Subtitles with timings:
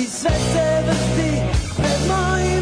[0.00, 1.42] I sve se vrti
[1.76, 2.59] pred mojim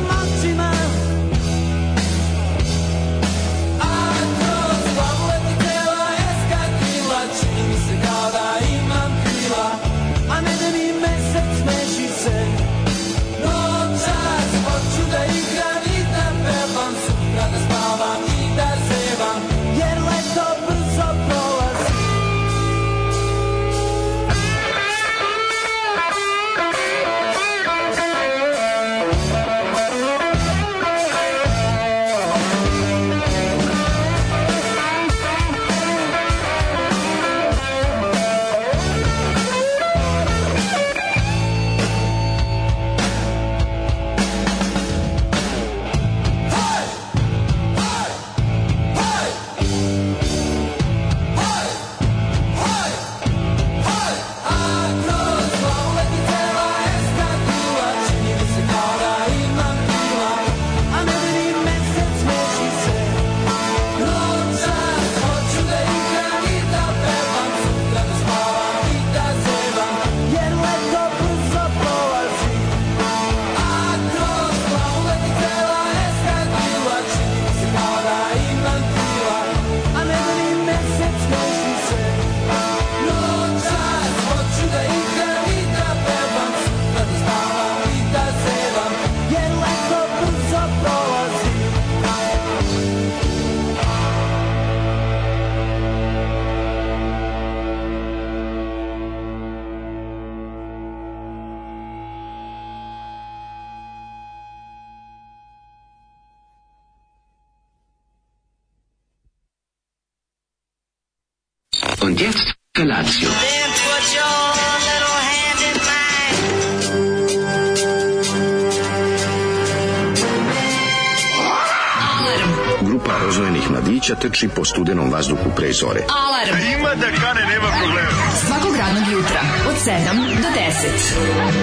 [124.08, 126.00] mladića trči po studenom vazduhu pre zore.
[126.08, 126.78] Alarm.
[126.78, 128.08] Ima da kane, nema problema.
[128.46, 129.96] Svakog radnog jutra, od 7
[130.42, 130.58] do 10.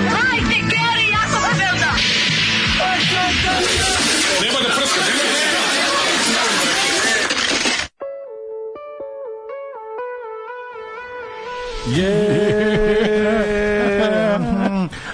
[0.09, 1.91] Hajde, Geri, jako se velda.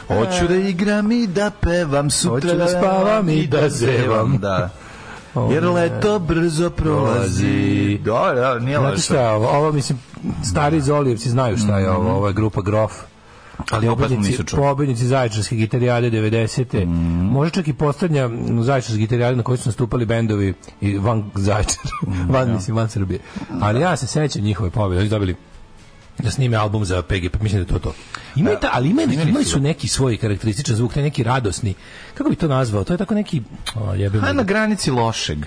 [0.07, 4.37] Hoću da igram i da pevam, sutra Hoću da spavam i da zevam.
[4.37, 4.69] Da.
[5.35, 7.97] Jer leto brzo prolazi.
[7.97, 9.47] Da, da, nije Znate šta je ovo?
[9.49, 9.99] Ovo, mislim,
[10.43, 12.11] stari Zolijevci znaju šta je ovo.
[12.11, 12.91] Ovo je grupa Grof.
[13.71, 16.85] Ali Pobednici, pobednici Zaječarske gitarijade 90.
[17.31, 18.29] Može čak i poslednja
[18.61, 21.89] Zaječarske gitarijade na kojoj su nastupali bendovi i van Zaječara,
[22.33, 23.19] van, mislim, van Srbije.
[23.61, 24.99] Ali ja se sećam njihove pobjede.
[24.99, 25.35] Oni su dobili
[26.21, 27.95] da snime album za PGP, mislim da je to to.
[28.35, 31.73] Ima ta, ali ima, imali su neki svoj karakterističan zvuk, taj neki radosni.
[32.13, 32.83] Kako bi to nazvao?
[32.83, 33.41] To je tako neki...
[33.75, 34.33] O, A ga.
[34.33, 35.45] na granici lošeg.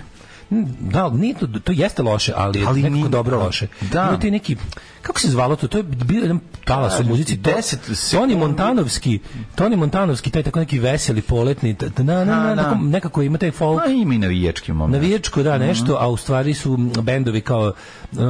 [0.79, 3.67] Da, nije to, to jeste loše, ali, Ali nekako nije- dobro loše.
[3.91, 4.01] Da.
[4.03, 4.55] Ima ti neki,
[5.01, 5.67] kako se zvalo to?
[5.67, 7.37] To je bio jedan talas u Kažem muzici.
[7.37, 8.35] To, 10 Toni.
[8.35, 9.19] Montanovski,
[9.55, 12.75] Toni Montanovski, taj tako neki veseli, poletni, na, na, na, Da, da.
[12.75, 13.81] nekako, ima taj folk.
[13.81, 14.93] A ima i navijački moment.
[14.93, 17.73] Navijačko, da, nešto, a u stvari su bendovi kao,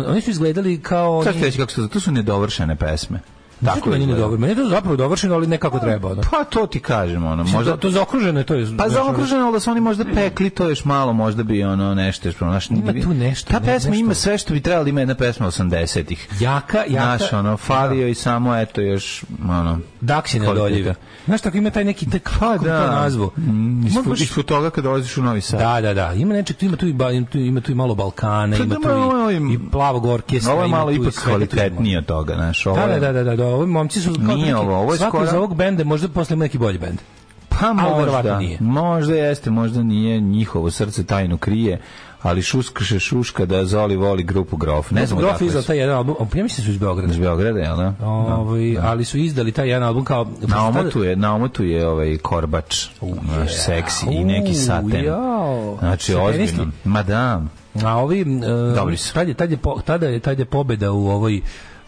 [0.08, 1.24] oni su izgledali kao...
[1.24, 3.20] Sad ću reći kako su to su nedovršene pesme.
[3.66, 4.38] Tako meni ne dobro.
[4.38, 6.12] Meni je to zapravo dovršeno, ali ne kako treba.
[6.12, 6.22] Ono.
[6.32, 8.62] Pa to ti kažem, ono, Možda to, to zaokruženo je to je.
[8.62, 11.44] Pa znaš, za ono- okruženo, ali da su oni možda pekli to još malo, možda
[11.44, 14.04] bi ono nešto znaš, Ima tu nešto, Ta ne- pesma nešto.
[14.04, 16.28] ima sve što bi trebalo da ima jedna pesma 80-ih.
[16.40, 17.18] Jaka, jaka.
[17.18, 19.80] Znaš, ono, falio i samo, eto, još, ono...
[20.02, 20.60] Daksi kvaliteta.
[20.62, 20.96] doljive.
[21.26, 22.86] Znaš, tako ima taj neki, taj, kako Pa da.
[22.86, 23.32] to nazvu?
[23.38, 23.88] Mm,
[24.18, 25.60] ispod toga kada dolaziš u Novi Sad.
[25.60, 26.14] Da, da, da.
[26.14, 26.96] Ima nečeg, tu ima tu i,
[27.32, 30.54] tu, ima tu i malo Balkana, Pa ima da, tu i, i plavog orkestra.
[30.54, 32.64] Ima malo tu i ipak kvalitetnije od toga, znaš.
[32.64, 35.18] Da, da, da, da, da, ovi momci su kao Nije neki, ovo, ovo je svako
[35.18, 37.00] skoro- iz ovog benda možda posle ima neki bolji bend.
[37.50, 38.58] Pa možda, nije.
[38.62, 41.80] možda jeste, možda nije, njihovo srce tajnu krije,
[42.22, 44.92] ali šuskaše šuška da Zoli voli grupu Grof.
[44.92, 47.14] Ne znam Grof izdao taj jedan album, ja mislim da su iz Beograda.
[47.14, 47.94] Iz Beograda, jel da?
[48.06, 52.18] Ovaj, ali su izdali taj jedan album kao Na omotu je, na omotu je ovaj
[52.18, 52.86] korbač,
[53.38, 55.04] naš seksi i neki saten.
[55.06, 55.76] jao.
[55.80, 56.68] Znači, ozbiljno.
[56.84, 57.42] Ma da.
[57.84, 59.14] A ovi uh, Dobri su.
[59.14, 61.42] tad je tad je tada je tad je pobeda u ovoj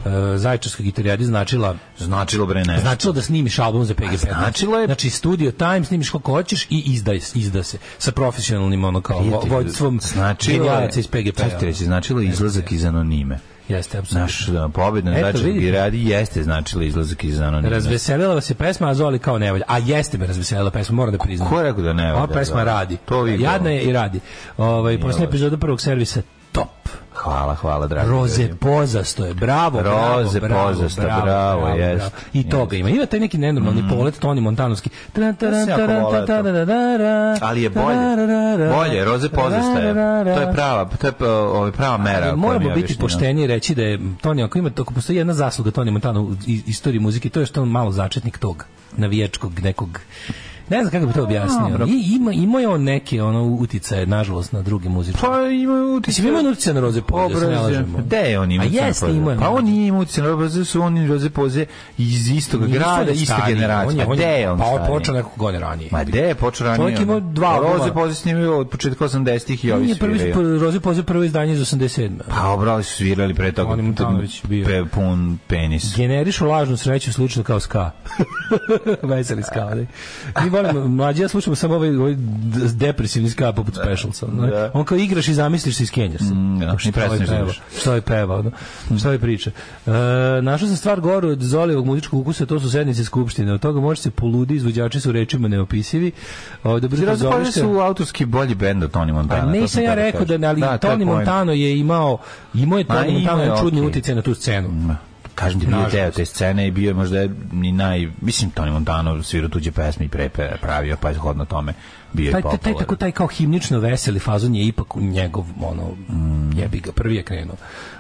[0.07, 2.81] uh, Zaječarskoj gitarijadi značila Značilo bre nešto.
[2.81, 4.27] Značilo da snimiš album za PGP.
[4.31, 9.01] značilo je- Znači Studio Time snimiš koliko hoćeš i izdaj, izda se sa profesionalnim ono
[9.01, 11.37] kao Prijatelju, vođstvom značilo iz PGP.
[11.37, 13.39] Sad ću ti reći, značilo izlazak iz anonime.
[13.69, 14.21] Jeste, apsolutno.
[14.21, 17.69] Naš da, pobjeda na giradi jeste značilo izlazak iz anonime.
[17.69, 19.63] Razveselila vas je pesma, a Zoli kao ne valja.
[19.67, 21.49] A jeste me razveselila pesma, moram da priznam.
[21.49, 22.63] Ko je rekao da ne valja, Ova pesma da?
[22.63, 22.97] radi.
[22.97, 23.43] To vidi.
[23.43, 24.19] Jadna je i radi.
[24.57, 25.23] Ovaj loše.
[25.23, 26.21] epizoda prvog servisa
[26.57, 26.89] top.
[27.13, 28.09] hvala, hvala, dragi.
[28.09, 28.55] Roze ljudi.
[28.55, 32.89] pozasto je, bravo, bravo, Roze bravo, pozasto, bravo, jest, I toga ima.
[32.89, 34.89] Ima taj neki nenormalni polet Toni Montanovski.
[35.13, 36.25] Tran, voleo to.
[36.25, 37.97] tararara, Ali je bolje.
[38.73, 39.93] Bolje, roze pozastaje.
[40.23, 42.27] To je prava, to je ovaj, prava mera.
[42.27, 45.71] Ali moramo biti pošteni i reći da je Toni, ako ima, ako postoji jedna zasluga
[45.71, 48.65] Toni Montana u istoriji muzike, to je što je on malo začetnik tog
[48.97, 49.99] navijačkog nekog
[50.69, 51.85] ne znam kako bi to objasnio.
[51.87, 55.27] I, ima, ima je on neke ono uticaje, nažalost, na druge muzičare.
[55.27, 56.21] Pa ima utice.
[56.21, 57.97] Mislim, ima uticaje na Roze Poze, se ne lažemo.
[57.97, 59.37] Gde je on ima A utice na jeste, imao je.
[59.39, 61.65] Pa on nije imao utice na Roze, su oni Roze Poze
[61.97, 64.03] iz istog Nisu grada, iste generacije.
[64.05, 65.89] on A je- gde je on Pa on počeo nekog godine ranije.
[65.91, 66.77] Ma gde je počeo ranije?
[66.83, 67.59] Čovjek imao dva.
[67.77, 70.59] Roze Poze snimio od početka 80-ih i ovi sviraju.
[70.59, 72.09] Roze Poze prvo izdanje iz 87.
[72.29, 73.73] Pa obrali su svirali pre toga.
[73.73, 73.95] On
[74.43, 74.65] bio.
[74.65, 75.95] Pe, pun penis.
[75.95, 77.91] Generišu lažnu sreću slično kao ska.
[79.09, 79.85] Veseli ska, ne?
[80.61, 82.15] volim, mlađi ja slušam samo ovaj, ovaj
[82.73, 83.81] depresivni ska poput da.
[83.81, 84.25] Specialsa.
[84.25, 84.71] Da.
[84.73, 86.33] On kao igraš i zamisliš se iz Kenjersa.
[86.33, 88.49] Mm, da, šta, ovaj je peva, šta je peva, da.
[88.89, 88.97] Mm.
[88.97, 89.51] šta je priča.
[89.85, 89.91] E,
[90.41, 93.53] našao sam stvar goru od Zolijevog muzičkog ukusa, to su sednice skupštine.
[93.53, 96.11] Od toga može se poludi, izvođači su rečima neopisivi.
[96.63, 99.41] O, dobro Zira, da su autorski bolji bend od Tony Montana.
[99.41, 102.17] Pa A nisam ja da rekao da, ali da, Tony Montano je imao,
[102.53, 103.87] imao je Tony Montano čudni okay.
[103.87, 104.69] utjecaj na tu scenu.
[104.69, 105.06] Mm.
[105.37, 108.07] Kažem ti, bio je deo te scene i bio je možda ni naj...
[108.21, 111.73] Mislim, Tony Montano svirao tuđe pesme i prepe pravio, pa je shodno tome
[112.13, 115.83] bio taj, taj, taj, tako, taj kao himnično veseli fazon je ipak u njegov, ono,
[116.55, 117.55] jebi ga, prvi je krenuo.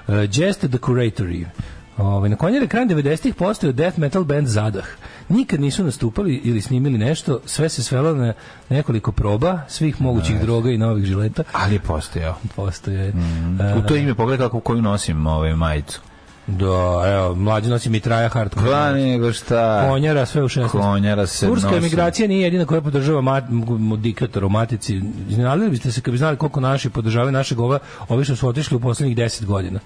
[0.07, 1.45] Uh, Just the Curatory.
[1.97, 4.85] Ovaj, na konjer ekran 90-ih postao death metal band Zadah.
[5.29, 8.33] Nikad nisu nastupali ili snimili nešto, sve se svelo na
[8.69, 11.43] nekoliko proba, svih mogućih droga i novih žileta.
[11.51, 12.35] Ali je postojao.
[12.55, 13.13] Postoje.
[13.77, 16.01] U to ime pogledaj kako koju nosim ovaj majicu.
[16.47, 18.67] Da, evo, mlađi nosi mitraja hardcore.
[18.67, 19.87] Kva nego šta?
[19.89, 20.67] Konjara, sve u 16.
[20.67, 21.77] Konjara se Turska nosi.
[21.77, 23.43] emigracija nije jedina koja podržava mat,
[23.97, 25.01] diktator u matici.
[25.29, 27.79] Iznenadili biste se kad bi znali koliko naši podržavaju našeg ova,
[28.09, 29.79] ovi što su otišli u poslednjih 10 godina.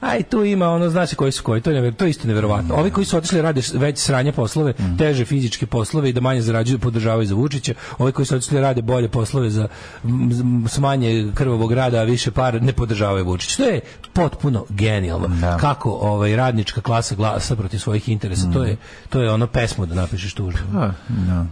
[0.00, 2.74] Aj tu ima ono zna se koji su koji to je to je isto neverovatno.
[2.74, 6.78] Ovi koji su otišli rade već sranje poslove, teže fizičke poslove i da manje zarađuju
[6.78, 7.74] podržavaju za Vučića.
[7.98, 9.68] Ovi koji su otišli rade bolje poslove za
[10.04, 13.56] m, z- s manje krvavog rada, a više para ne podržavaju Vučića.
[13.56, 13.80] To je
[14.12, 15.28] potpuno genijalno.
[15.30, 15.56] Da.
[15.56, 18.50] Kako ovaj radnička klasa glasa protiv svojih interesa.
[18.52, 18.76] To je
[19.08, 20.60] to je ono pesmu da napišeš tužno.
[20.74, 21.46] A, da.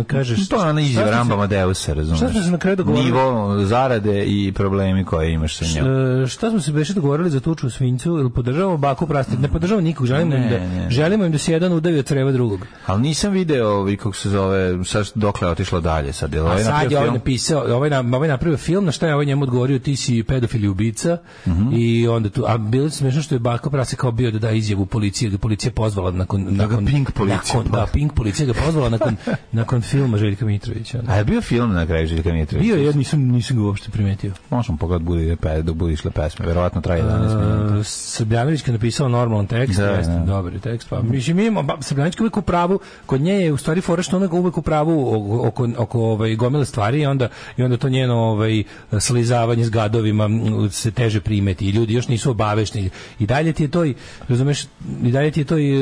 [0.00, 2.18] E, kažeš To je ona izjava Ramba Madeusa, razumiješ?
[2.20, 3.06] šta smo se na kraju dogovorili?
[3.06, 5.86] Nivo zarade i problemi koje imaš sa njom.
[6.28, 9.84] Šta smo se beše dogovorili za tuču u svinjcu ili podržavamo baku prasti ne podržavamo
[9.84, 10.90] nikog želimo im Ne, da ne.
[10.90, 14.30] želimo im da se jedan udavi od creva drugog Ali nisam video ovi, kako se
[14.30, 16.12] zove, sad dokle je otišlo dalje.
[16.12, 18.92] Sad, je li a ovaj sad je ovaj napisao ovaj, na, ovaj napravio film na
[18.92, 21.68] šta je ovaj njemu odgovorio ti si pedofil i ubica Mhm.
[21.72, 24.50] i onda tu a bilo je smešno što je baka prasti kao bio da da
[24.50, 27.86] izjavu policiji ga policija pozvala nakon Da nakon Pink policija nakon, da.
[27.86, 29.16] Pink policija ga pozvala nakon
[29.52, 32.74] nakon filma Željka Mitrovića A je bio film na kraju Željka Mitrovića?
[32.74, 34.32] bio ja nisam, nisam ga uopšte primetio.
[34.50, 36.46] Možemo pogledati bude, dok bude išle pesme.
[36.46, 37.37] Verovatno traje 11 minuta.
[37.38, 40.18] Uh, Srbljanović je napisao normalan tekst, Da, jeste, da.
[40.18, 43.56] dobar tekst, pa mislim ima, ba, Srbljanović je uvijek u pravu, kod nje je u
[43.56, 47.28] stvari fora što ona uvijek u pravu oko, oko, oko ovaj, gomile stvari i onda,
[47.56, 48.62] i onda to njeno ovaj,
[49.00, 50.28] slizavanje s gadovima
[50.70, 53.94] se teže primeti i ljudi još nisu obavešni i dalje ti je to i,
[54.28, 54.64] razumeš,
[55.02, 55.72] i dalje ti je to i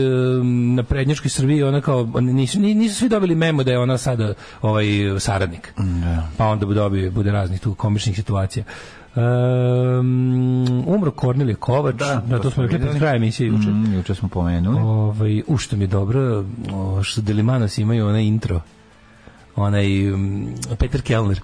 [0.75, 4.35] na prednjačkoj Srbiji ona kao, nisu, ni- nisu svi dobili memo da je ona sada
[4.63, 4.87] ovaj
[5.19, 5.73] saradnik.
[6.37, 8.65] Pa onda bude, dobije, bude raznih tu komičnih situacija
[9.17, 13.69] Um, umro Kornelije Kovač, da, Da, to smo rekli pred krajem emisije juče.
[13.69, 14.81] Mm, juče smo pomenuli.
[14.81, 18.61] Ovaj, u što mi je dobro, o, što Delimanos imaju onaj intro,
[19.57, 20.49] onaj um,
[20.79, 21.41] Peter Kellner.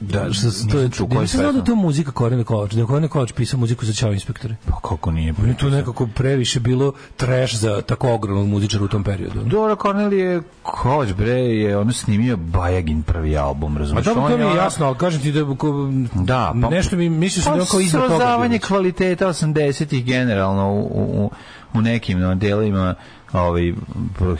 [0.00, 3.08] Da, što, to je, koju nisam znao da to muzika Kornelije Kovač, da je Kornelije
[3.08, 4.56] Kovač pisao muziku za Ćao inspektore.
[4.66, 5.32] Pa kako nije?
[5.32, 9.40] Meni je to nekako previše bilo trash za tako ogromnog muzičara u tom periodu.
[9.42, 14.06] Dora Cornelije Kovač bre je ono snimio Bajagin prvi album, razumiješ?
[14.06, 17.08] dobro, On to mi je jasno, ali kažem ti da ko, Da, pa- nešto mi
[17.10, 18.14] mislio sam da kao iznad toga.
[18.14, 21.30] srozavanje kvaliteta 80-ih generalno u, u,
[21.74, 22.94] u nekim no, delima
[23.34, 23.72] ovaj,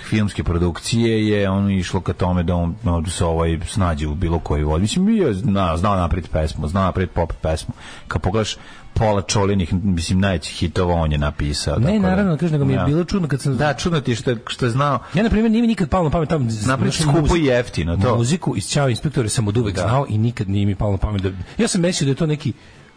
[0.08, 4.14] filmske produkcije je ono išlo ka tome da on no, da se ovaj snađe u
[4.14, 4.80] bilo koji vod.
[4.80, 7.74] Mislim, bio zna, znao napred pesmu, znao napred pop pesmu.
[8.08, 8.56] Kad pogledaš
[8.94, 11.78] pola Čolinih, mislim, najvećih hitova on je napisao.
[11.78, 12.84] Ne, tako da- naravno, kažem, nego mi je Ja.
[12.84, 13.56] bilo čudno kad sam...
[13.56, 16.10] Da, čudno ti što, što je znao Ja, na primjer, nije mi nikad palo na
[16.10, 16.44] pamet tamo...
[16.66, 18.16] Napraviti znaš, skupo i jeftino, to.
[18.16, 21.22] Muziku iz Ćao inspektore sam od uvek znao i nikad nije mi palo na pamet
[21.22, 21.30] da...
[21.58, 22.52] Ja sam mislio da je to neki...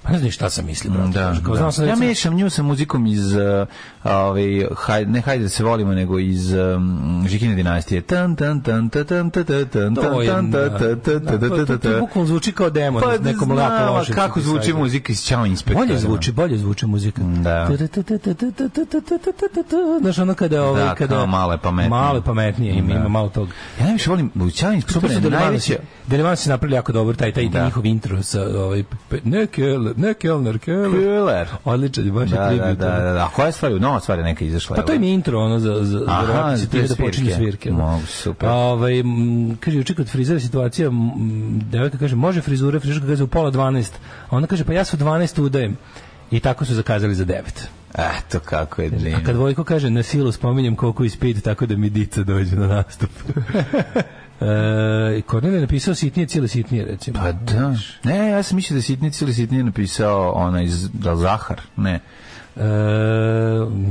[0.07, 1.09] Pa ne znam šta sam mislio, brate.
[1.09, 1.57] Da, Kao, da.
[1.57, 3.41] znao sam da ja recimo- mešam nju sa muzikom iz uh,
[4.03, 4.43] ovaj
[4.75, 9.05] hajde ne hajde da se volimo nego iz um, Žikine dinastije tan tan tan tan
[9.05, 13.01] tan tan tan tan To je, tan da, tan tan tan da, zvuči kao demon,
[13.01, 16.85] Pa nekom znam, lako loše kako zvuči muzika iz Ćao inspektora Bolje zvuči, bolje zvuči
[16.85, 17.21] muzika.
[17.23, 17.69] Da.
[20.01, 20.63] Znaš, ono kada...
[20.63, 21.89] Ovaj, Da, kada kao malo je pametnije.
[21.89, 23.49] Malo je pametnije, ima, ima malo tog.
[23.79, 27.43] ja najviše volim u Ćao inspektora je najveće Delimanos je napravili jako dobro taj taj,
[27.51, 27.65] taj Da.
[27.65, 28.83] njihov intro sa ovaj
[29.23, 29.63] neke
[29.97, 30.91] Ne, Kellner, Keller.
[30.93, 31.47] Keller.
[31.65, 32.77] Odličan je, baš Da, da, tribut.
[32.79, 33.19] da, da, da.
[33.19, 33.71] A koja stvar?
[33.71, 34.75] Nova stvar je neka izašla.
[34.75, 37.69] Pa to im je intro, ono, za, za, Aha, za će za da počinju svirke.
[37.69, 37.75] da.
[37.75, 38.49] Mogu, super.
[38.49, 39.03] A, Ovaj,
[39.59, 40.89] kaže, juče kod frizera situacija,
[41.63, 43.91] devojka kaže, može frizure, frizerka kaže u pola 12,
[44.29, 45.77] a ona kaže, pa ja se u 12 udajem.
[46.31, 47.41] I tako su zakazali za 9.
[47.95, 49.19] Eto kako je A divno.
[49.25, 52.67] kad Vojko kaže, na silu spominjem koliko i speed, tako da mi dica dođe na
[52.67, 53.09] nastup.
[54.41, 57.19] e, Kornel je napisao sitnije, cijele sitnije, recimo.
[57.19, 57.75] Pa da.
[58.03, 61.61] Ne, ja sam mislio da je Sitnic ili Sitnije napisao ona iz da Zahar.
[61.77, 61.99] Ne.
[62.55, 62.63] E,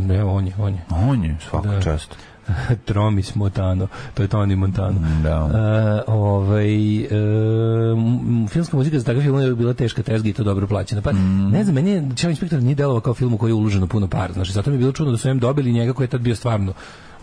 [0.06, 0.80] ne, on je, on je.
[1.02, 1.82] On je svaka Da.
[1.82, 2.14] čast.
[2.84, 5.00] Tromis Montano, to je Tony Montano.
[5.22, 5.50] Da.
[5.98, 10.66] E, ovaj, m- filmska muzika za takav film je bila teška tezga i to dobro
[10.66, 11.02] plaćena.
[11.02, 11.50] Pa, Mm.
[11.50, 14.08] ne znam, meni je Čao inspektor nije delovao kao film u koji je uloženo puno
[14.08, 14.32] para.
[14.32, 16.36] Znači, zato mi je bilo čudno da su im dobili njega koji je tad bio
[16.36, 16.72] stvarno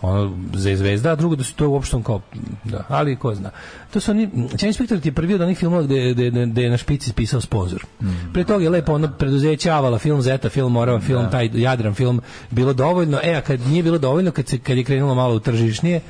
[0.04, 2.20] ono za zvezda, a drugo da su to uopšte kao
[2.64, 3.50] da, ali ko zna.
[3.92, 6.70] To su oni Čao inspektor ti je prvi od onih filmova gde, gde, gde, je
[6.70, 7.84] na špici spisao sponzor.
[8.02, 8.32] Mm.
[8.32, 12.20] Pre toga je lepo ono preduzeće Avala, film Zeta, film Morava, film taj Jadran film
[12.50, 13.18] bilo dovoljno.
[13.22, 16.00] E, a kad nije bilo dovoljno, kad, se, kad je krenulo malo u tržišnije,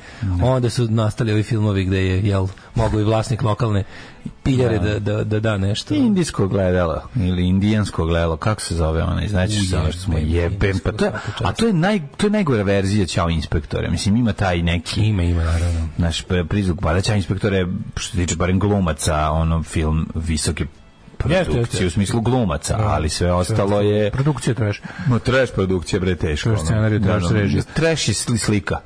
[0.43, 3.83] onda su nastali ovi filmovi gde je, jel, mogu i vlasnik lokalne
[4.43, 5.93] piljare da, da, da da nešto.
[5.93, 10.91] Indijsko gledalo ili indijansko gledalo, kako se zove ona, znači ono što smo jebem, pa
[10.91, 11.11] to je,
[11.43, 13.89] a to je naj to je najgora verzija Ćao inspektore.
[13.89, 15.87] Mislim ima taj neki Ima, ima, naravno.
[15.97, 20.65] naš prizvuk pa da Ćao inspektore što se tiče barem glumaca, ono film visoke
[21.17, 24.79] produkcije u smislu glumaca, ali sve ostalo je Produkcija trash.
[25.09, 26.49] No, trash produkcija, bre, teško.
[26.49, 27.63] Trash scenarij, trash režija.
[27.73, 28.79] Trash i sli- slika.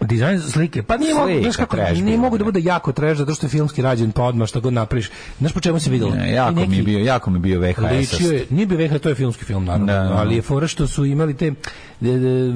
[0.00, 0.82] Dizajn slike.
[0.82, 3.50] Pa nije mogu, znaš kako, trash nije mogu da bude jako trash zato što je
[3.50, 5.10] filmski rađen pa odmah šta god napraviš.
[5.38, 6.14] Znaš po čemu se videlo?
[6.14, 7.78] Ne, jako I mi je neki- bio, jako mi je bio VHS.
[7.92, 10.14] Ličio je, nije bio VH, to je filmski film naravno, Da, da.
[10.14, 11.52] ali je fora što su imali te
[12.00, 12.52] de, de,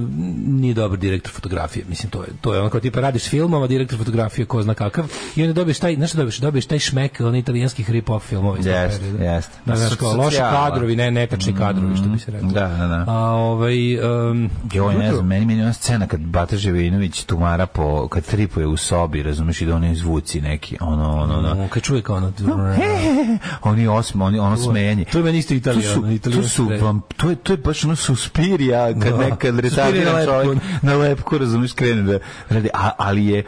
[0.47, 3.99] nije dobar direktor fotografije, mislim to je to je ono kao tipa radiš filmova, direktor
[3.99, 5.05] fotografije ko zna kakav
[5.37, 9.53] i onda dobiješ taj, znaš dobiješ, dobiješ taj šmek on italijanskih rip-off filmova Jeste, jeste.
[9.67, 12.49] Da, znaš, kao loši kadrovi, ne netačni kadrovi, što bi se reklo.
[12.51, 13.05] Da, da, da.
[13.09, 13.99] A ovaj
[14.31, 18.67] um, Joj, ne znam, meni, meni ona scena kad Bata Živinović tumara po, kad tripuje
[18.67, 21.51] u sobi, razumeš, i da oni zvuci neki, ono, ono, ono.
[21.51, 22.33] ono, kad čuje kao ono,
[23.71, 25.05] Oni osme, oni, ono smenje.
[25.05, 27.97] To je meni isto To italijano, to su vam, to je, to je baš ono
[27.97, 32.19] suspirija kad nekad retardiran čovjek na lepku, razumiješ, krene da
[32.49, 32.69] radi,
[32.99, 33.45] ali je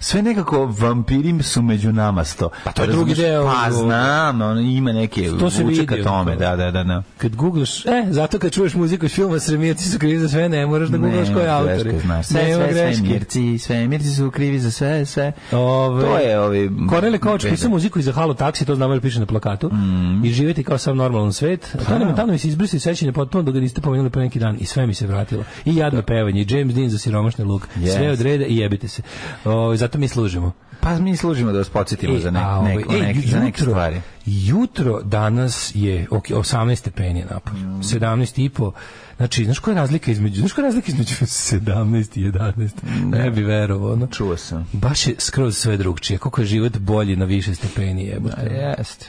[0.00, 2.50] sve nekako vampiri su među nama sto.
[2.64, 6.06] Pa to je drugi deo Pa znam, ono ima neke To se vuče ka vidi,
[6.06, 7.02] tome, da, da, da, da.
[7.18, 10.66] Kad googlaš, e, zato kad čuješ muziku iz filma Sremijeci su krivi za sve, ne
[10.66, 11.78] moraš da googlaš ko je autor.
[11.78, 12.94] Sve, sve, greške.
[12.94, 15.32] svemirci, svemirci su krivi za sve, sve.
[15.52, 16.70] Ove, To je ovi...
[16.88, 19.68] Kornele Kovač pisao muziku za Halo Taksi, to znamo da piše na plakatu.
[19.72, 20.24] Mm.
[20.24, 21.74] I živjeti kao sam normalan svet.
[21.74, 24.56] A Tanja Montano mi se izbrisi sećanje potpuno dok ga niste pomenuli pre neki dan
[24.60, 25.44] i sve mi se vratilo.
[25.64, 27.68] I jadno pevanje, i James Dean za siromašni luk.
[27.96, 29.02] Sve od reda i jebite se.
[29.44, 30.52] O, zato mi služimo.
[30.80, 33.60] Pa mi služimo da vas podsjetimo za, nek, a, ovaj, nek, e, nek, za neke
[33.60, 34.00] stvari.
[34.26, 37.62] Jutro danas je ok, 18 stepeni napolju.
[37.62, 37.80] Mm.
[37.82, 38.72] 17 i po.
[39.16, 42.70] Znači, znaš koja je razlika između, znaš koja je razlika između 17 i 11?
[43.04, 44.06] Ne bi verovao, ono.
[44.06, 44.66] Čuo sam.
[44.72, 46.18] Baš je skroz sve drugčije.
[46.18, 48.74] Koliko je život bolji na više stepeni jebote.
[48.78, 49.06] Jeste.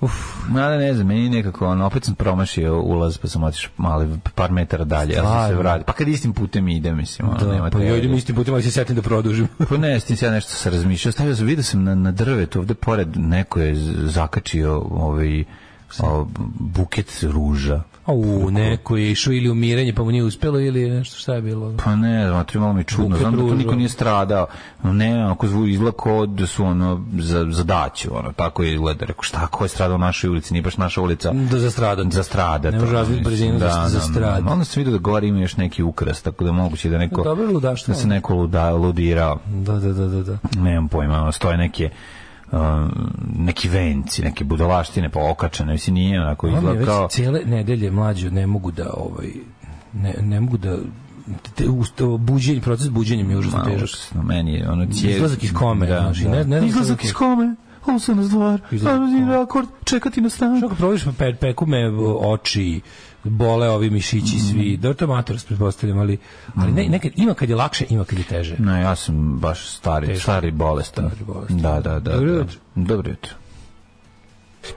[0.00, 0.12] Uf,
[0.48, 4.52] mada ne znam, meni nekako, ono, opet sam promašio ulaz, pa sam otišao malo par
[4.52, 5.58] metara dalje, ja sam se Stvarno?
[5.58, 5.84] vratio.
[5.84, 8.62] Pa kad istim putem idem, mislim, ono, nema Da, pa ja idem istim putem, ali
[8.62, 9.48] se setim da produžim.
[9.68, 11.12] Pa ne, s tim se ja nešto sam razmišljao.
[11.12, 13.74] Stavio sam, vidio sam na, na drvetu, ovde pored, neko je
[14.08, 15.44] zakačio ovaj,
[15.98, 16.26] o,
[16.58, 17.82] buket ruža.
[18.08, 21.74] U, neko je išao ili umiranje, pa mu nije uspelo, ili nešto šta je bilo.
[21.84, 23.16] Pa ne, to je malo mi čudno.
[23.16, 23.54] Znam da tu ruža.
[23.54, 24.46] niko nije stradao.
[24.84, 29.04] Ne, ako zvu izgleda kao da su ono za, za daću, ono, tako je izgleda.
[29.04, 30.52] Rekao, šta, ko je stradao u našoj ulici?
[30.52, 31.32] Nije baš naša ulica.
[31.32, 32.04] Da zastrada.
[32.06, 32.70] za strada.
[32.70, 34.50] Ne može razviti brzinu za- za stradu.
[34.50, 37.46] Onda sam vidio da gore ima još neki ukras, tako da moguće da neko Dobro
[37.46, 37.94] ludaštvo.
[37.94, 39.38] da se neko luda, ludirao.
[39.46, 40.22] Da, da, da, da.
[40.22, 40.38] da.
[40.56, 41.90] Nemam pojma, stoje neke
[42.52, 42.90] um,
[43.38, 48.46] neki venci, neke budalaštine pa okačene, mislim nije onako izgleda kao cijele nedelje mlađe ne
[48.46, 49.28] mogu da ovaj
[49.92, 50.76] ne, ne mogu da
[51.54, 53.76] te, usto, buđenje, proces buđenja mi je užasno težak.
[53.84, 55.16] užasno, meni je ono cijel...
[55.16, 57.54] Izlazak iz kome, znaš, i ne- ne znam Izlazak kako- iz kome,
[57.86, 59.00] ovo sam na stvar, Izlazak
[59.42, 60.56] akord, čekati na stan.
[60.58, 62.80] Što ako pa pe, peku me oči,
[63.30, 66.18] bole ovi mišići svi, da to mator, pretpostavljam, ali,
[66.54, 68.56] ali ne, nekad, ima kad je lakše, ima kad je teže.
[68.58, 70.22] Ne, ja sam baš stari, Teško.
[70.22, 71.10] stari bolestan.
[71.10, 71.58] Stari bolestan.
[71.58, 72.12] Da, da, da.
[72.12, 72.38] Dobro da.
[72.38, 72.58] jutro.
[72.74, 73.34] Dobro jutro.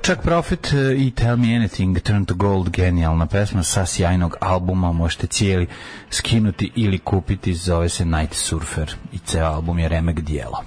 [0.02, 4.92] Chuck Prophet eh, i Tell Me Anything, Turn to Gold, genijalna pesma sa sjajnog albuma,
[4.92, 5.68] možete cijeli
[6.10, 10.64] skinuti ili kupiti, zove se Night Surfer i ceo album je remek dijelo.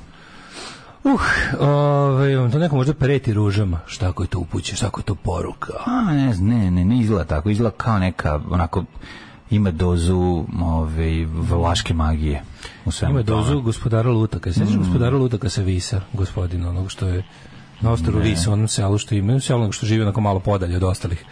[1.05, 1.21] Uh,
[1.61, 3.81] ovaj, to neko možda preti ružama.
[3.87, 5.73] Šta ako je to upuće, šta ako je to poruka?
[5.87, 8.85] A, ne, ne, ne, ne izgleda tako, izgleda kao neka, onako,
[9.51, 12.43] ima dozu ove, vlaške magije
[12.85, 13.23] u Ima tome.
[13.23, 14.53] dozu gospodara Lutaka.
[14.53, 17.23] Sećaš gospodara Lutaka sa Visa, gospodina onog što je
[17.81, 20.83] Na ostrovu Vis, u onom selu što ima, selu što živi onako malo podalje od
[20.83, 21.25] ostalih.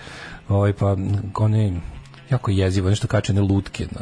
[0.49, 0.97] Ovaj, pa,
[1.35, 1.81] one,
[2.31, 4.01] jako jezivo, nešto kačene lutke na,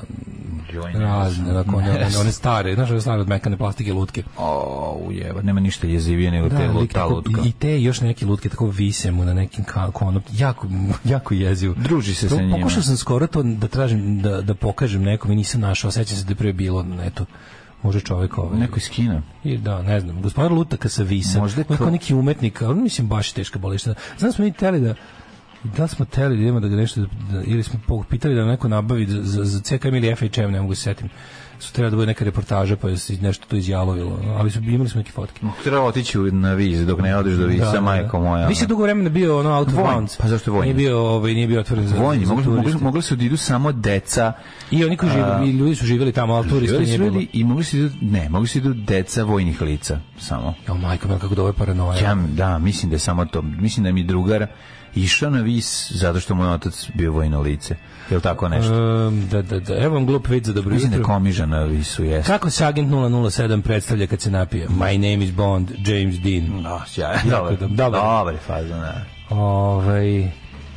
[0.94, 4.22] razne, onako, one, one, one stare, znaš, one stare od mekane plastike lutke.
[4.38, 7.42] O, ujeba, nema ništa jezivije nego te lik tako- lutka.
[7.44, 10.66] I te još neke lutke tako vise mu na nekim konop, jako,
[11.04, 11.74] jako jezivo.
[11.78, 12.56] Druži se sa To- njima.
[12.56, 16.24] Pokušao sam skoro to da tražim, da, da pokažem nekom i nisam našao, sećam se
[16.24, 17.26] da je pre bilo na netu.
[17.82, 18.58] Može čovjek ovaj.
[18.58, 19.22] Neko iz Kina.
[19.44, 23.32] I da, ne znam, gospodar Lutaka sa Visa, Možda kao neki umetnik, ali mislim baš
[23.32, 23.94] teška boleština.
[24.18, 24.94] Znam smo mi teli da
[25.64, 28.68] da li smo teli da idemo da ga nešto da, ili smo pitali da neko
[28.68, 31.08] nabavi za, za, CKM ili FHM, ne mogu se setim.
[31.60, 34.88] Su treba da bude neka reportaža pa je se nešto to izjalovilo, ali su imali
[34.88, 35.40] smo neke fotke.
[35.64, 38.46] Treba otići na viz dok ne odeš do visa, majko moja.
[38.46, 40.16] Vi ste dugo vremena bio ono out of bounds.
[40.16, 40.74] Pa zašto vojni?
[40.74, 43.72] Nije bio, ovaj, nije bio otvoren za, Vojni, mogli, mogli, mogli su da idu samo
[43.72, 44.32] deca
[44.70, 47.10] I oni koji žive, i ljudi su živjeli tamo, ali turista nije bilo.
[47.10, 50.54] ljudi i mogli su idu, ne, mogli su idu deca vojnih lica samo.
[50.68, 51.98] Jo, majko, kako da je paranoja.
[52.02, 53.42] Ja, da, mislim da je samo to.
[53.42, 54.46] Mislim da mi drugar
[55.02, 57.76] išao na vis zato što moj otac bio vojno lice.
[58.10, 58.72] Je li tako nešto?
[58.74, 61.14] Ehm, da, da, da, evo vam glup vid za dobro Mislim da jutro.
[61.14, 62.32] komiža na visu, jeste.
[62.32, 64.68] Kako se agent 007 predstavlja kad se napije?
[64.68, 66.62] My name is Bond, James Dean.
[66.62, 67.20] No, sjajno.
[67.32, 68.00] Jako Dobar, dobar.
[68.00, 69.04] dobar je fazon, da.
[69.30, 70.30] Ovaj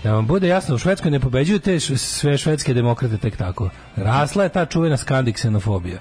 [0.03, 3.69] da vam bude jasno, u Švedskoj ne pobeđuju te sve švedske demokrate tek tako.
[3.95, 5.99] Rasla je ta čuvena skandik ksenofobija.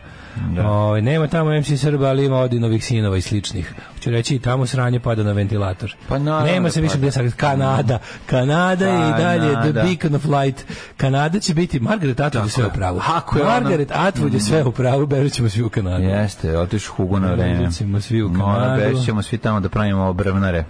[0.64, 3.74] Ovaj, nema tamo MC Srba, ali ima Odinovih sinova i sličnih.
[3.94, 5.94] Hoću reći, tamo sranje pada na ventilator.
[6.08, 7.32] Pa naravno nema da se više gde sad.
[7.36, 7.98] Kanada.
[8.26, 10.64] Kanada je i dalje the beacon of light.
[10.96, 13.00] Kanada će biti, Margaret Atwood je sve u pravu.
[13.08, 16.04] Ako je ona- Margaret Atwood je sve u pravu, bežat ćemo svi u Kanadu.
[16.04, 17.60] Jeste, otiš Hugo na vreme.
[17.60, 19.04] Recimo svi u Kanadu.
[19.04, 20.64] ćemo svi tamo da pravimo obrvnare.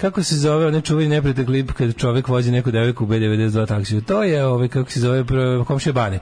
[0.00, 4.00] Kako se zove onaj čuveni neprijatelj klip kad čovjek vozi neku devojku u B92 taksiju?
[4.00, 5.24] To je ovaj kako se zove
[5.66, 6.18] komšija Bane.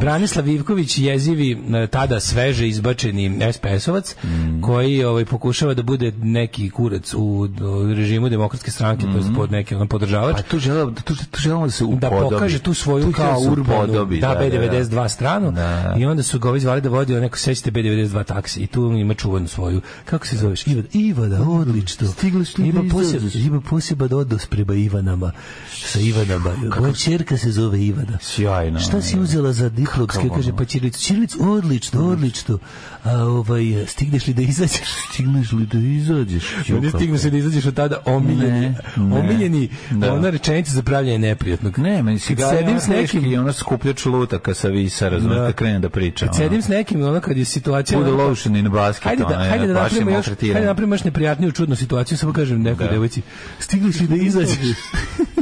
[0.00, 4.60] Branislav Ivković jezivi e, tada sveže izbačeni SPS-ovac Mm.
[4.60, 7.48] koji ovaj pokušava da bude neki kurac u,
[7.94, 10.32] režimu demokratske stranke, to je pod neki on podržavač.
[10.32, 10.36] Mm.
[10.36, 12.30] Pa tu želeo, tu, tu želeo da se da upodobi.
[12.30, 15.94] pokaže tu svoju Tu kao želeo da se urbanu upodobi, da, B92 stranu Da.
[15.98, 19.14] i onda su ga ovi zvali da vodi neko sećate B92 taksi i tu ima
[19.14, 23.34] čuvanu svoju kako se zoveš Ivada Ivada odlično Stigliš li ima da poseb, izađeš?
[23.36, 25.32] ima poseban odnos prema Ivanama
[25.74, 28.80] sa Ivanama moja ćerka se zove Ivana Sjajno.
[28.80, 30.58] šta si uzela za diplomski Kakav kaže ono?
[30.58, 32.58] pa ćirilicu ćirilicu odlično odlično
[33.04, 36.44] a ovaj stigneš li da izađeš Stigneš li da izađeš?
[36.70, 39.16] Oni stigneš li da izađeš od tada omiljeni Ne, ne.
[39.16, 40.12] omiljeni Da.
[40.14, 44.04] ona rečenica za pravljanje neprijatnog Ne, meni si ga sedim s nekim i ono skupljač
[44.06, 45.44] lutaka sa visa, razumiješ, Da.
[45.44, 46.26] da krene da priča.
[46.26, 47.98] Kad sedim s nekim, ono kad je situacija...
[47.98, 51.52] Bude lotion in basket, Hajde da, hajde da napravimo još, hajde da napravimo još neprijatniju
[51.52, 52.92] čudnu situaciju, samo kažem nekoj Da.
[52.92, 53.22] devojci,
[53.58, 54.58] stigliš li da izađeš?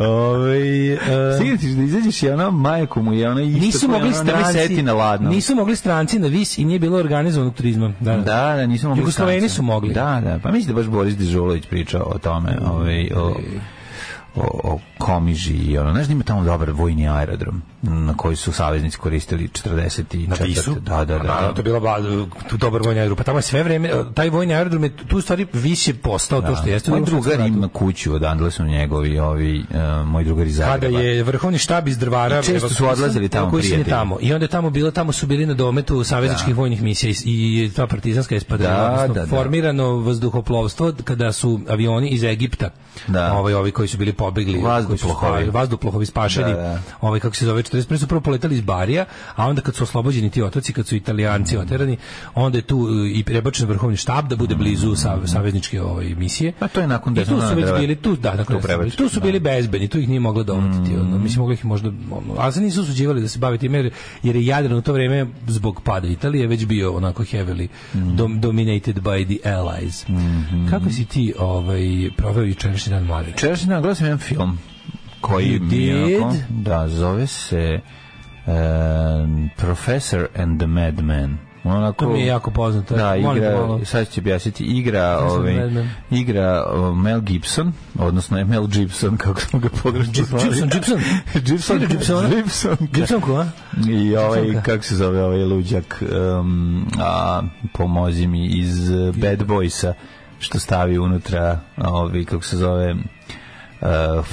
[0.00, 1.00] Ove, uh,
[1.36, 4.92] Stigneš da izađeš i ona majku mu je ona isto nisu mogli stranci seti na
[4.92, 5.30] ladno.
[5.30, 8.22] nisu mogli stranci na vis i nije bilo organizovanog turizma da, Da,
[8.56, 9.00] da, nisu mogli.
[9.00, 9.94] Jugosloveni su mogli.
[9.94, 10.38] Da, da.
[10.42, 13.34] Pa mislim da baš Boris Dežulović pričao o tome, ovaj o
[14.36, 18.52] o, o Komiži i ono, znaš da ima tamo dobar vojni aerodrom na koji su
[18.52, 20.28] saveznici koristili 44.
[20.28, 20.74] Na Visu?
[20.74, 21.18] Da, da, da.
[21.18, 21.96] Naravno, to je bila ba,
[22.48, 23.16] tu dobar vojni aerodrom.
[23.16, 26.56] Pa tamo je sve vreme, taj vojni aerodrom je, tu stvari Vis je postao to
[26.56, 26.90] što jeste.
[26.90, 31.58] Moj drugar ima kuću, odandle su njegovi, ovi, uh, moj drugar iz kada je vrhovni
[31.58, 33.84] štab iz Drvara I često su odlazili tamo prijatelji.
[33.84, 37.70] tamo i onda je tamo bilo tamo su bili na dometu savezničkih vojnih misija i,
[37.76, 39.26] ta partizanska espadrila Da, da, da.
[39.26, 42.70] formirano vazduhoplovstvo kada su avioni iz Egipta
[43.08, 43.32] Da.
[43.32, 45.14] ovaj ovi koji su bili pobegli koji su Vazduhoplovi.
[45.34, 46.80] spali, vazduhoplovi spašeni Da, da.
[47.00, 49.04] ovaj kako se zove 41 su prvo poletali iz Barija
[49.36, 51.96] a onda kad su oslobođeni ti otoci kad su Italijanci oterani
[52.34, 56.52] onda je tu uh, i prebačen vrhovni štab da bude blizu sa, savezničke ovaj misije
[56.58, 59.08] Pa to je nakon i tu su već bili tu da dakle Tu prebačen, tu
[59.08, 59.26] su da.
[59.26, 60.96] bili bezbedni, tu ih nije moglo dovatiti.
[60.96, 61.18] ono.
[61.18, 61.88] Mislim, mogli ih možda...
[61.88, 64.92] Ono, ali se nisu usuđivali da se bave time, jer, jer je Jadran u to
[64.92, 70.04] vreme, zbog pada Italije, već bio onako heavily dom, dominated by the allies.
[70.70, 73.32] Kako si ti ovaj, proveo jučerašnji dan mlade?
[73.36, 74.58] Čerašnji dan gledao sam jedan film
[75.20, 77.80] koji mi je onako- da, zove se
[78.46, 81.38] um, Professor and the Madman.
[81.64, 82.96] Onako, To mi je jako poznato.
[82.96, 85.54] Da, igra, sad ću objasniti, igra, ovaj,
[86.10, 90.44] igra Mel Gibson, odnosno Mel Gibson, kako smo ga pogrešno zvali.
[90.44, 91.00] Gibson, Gibson?
[91.46, 92.28] Gibson, Igra Gibsona?
[92.28, 93.46] Gibson, Gibsonku, a?
[93.88, 96.02] I ovaj, kako se zove ovaj luđak,
[96.40, 99.92] um, a, pomozi mi, iz uh, Bad Boysa,
[100.38, 102.94] što stavi unutra, ovaj, kako se zove,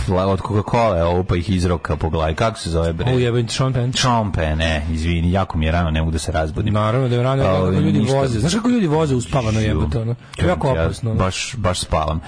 [0.06, 2.36] fla, od Coca-Cola, ovo pa ih izroka po glavi.
[2.36, 3.12] Kako se zove bre?
[3.12, 3.94] O jebem Sean Penn.
[3.94, 6.74] Sean Penn, ne, izvini, jako mi je rano, ne mogu da se razbudim.
[6.74, 8.16] Naravno da je rano kako Ovaj, ljudi ništa.
[8.16, 8.40] voze.
[8.40, 10.16] Znaš kako ljudi voze uspavano jebote ono?
[10.38, 11.12] To jako Ja opasno.
[11.12, 11.20] ono.
[11.20, 12.20] baš, baš spavam.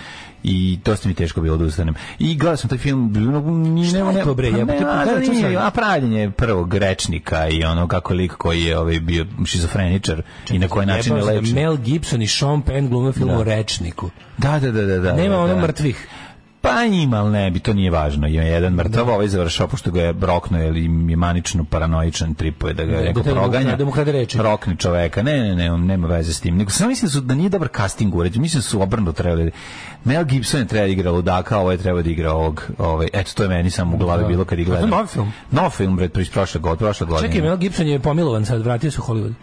[0.44, 1.96] I dosta mi teško bilo da ustanem.
[2.20, 3.12] I gledao sam taj film,
[3.64, 4.86] ni, nema, je to, bre, pa jebote, ne,
[5.56, 10.60] pa a, pravljenje prvog rečnika i ono kako lik koji je ovaj, bio šizofreničar i
[10.60, 11.56] na koji način je da lečen.
[11.56, 14.10] Mel Gibson i Sean Penn glume film o rečniku.
[14.38, 14.98] Da, da, da, da.
[14.98, 15.62] da Nema da, ono da.
[15.62, 16.08] mrtvih.
[16.68, 18.28] Pa ima, ali ne bi, to nije važno.
[18.28, 22.74] Ima jedan mrtav, ovaj završao, pošto ga je broknuo, jer im je manično paranoičan tripuje
[22.74, 23.76] da ga Da, neko da proganja.
[23.76, 24.38] da mu krade reči.
[24.38, 25.24] Rokne čoveka.
[25.24, 26.58] Ne, ne, ne, on nema veze s tim.
[26.58, 28.42] Nego samo mislim da, su, da nije dobar casting uređen.
[28.42, 29.52] Mislim da su obrnuto trebali.
[30.04, 32.64] Mel Gibson je treba da igra ludaka, ovo je treba da igra ovog.
[32.78, 34.28] Ovaj, eto, to je meni samo u glavi Da.
[34.28, 34.90] bilo kad je gledam.
[34.90, 35.34] novi film?
[35.52, 36.78] Nov film, godine.
[36.78, 37.28] Prošle godine.
[37.28, 39.34] Čekaj, Mel Gibson je pomilovan sad, vratio se u Hollywood.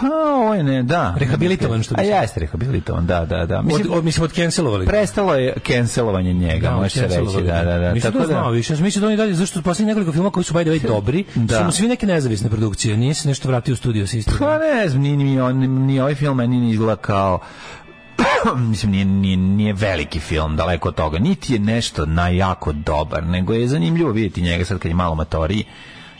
[0.00, 1.14] Pa, je ne, da.
[1.18, 3.58] Rehabilitovan, što bi A jeste rehabilitovan, da, da, da.
[3.72, 4.86] Od, od, mislim, od cancelovali.
[4.86, 7.94] prestalo je cancelovanje njega, može se reći, da, da, da.
[7.94, 8.76] To Tako da- znao više.
[8.76, 11.24] Mislio da on i dalje, zašto posljednjih nekoliko filma koji su by the way dobri,
[11.34, 11.58] Da.
[11.58, 12.96] su mu svi neke nezavisne produkcije.
[12.96, 14.34] Nije se nešto vratio u studio sa istim.
[14.38, 15.56] Pa ne znam, ni, ni, on,
[15.86, 17.38] ni ovaj film meni ne izgleda kao
[18.70, 23.54] mislim nije, nije, nije veliki film daleko od toga niti je nešto najjako dobar nego
[23.54, 25.64] je zanimljivo vidjeti njega sad kad je malo matoriji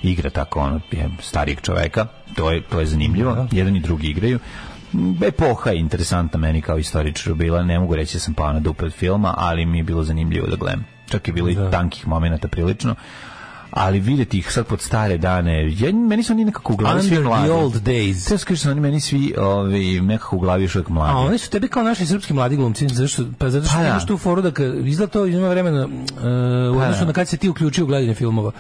[0.03, 2.07] igra tako ono je starijeg čoveka.
[2.37, 3.47] To je, to je zanimljivo.
[3.53, 4.39] Jedan i drugi igraju.
[5.27, 7.63] Epoha je interesantna meni kao istoričaru bila.
[7.63, 10.47] Ne mogu reći da sam pao na dupe od filma ali mi je bilo zanimljivo
[10.47, 10.85] da gledam.
[11.09, 12.95] Čak je bilo i tankih momenata prilično
[13.77, 17.19] ali vidjeti ih sad pod stare dane ja, meni su oni nekako u glavi svi
[17.19, 18.15] mladi the old days.
[18.15, 21.13] Sve skaže su oni meni svi ovi, nekako u glavi još uvijek mladi.
[21.13, 23.89] A oni su tebi kao naši srpski mladi glumci, zašto pa zato što Pa da.
[23.89, 24.51] imaš tu foru da
[24.85, 25.93] izgleda to ima vremena uh,
[26.77, 27.05] u odnosu da.
[27.05, 28.51] na kad se ti uključio u gledanje filmova.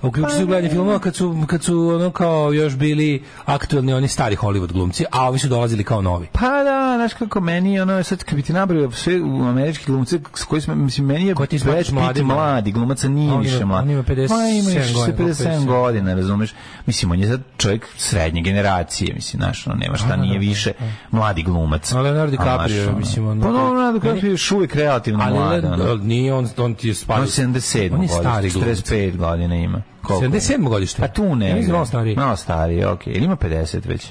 [0.00, 3.92] A uključio se u gledanje filmova kad su kad su ono kao još bili aktuelni
[3.92, 6.26] oni stari Hollywood glumci, a ovi su dolazili kao novi.
[6.32, 10.20] Pa da, znaš kako meni, ono, sad kad bi ti nabrao sve u američki glumce,
[10.34, 12.34] s koji smo, mislim, meni je Koji ti Brad Pitt mladima?
[12.34, 13.84] mladi, glumaca nije on više mlad.
[13.84, 14.02] on ima
[14.66, 15.66] 57 Ma, ima još godina, 57 57.
[15.66, 16.54] godina, razumeš?
[16.86, 20.72] Mislim, on je sad čovjek srednje generacije, mislim, znaš, ono, nema šta, nije više
[21.10, 21.92] mladi glumac.
[21.92, 22.98] A Leonardo DiCaprio, ono.
[22.98, 25.94] mislim, ono- Pa no, Leonardo DiCaprio je još uvijek relativno Ali mlad, ono.
[25.94, 27.20] nije on on ti je spada.
[27.20, 28.68] On je 77 On je stari glumac.
[28.78, 29.82] 45 godina ima.
[30.02, 30.26] Koliko?
[30.36, 31.02] 77 godište.
[31.02, 31.48] Pa tu ne.
[31.48, 32.16] Ja mislim da stariji.
[32.16, 33.12] Malo stariji, okej.
[33.12, 34.06] Ili ima 50 već?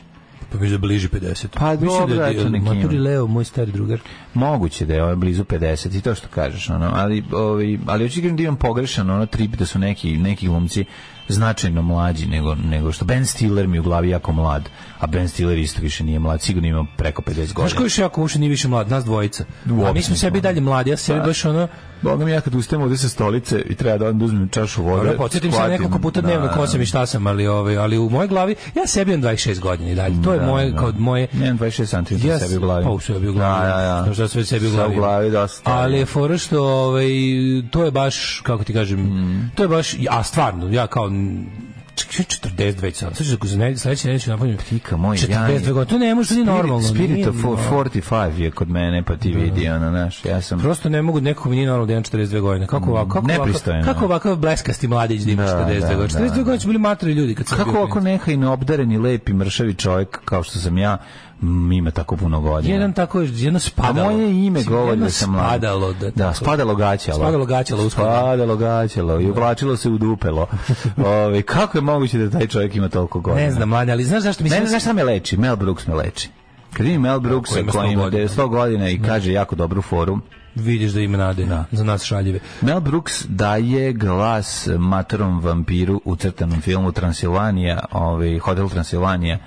[0.56, 1.48] Pa mi je bliži 50.
[1.54, 2.98] Pa Mislim dobro, da je Maturi.
[2.98, 4.00] Leo, moj stari drugar.
[4.34, 8.38] Moguće da je ovaj blizu 50 i to što kažeš, ono, ali ovaj ali očigledno
[8.38, 10.86] da imam pogrešan ono trip da su neki neki glumci
[11.28, 15.58] značajno mlađi nego nego što Ben Stiller mi u glavi jako mlad, a Ben Stiller
[15.58, 17.78] isto više nije mlad, sigurno ima preko 50 Znaš godina.
[17.78, 18.90] ko je još jako uopšte nije više mlad?
[18.90, 19.44] Nas dvojica.
[19.44, 21.26] A Uopšte mi smo sebi dalje mladi, ja sebi Pa.
[21.26, 21.68] baš ono...
[22.02, 24.96] Boga mi ja kad ustajem ovde sa stolice i treba da onda uzmem čašu vode.
[24.98, 27.98] Dobro, podsjetim se nekoliko puta dnevno da, ko sam i šta sam, ali, ovaj, ali
[27.98, 30.22] u mojoj glavi, ja sebi imam 26 godina i dalje.
[30.24, 30.78] To je Da, moje, da.
[30.78, 31.28] kao moje...
[31.34, 32.84] Nemam 26 cm Ja sebi u glavi.
[32.84, 33.68] Pa u sebi u glavi.
[33.68, 34.04] Da, da, da.
[34.04, 34.94] Znaš da sve sebi u glavi.
[34.94, 35.72] u glavi dosta.
[35.72, 37.08] Ali je fora što ovaj,
[37.72, 39.52] to je baš, kako ti kažem, Mm.
[39.56, 41.10] to je baš, a stvarno, ja kao
[41.96, 43.14] čekaj, 42 već sam.
[43.16, 44.58] Sad ću ne, sledeće neću napravim.
[44.70, 46.82] Tika moj, 42 godine, to ne može, nije normalno.
[46.82, 47.72] Spirit of normalno.
[47.72, 50.60] 45 je kod mene, pa ti vidi, ono, znaš, ja sam...
[50.60, 52.68] Prosto ne mogu nekako mi nije normalno da imam 42 godine.
[52.68, 56.20] Kako ovako, kako ovako, nepristojno kako ovakav bleskasti mladić da ima Da, 42 da, godine.
[56.20, 56.44] 42 da.
[56.44, 58.04] godine su bili matori ljudi kad Kako ovako klinac.
[58.04, 60.98] neka i neobdareni, lepi, mršavi čovjek, kao što sam ja,
[61.74, 62.74] ima tako puno godina.
[62.74, 64.12] Jedan tako, jedno A spadalo.
[64.12, 65.46] moje ime govori jedno da sam mlad.
[65.48, 65.94] Spadalo.
[65.94, 67.18] Da, Da, spadalo gaćalo.
[67.18, 67.90] Spadalo gaćalo.
[67.90, 70.48] Spadalo gaćalo i uvlačilo se u dupelo.
[71.06, 73.46] Ove, kako je moguće da taj čovjek ima toliko godina?
[73.46, 74.64] Ne znam, mladi, ali znaš zašto mislim...
[74.64, 75.38] Ne, znaš šta me leči?
[75.38, 76.30] Mel Brooks me leči.
[76.74, 78.28] Kad vidim Mel Brooksa koji ima koji 100 ima godina.
[78.28, 80.20] 100 godina i kaže jako dobru foru,
[80.56, 81.66] Vidiš da ima nade Da.
[81.72, 82.40] za nas šaljive.
[82.62, 89.38] Mel Brooks daje glas matorom vampiru u crtanom filmu Transilvanija, ovaj, Hotel Transilvanija,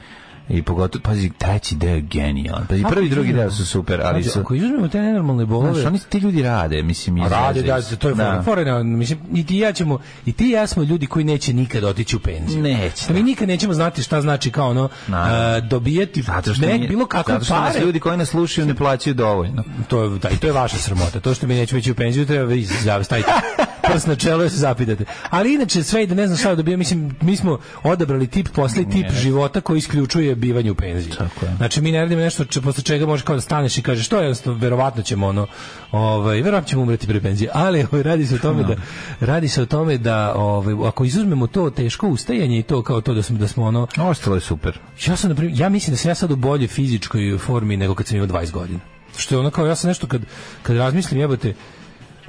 [0.48, 2.66] i pogotovo, pazi, treći deo je genijalan.
[2.68, 4.40] Pazi, prvi i drugi deo su super, ali Znači, su...
[4.40, 5.72] ako izuzmemo te nenormalne bolove...
[5.72, 8.42] Znaš, oni ti ljudi rade, mislim, rade, da, to je fora.
[8.42, 11.84] Fora mislim, i ti ja ćemo, i ti i ja smo ljudi koji neće nikad
[11.84, 12.62] otići u penziju.
[12.62, 16.88] Neće, Pa mi nikad nećemo znati šta znači kao ono, a, dobijeti Zato što, nek,
[16.88, 17.84] bilo kakve zato što nas pare.
[17.84, 19.64] ljudi koji nas slušaju ne plaćaju dovoljno.
[19.88, 21.20] To je, da, i to je vaša sramota.
[21.20, 23.30] To što mi nećemo ići u penziju, treba vi staviti
[23.92, 25.04] prst na čelo i se zapitate.
[25.30, 28.48] Ali inače, sve i da ne znam šta da dobijam, mislim, mi smo odabrali tip
[28.48, 31.12] posle tip života koji isključuje bivanje u penziji.
[31.12, 31.56] Tako je.
[31.56, 34.20] Znači, mi ne radimo nešto če, posle čega možeš kao da staneš i kažeš, to
[34.20, 35.46] je verovatno ćemo ono,
[35.92, 38.76] ovaj, verovatno ćemo umreti pre penzije, ali ovaj, radi se o tome da,
[39.20, 43.14] radi se o tome da, ovaj, ako izuzmemo to teško ustajanje i to kao to
[43.14, 44.78] da smo, da smo ono, Ostalo je super.
[45.06, 47.94] ja sam, na primjer, ja mislim da sam ja sad u boljoj fizičkoj formi nego
[47.94, 48.80] kad sam imao 20 godina.
[49.16, 50.22] Što je ono kao, ja sam nešto kad,
[50.62, 51.54] kad razmislim, jebote,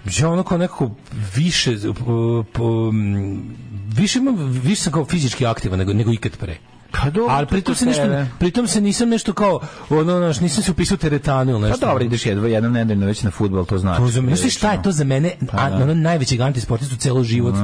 [0.06, 0.92] ja ono kao nekako
[1.36, 3.56] više, po, po, m,
[3.96, 4.20] više,
[4.64, 6.58] više sam kao fizički aktivan nego, nego ikad pre.
[6.92, 8.04] Pa dobro, Ali to pritom se nešto,
[8.40, 11.86] pritom se nisam nešto kao, ono, znaš, nisam se upisao teretanu ili Pa nešto.
[11.86, 14.02] dobro, ideš jedva jednom nedeljno već na fudbal, to znači.
[14.02, 17.56] To za mene, znaš šta je to za mene, a, ono najvećeg antisportistu celo život.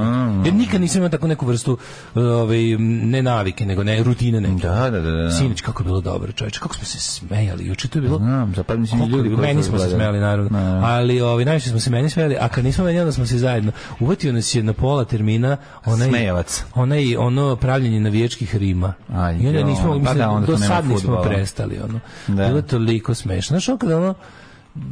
[0.46, 1.78] Jer nikad nisam imao tako neku vrstu
[2.16, 4.68] ovaj ne navike, nego ne rutine neke.
[4.68, 5.32] Da, da, da, da.
[5.32, 7.66] Sinoć kako je bilo dobro, čoveče, kako smo se smejali.
[7.66, 8.18] Juče to je bilo.
[8.18, 10.50] Znam, zapravo mislim Koliko ljudi koji meni smo se smejali naravno.
[10.60, 10.82] Da.
[10.86, 13.72] Ali ovaj najviše smo se meni smejali, a kad nismo meni onda smo se zajedno.
[14.00, 16.64] Uvatio nas je na pola termina onaj Smejevac.
[16.74, 18.94] onaj ono pravljenje navijačkih rima.
[19.16, 22.00] Aj, I onda nismo pa mislim, da, onda do sad nismo prestali ono.
[22.28, 22.46] Da.
[22.46, 23.54] Bilo je toliko smešno.
[23.54, 24.14] Znaš, ono kada ono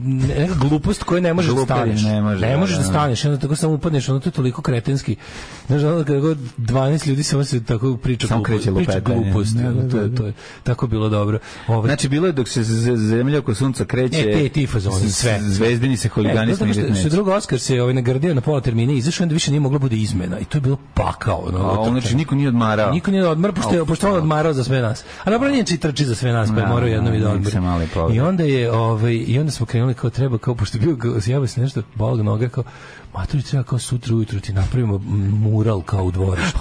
[0.03, 2.03] neka glupost koju ne možeš da Glupost staneš.
[2.03, 2.87] ne može, da, možeš da da.
[2.89, 5.15] staneš, i onda tako samo upadneš, ono to je toliko kretenski.
[5.67, 9.53] Znaš, ono kada god 12 ljudi samo se tako priča Samo glupost, priča glupost.
[9.53, 10.17] Da, ono, da, to, je, da.
[10.17, 11.39] to je tako bilo dobro.
[11.67, 12.63] Ovaj, Znači bilo je dok se
[12.97, 14.19] zemlja oko sunca kreće.
[14.19, 15.39] E, te ti fazoni, z- sve.
[15.41, 18.41] Zvezdini se huligani E, zato što, smiriti što je drugi Oskar se ovaj nagradio na
[18.41, 21.37] pola termina i izašao onda više nije moglo bude izmena i to je bilo pakao.
[21.39, 22.91] Ono, A on znači niko nije odmarao.
[22.91, 25.03] Niko nije odmara, pošto je, pošto on odmarao za sve nas.
[25.23, 27.29] A dobro, nije či trči za sve nas, pa je Da, morao jednom i da
[27.29, 28.15] odmori.
[28.15, 31.61] I onda je, ovaj, i onda smo krenuli kao treba, kao, pošto bio, sjaba se
[31.61, 32.63] nešto, bola ga noga, kao,
[33.13, 34.97] maturi treba kao sutra ujutru ti napravimo
[35.33, 36.59] mural kao u dvorištu.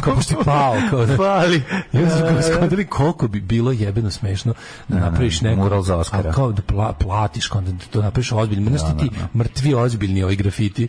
[0.00, 1.62] kao pošto je pao, kao da, Fali.
[1.92, 4.54] i onda smo kao skontrali koliko bi bilo jebeno smešno
[4.88, 6.30] da napraviš neko mural za Oskara.
[6.30, 10.22] a kao da pla, platiš kao da to napraviš ozbiljno znaš ti, ti mrtvi ozbiljni
[10.22, 10.88] ovi grafiti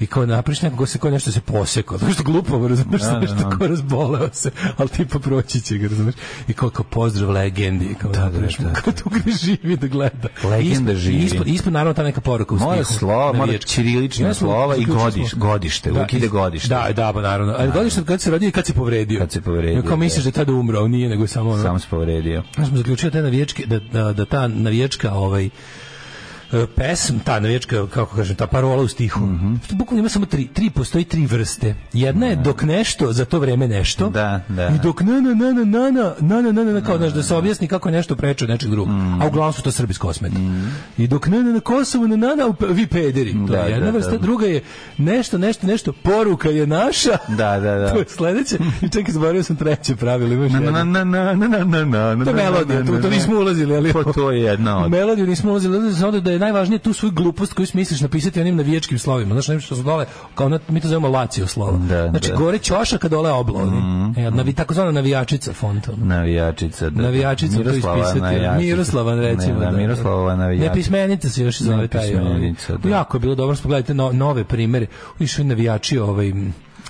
[0.00, 3.10] i kao napraviš nekog ko se kao nešto se posekao to što glupo razumeš Da,
[3.10, 3.50] da, nešto da.
[3.50, 6.14] kao razboleo se ali tipa proći će ga razumeš
[6.48, 10.28] i kao, kao pozdrav legendi kao da, napraviš mu, kao tu gde živi da gleda
[10.44, 11.16] Legenda živi.
[11.16, 13.68] ispod, ispod naravno ta neka poruka u Mora smijehu, slova, mora navijačka.
[13.68, 16.68] ćirilična Slova i godiš, godište, uvijek ide godište.
[16.68, 17.54] Da, da, pa naravno.
[17.58, 19.18] Ali godište kad se rodio i kad se povredio.
[19.18, 21.50] Kad se povredio, I Kao misliš da je tada umro, a nije, nego je samo
[21.50, 21.62] ono.
[21.62, 22.42] Sam se povredio.
[22.58, 25.50] Ja smo zaključili da, navijačke, da, da, da ta navijačka ovaj,
[26.68, 29.54] pesm, ta navijačka, kako kažem, ta parola u stihu, Mhm.
[29.70, 31.74] bukvalno ima samo tri, tri, postoji tri vrste.
[31.92, 34.68] Jedna je dok nešto, za to vreme nešto, Da, da.
[34.68, 37.12] i dok na, na, na, na, na, na, na, na, na, na, na, kao, znaš,
[37.12, 38.88] da se objasni kako je nešto preče od nečeg drugog.
[38.90, 39.22] Mhm.
[39.22, 40.36] A uglavnom su to srbi s kosmeta.
[40.98, 43.32] I dok na, na, na Kosovu, na, na, na, vi pederi.
[43.32, 44.18] To Da, je jedna da, vrsta, da.
[44.18, 44.62] druga je
[44.98, 47.16] nešto, nešto, nešto, poruka je naša.
[47.28, 47.90] Da, da, da.
[47.90, 48.58] to je sledeće.
[48.82, 50.32] I čekaj, zaboravio sam treće pravilo.
[50.34, 50.70] Imaš Na, jedno.
[50.74, 53.08] na, na, na, na, na, na, na, To je na, melodija, na, tu, na, to
[53.08, 53.14] na.
[53.14, 53.92] nismo ulazili, ali...
[53.92, 54.90] Pa to je jedna U od...
[54.90, 58.40] melodiju nismo ulazili, ulazili smo onda da je najvažnije tu svoju glupost koju smisliš napisati
[58.40, 59.34] onim navijačkim slovima.
[59.34, 61.78] Znaš, nešto što su dole, kao na, mi to zovemo Lazio slova.
[61.78, 62.36] Da, znači, da.
[62.36, 63.78] Gore ćošak, a dole oblovni.
[64.16, 65.88] E, navi, takozvana navijačica font.
[65.88, 66.04] ono.
[66.04, 66.90] Navijačica.
[66.90, 67.02] Da.
[67.02, 68.20] Navijačica to ispisati.
[68.20, 68.58] navijačica.
[68.58, 69.58] Miroslavan recimo.
[69.58, 70.68] Ne, da, Miroslava navijačica.
[70.68, 72.14] Nepismenica se još zove taj.
[72.14, 72.24] Ovaj.
[72.24, 72.88] Nepismenica, da.
[72.88, 74.86] Jako je bilo dobro, spogledajte no, nove primere.
[75.18, 76.32] Išli navijači ovaj,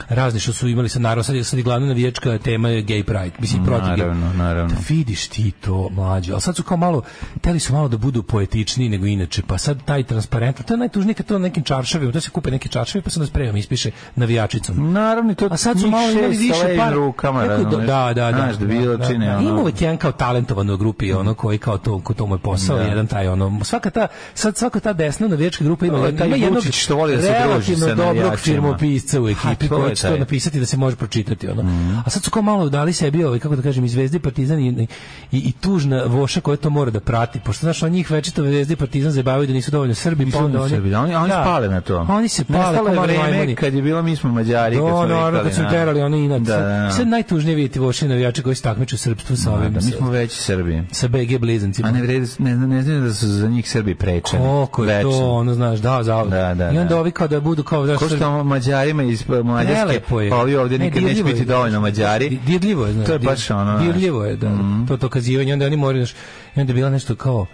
[0.08, 2.84] m, razni što su imali sad naravno sad je, sad je glavna navijačka tema je
[2.84, 3.98] gay pride mislim protiv gay.
[3.98, 4.74] Naravno, naravno.
[4.74, 7.02] Da vidiš ti to mlađe, ali sad su kao malo,
[7.40, 11.14] teli su malo da budu poetičniji nego inače, pa sad taj transparent, to je najtužnije
[11.14, 14.92] kad to nekim čaršavima, to se kupe neki čaršavi pa se nas spremam ispiše navijačicom.
[14.92, 16.90] Naravno, to A sad su malo imali više sa para.
[16.94, 18.32] rukama, Neko da, da, da.
[18.32, 19.36] Znaš, da bilo da, čine, da.
[19.38, 19.48] ono...
[19.48, 22.38] Ima uvek jedan kao talentovan u grupi, ono koji kao to, ko to mu je
[22.38, 22.82] posao, Da.
[22.82, 26.96] jedan taj ono, svaka ta, sad svaka ta desna navijačka grupa ima, ima jednog što
[26.96, 30.66] voli da se druži sa dobrog firmopisca u ekipi koji je će to napisati da
[30.66, 31.62] se može pročitati, ono.
[32.06, 34.60] A sad su kao malo dali sebi, ovaj, kako da kažem, i Zvezda i Partizan
[34.60, 34.86] i, i,
[35.32, 38.76] i tužna voša koja to mora da prati, pošto znaš, on njih večito Zvezda i
[38.76, 40.70] Partizan zabavaju da nisu dovoljno Srbi, Nisu pa onda oni.
[40.70, 41.42] Srbi, oni, oni Da.
[41.42, 41.96] spale na to.
[42.00, 45.24] Oni se pale kao vreme kad je bilo mi smo Mađari, kad Do, smo naravno,
[45.28, 46.42] vikali kad su na- terali oni inat.
[46.42, 46.90] Da, da, da.
[46.92, 50.10] Sad najtužnije vidjeti voši navijače koji se takmiču u srpstvu sa ovim, Da, mi smo
[50.10, 50.82] veći Srbi.
[50.92, 51.88] sa BG blizancima.
[51.88, 54.42] A ne vredi, ne, ne, znam da su za njih Srbi prečeni.
[54.42, 57.00] Koliko je to, ono, znaš, da, za Da, da, I onda da.
[57.00, 57.86] ovi kao da budu kao...
[57.86, 60.30] Da, Ko što Mađarima iz Mađarske, Prelepo je.
[60.30, 62.28] pa ovi ovdje Ne, nikad neće biti dovoljno Mađari.
[62.30, 63.06] Di- Dirljivo je, znaš.
[63.06, 63.78] To je baš ono.
[63.78, 64.50] Dirljivo je, da.
[64.88, 66.16] To to kazivanje, onda oni moraju, znaš,
[66.56, 67.46] i onda je bila nešto kao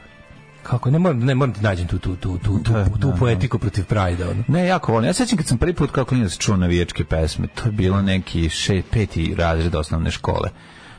[0.63, 3.07] kako ne moram ne moram ti nađem tu tu tu tu tu, Da, tu da,
[3.07, 3.13] da.
[3.13, 4.45] poetiku protiv Prajda ono.
[4.49, 5.07] Ne, jako volim.
[5.07, 7.47] Ja sećam kad sam prvi put kao klinac čuo navijačke pesme.
[7.49, 10.49] To je bilo neki še, peti razred osnovne škole.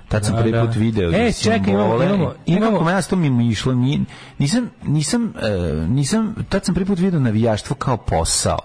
[0.08, 0.62] Tad sam Da, prvi da.
[0.62, 3.74] put video E, da čekaj, imamo- imamo- Nekako imamo- meni to mi išlo.
[3.74, 4.06] ni-
[4.38, 5.50] Nisam, nisam, e,
[5.88, 8.60] nisam, tad sam prvi put video navijaštvo kao posao.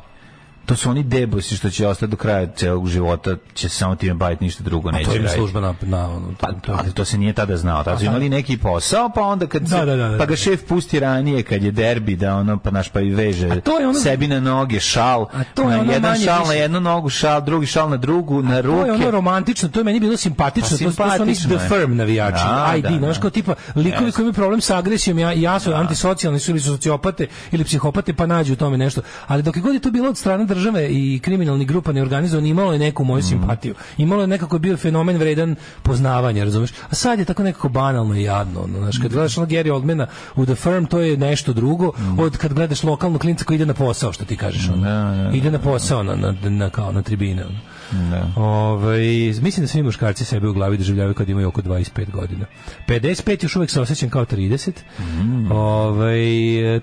[0.66, 4.14] To su oni debosi što će ostati do kraja celog života, će se samo time
[4.14, 5.35] baviti ništa drugo, A neće to im raditi.
[5.35, 6.35] služba na na ono.
[6.40, 7.85] Pa, ali to se nije tada znao.
[7.85, 10.18] Tada su imali neki posao, pa onda kad se, Da, da, da, da.
[10.18, 13.48] pa ga šef pusti ranije kad je derbi da ono pa naš pa i veže
[13.48, 16.24] A to je ono- sebi na noge šal, A to je na ono jedan manje
[16.24, 18.87] šal na jednu nogu šal, drugi šal na drugu, na To ruke.
[18.87, 21.64] je ono romantično, to je meni bilo simpatično, Pa to, to su oni simpatično The
[21.64, 21.68] je.
[21.70, 23.20] Firm navijači, Da, ID, da, znaš da.
[23.20, 27.27] kao tipa likovi koji imaju problem sa agresijom, ja, ja su antisocijalni su ili sociopate
[27.53, 29.00] ili psihopate, pa nađu u tome nešto.
[29.27, 32.73] Ali dok je god je to bilo od strane države i kriminalnih grupa neorganizovano, imalo
[32.73, 33.75] je neku moju simpatiju.
[33.99, 36.71] Imalo je nekako bio fenomen vredan poznavanja, razumeš?
[36.90, 40.07] A sad je tako nekako banalno i jadno, ono, znaš, kad gledaš ono Gary Oldmana
[40.37, 43.75] u The Firm, to je nešto drugo od kad gledaš lokalnog klinca koji ide na
[43.75, 45.31] posao, što ti kažeš, ono.
[45.35, 47.73] Ide na posao na, na, na, kao na tribine, ono.
[48.11, 48.42] Da.
[48.42, 49.02] Ovaj,
[49.42, 52.46] mislim da svi muškarci sebe u glavi doživljavaju kad imaju oko 25 godina.
[52.88, 54.70] 55 još uvek se osjećam kao 30.
[54.98, 55.52] Mm.
[55.52, 56.20] Ovaj,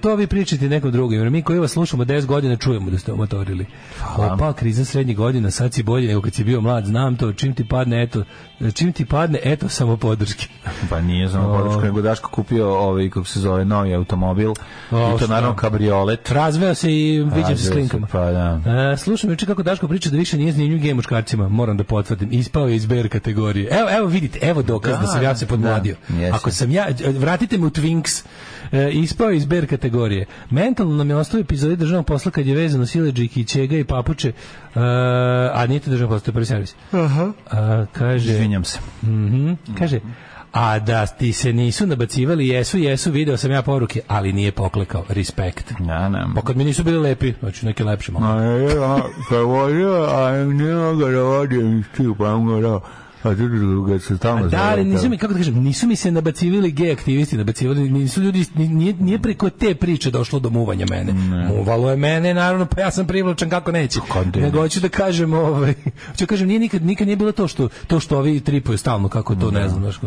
[0.01, 1.19] to vi pričate nekom drugim.
[1.19, 3.65] Jer mi koji vas slušamo 10 godina čujemo da ste omatorili.
[4.17, 7.53] Opa, kriza srednjih godina, sad si bolji nego kad si bio mlad, znam to, čim
[7.53, 8.23] ti padne, eto,
[8.73, 10.47] čim ti padne, eto, samo podrške.
[10.89, 14.53] Pa nije samo podrška, nego Daško kupio ovaj, kako se zove, novi automobil.
[14.91, 16.31] O, I to naravno kabriolet.
[16.31, 18.07] Razveo se i viđem se s klinkama.
[18.11, 18.61] Pa da.
[18.93, 22.29] E, slušam juče kako Daško priča da više nije zanimljiv gej muškarcima, moram da potvrdim.
[22.31, 23.67] Ispao je iz BR kategorije.
[23.71, 25.95] Evo, evo vidite, evo dokaz da, Da, sam ja se podmladio.
[26.09, 26.35] da.
[26.35, 26.87] Ako sam ja,
[27.19, 28.25] vratite me u Twinks,
[28.71, 30.25] e, ispao je iz BR kategorije.
[30.49, 34.29] Mentalno nam je ostao epizodi državnog posla kad je vezano sileđike i čega i papuče,
[34.29, 34.33] e,
[35.53, 36.75] a nije to državnog posla, to je prvi servis.
[37.51, 38.79] A, kaže, Izvinjam se.
[39.03, 39.99] Mhm, kaže,
[40.51, 45.03] a da ti se nisu nabacivali, jesu, jesu, video sam ja poruke, ali nije poklekao.
[45.09, 45.73] Respekt.
[45.87, 46.25] Ja, ne.
[46.35, 48.25] Pa kad mi nisu bili lepi, znači neki lepši malo.
[48.25, 52.79] A je, a, kad vodio, a nema ga da stil, pa on ga
[53.23, 53.43] a ti
[53.87, 56.91] ga se tamo Da, ali nisu mi, kako da kažem, nisu mi se nabacivali gej
[56.91, 61.13] aktivisti, nabacivali, nisu ljudi, nije, nije preko te priče došlo do muvanja mene.
[61.47, 63.99] Muvalo je mene, naravno, pa ja sam privlačan kako neće.
[64.35, 64.41] Ne?
[64.41, 65.73] Nego hoću da kažem, ovaj,
[66.07, 69.09] hoću da kažem, nije nikad, nikad nije bilo to što, to što ovi tripuju stalno,
[69.09, 69.99] kako to, ne znam, znaš,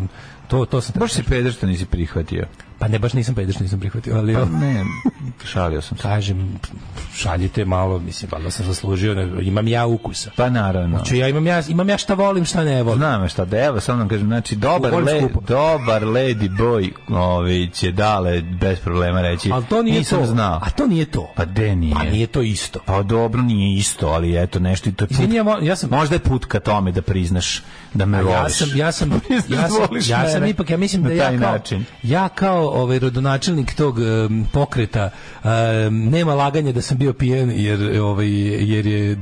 [0.48, 2.46] to, to sam Baš si peder što nisi prihvatio.
[2.78, 4.34] Pa ne, baš nisam peder što nisam prihvatio, ali...
[4.34, 4.84] Pa ne,
[5.44, 6.02] šalio sam se.
[6.02, 6.58] kažem,
[7.14, 10.30] šaljite malo, mislim, valjda sam zaslužio, ne, imam ja ukusa.
[10.36, 10.96] Pa naravno.
[10.96, 12.98] Znači, ja imam ja, imam ja šta volim, šta ne volim.
[12.98, 17.92] Znam šta da evo samo nam kažem znači dobar le, dobar lady boy ovaj će
[17.92, 20.26] dale bez problema reći Ali to nije nisam to.
[20.26, 21.32] znao A to nije to.
[21.36, 22.78] pa de nije Pa nije to isto.
[22.86, 25.90] pa dobro nije isto ali eto nešto i to je put, Izvini, ja, ja sam...
[25.90, 27.62] možda je put ka tome da priznaš
[27.94, 31.02] da me voliš ja sam ja sam ja sam, ja sam mene ipak ja mislim
[31.02, 31.84] da ja kao način.
[32.02, 35.10] ja kao ovaj rodonačelnik tog em, pokreta
[35.44, 35.50] em,
[36.00, 38.28] nema laganja da sam bio pijen jer ovaj
[38.64, 39.16] jer je e,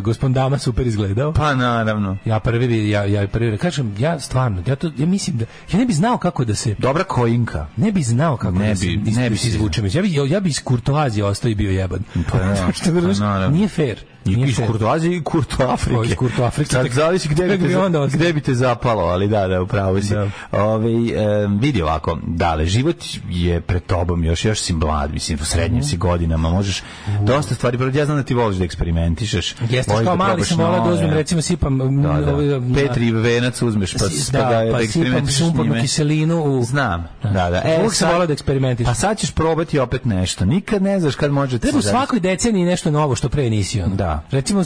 [0.00, 1.32] gospodin Dama super izgledao.
[1.32, 5.44] pa naravno Ja prvi ja ja prvi kažem ja stvarno ja to ja mislim da
[5.72, 8.76] ja ne bi znao kako da se dobra kojinka ne bi znao kako Ne da
[8.76, 9.86] se, bi- iz- ne bi da se izvučem.
[9.86, 12.00] Ja bi, ja bi iz kurtoazije ostao i bio jeban.
[12.30, 13.48] Pa da, pa naravno.
[13.50, 13.98] nije fair.
[14.24, 14.56] I iz.
[14.66, 15.98] Kurtoazije i Kurto Afrike.
[15.98, 16.70] O, iz Kurto Afrike.
[16.70, 20.14] Sad zavisi gde bi, te, onda gde bi te zapalo, ali da, da, upravo si.
[20.14, 20.28] Da.
[20.52, 22.96] Ovaj, em, vidi ovako, dale, život
[23.30, 26.82] je pred tobom, još, još si mlad, mislim, u srednjim si godinama, možeš
[27.22, 29.54] dosta stvari, ja znam da ti voliš da eksperimentišeš.
[29.70, 32.34] Jeste, kao mali probaš sam volao da uzmem, recimo sipam Da, da.
[32.34, 33.98] ovaj, Petri venac uzmeš, pa,
[34.32, 36.64] pa, da, ga, pa da sipam eksperimentišeš s sumpornu kiselinu u...
[36.64, 37.62] Znam, da, da.
[37.64, 38.90] E, Uvijek sam volao da eksperimentišem.
[38.90, 40.44] Pa sad ćeš probati opet nešto.
[40.44, 43.94] Nikad ne znaš kad može Treba u svakoj deceniji nešto novo što pre nisi ono.
[43.94, 44.11] Da.
[44.30, 44.62] Recimo,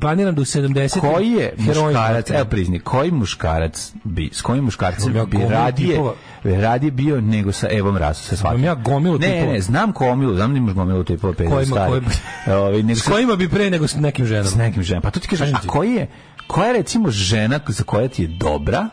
[0.00, 1.00] planiram da u 70.
[1.02, 6.12] koji je muškarac, evo prizni, koji muškarac bi, s kojim muškarcem ja bi radije, tipova.
[6.44, 8.54] radije bio nego sa Evom Rasu, se shvati.
[8.54, 9.52] Imam ja gomilu ne, tipova.
[9.52, 12.10] Ne, znam gomilu, znam da imaš gomilu tipova pet Kojima- kojima-
[12.58, 14.46] Ovaj, nego S kojima bi pre nego s nekim ženama.
[14.46, 15.02] s nekim ženama.
[15.02, 16.06] Pa to ti kažem, Kažem a koji je,
[16.46, 18.88] koja je recimo žena za koja ti je dobra,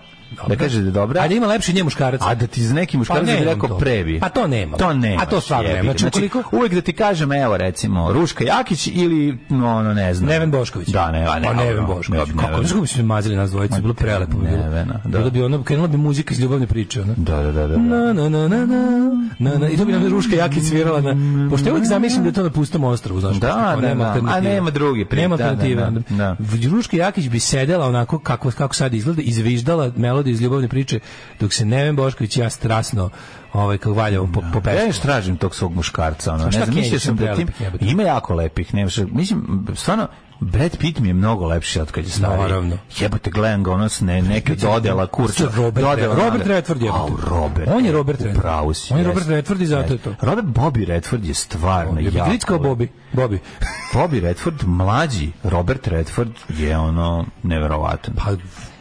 [0.47, 2.21] da kaže da je dobra, A da ima lepši nje muškarac.
[2.23, 3.77] a da ti za neki muškarac Pa da bi rekao to.
[3.77, 4.19] prebi.
[4.19, 4.77] Pa to nema.
[4.77, 5.21] To nema.
[5.21, 5.93] A to stvarno nema.
[5.93, 10.29] Znači, ukoliko- uvek da ti kažem, evo recimo, Ruška Jakić ili, no, ono, ne znam.
[10.29, 10.87] Neven Bošković.
[10.87, 11.47] Da, ne, a ne.
[11.47, 12.21] Pa Neven Bošković.
[12.21, 14.37] Kako, znaš kako bi se mazili nas dvojice, bilo prelepo.
[14.37, 15.09] Nevena, da.
[15.09, 17.13] Bilo bi ono, krenula bi muzika iz ljubavne priče, ono.
[17.17, 17.77] Da, da, da, da.
[17.77, 18.65] Na, na, na, na,
[19.39, 21.15] na, na, I to bi nam Ruška Jakić svirala na...
[21.49, 23.35] Pošto ja uvijek zamislim da je to na pustom ostrvu, znaš.
[23.35, 24.21] Da, da, da.
[24.27, 25.91] A nema drugi pri- Nema da, da, alternative.
[26.09, 26.35] da, da.
[26.69, 30.99] Ruška Jakić bi sedela onako kako, kako sad izgleda, izviždala melodiju iz ljubavne priče,
[31.39, 33.09] dok se Neven Bošković i ja strasno
[33.53, 34.87] ovaj, kako valjamo po, po Ja pesmu.
[34.87, 37.85] još tražim tog svog muškarca, ono, A šta ne znam, mislio sam da tim, jebote?
[37.85, 40.07] ima jako lepih, nema šta, mislim, stvarno,
[40.39, 42.39] Brad Pitt mi je mnogo lepši od kad je stariji.
[42.41, 42.77] Naravno.
[42.99, 45.43] Jebote, gledam ga, ono s ne, neke dodela, kurca.
[45.55, 46.47] Robert, dodela, Robert.
[46.47, 46.89] Redford je.
[46.89, 47.69] Au, Robert.
[47.69, 48.37] On je Robert Redford.
[48.39, 48.93] Upravo si.
[48.93, 49.05] On je.
[49.05, 50.15] Robert Redford i zato je to.
[50.21, 52.29] Robert Bobby Redford je stvarno Je jako.
[52.29, 52.63] Britskao lep.
[52.63, 52.87] Bobby.
[53.13, 53.37] Bobby.
[53.93, 58.13] Bobby Redford, mlađi Robert Redford je ono neverovatan.
[58.15, 58.31] Pa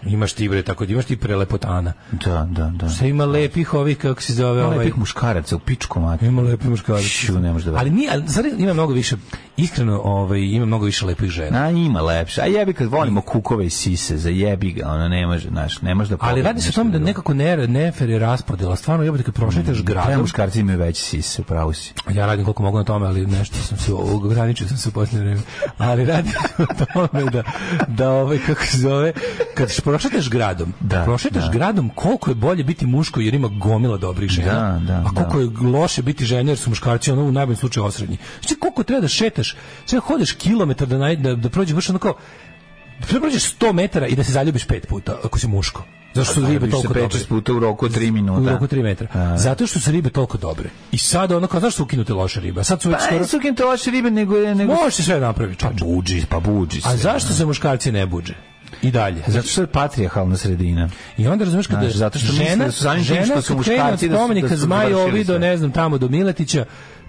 [0.06, 1.92] imaš ti bre, tako da imaš ti prelepotana.
[2.24, 2.88] Da, da, da.
[2.88, 4.78] Sve ima lepih ovih, kako se zove, ovaj...
[4.78, 6.26] lepih muškaraca u pičku mati.
[6.26, 7.02] Ima lepi muškarac.
[7.02, 9.16] Šu, ne može da Ali nije, ali zar ima mnogo više,
[9.56, 11.64] iskreno, ovaj, ima mnogo više lepih žena.
[11.64, 12.42] A ima lepše.
[12.42, 15.94] A jebi kad volimo kukove i sise, za jebi ga, ona ne može, znaš, ne
[15.94, 18.76] može da Ali radi se o tome da nekako ne, nefer je raspodela.
[18.76, 21.94] Stvarno, jebote, kad prošetaš Treba gradom, muškarci imaju veće sise, upravo si.
[22.10, 25.24] ja radim koliko mogu na tome, ali nešto sam se ograničio sam se u posljednje
[25.24, 25.40] vreme.
[25.78, 27.42] Ali radi se o tome da,
[27.88, 29.12] da ovaj, kako se zove,
[29.54, 31.50] kad prošetaš gradom, Da, prošetaš da.
[31.50, 35.40] gradom, koliko je bolje biti muško jer ima gomila dobrih žena, Da, da, a koliko
[35.40, 38.16] je loše biti žena jer su muškarci ono u najboljem slučaju osrednji.
[38.40, 41.98] Znači koliko treba da šetaš, sve hodeš kilometar da, naj, da, da prođeš baš ono
[41.98, 42.14] kao
[43.00, 45.84] da prođeš 100 metara i da se zaljubiš pet puta ako si muško.
[46.14, 47.08] Zašto su ribe toliko dobre?
[47.28, 48.40] puta u roku od 3 minuta.
[48.42, 49.06] U roku 3 metra.
[49.14, 49.38] A.
[49.38, 50.70] Zato što su ribe toliko dobre.
[50.92, 52.60] I sad ono kao, znaš su ukinute loše ribe?
[52.60, 53.20] A sad su Pa skoro...
[53.20, 54.54] nisu ukinute loše ribe, nego je...
[54.54, 54.74] Nego...
[54.74, 55.84] Može sve napraviti, Pa čoveče.
[55.84, 56.88] buđi, pa buđi se.
[56.88, 58.34] A zašto se muškarci ne buđe?
[58.82, 59.22] I dalje.
[59.26, 60.88] Zato što je patrijarhalna sredina.
[61.16, 64.16] I onda razumeš kada Znaš, zato što žena, da su žena što su muškarci da
[64.16, 66.64] spomenika da Zmajovi do ne znam tamo do Miletića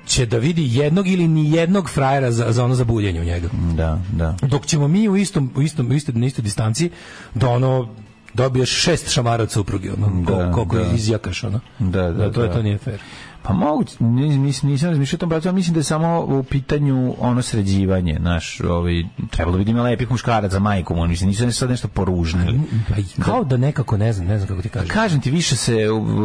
[0.05, 3.49] će da vidi jednog ili ni jednog frajera za, za ono zabuljenje u njega.
[3.76, 4.36] Da, da.
[4.41, 6.89] Dok ćemo mi u istom, u istom, u istom, na istoj distanci
[7.36, 7.89] da ono
[8.34, 10.91] dobiješ šest šamara od supruge, ono, Da, koliko da.
[10.95, 11.59] izjakaš, ono.
[11.80, 12.53] Da, da, to, je, da.
[12.53, 12.99] to nije fair.
[13.44, 17.16] Pa moguće, nis- nis- nisam razmišljao o tom ja mislim da je samo u pitanju
[17.20, 18.94] ono sređivanje, naš, ovaj,
[19.30, 22.60] trebalo bi da ima lepih muškaraca, majkom, oni mislim, nisu sad nešto poružnili.
[22.89, 24.88] Pa kao da nekako, ne znam, ne znam kako ti kažem.
[24.89, 25.78] Kažem ti, više se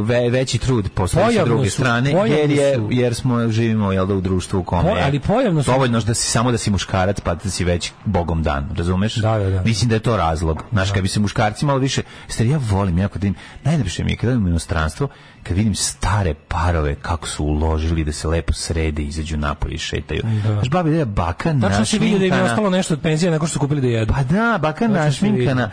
[0.04, 4.14] ve, veći trud postoji sa druge su- strane, jer, je, jer smo živimo jel da,
[4.14, 7.20] u društvu u kome je ali pojavno su- dovoljno da si samo da si muškarac
[7.20, 9.14] pa da si već bogom dan, razumeš?
[9.14, 9.62] Da, da, da.
[9.62, 10.62] Mislim da je to razlog.
[10.72, 14.12] Znaš, kad bi se muškarci malo više, stari, ja volim, ja kad vidim, najlepše mi
[14.12, 15.08] je kad idem u inostranstvo,
[15.42, 20.22] kad vidim stare parove kako su uložili da se lepo srede, izađu napolje i šetaju.
[20.44, 22.44] Znaš, babi, da je baka Tačno se vidi da im je našminkana.
[22.44, 24.14] ostalo nešto od penzije nakon što su kupili da jedu.
[24.14, 25.70] Pa da, baka Tačno našminkana,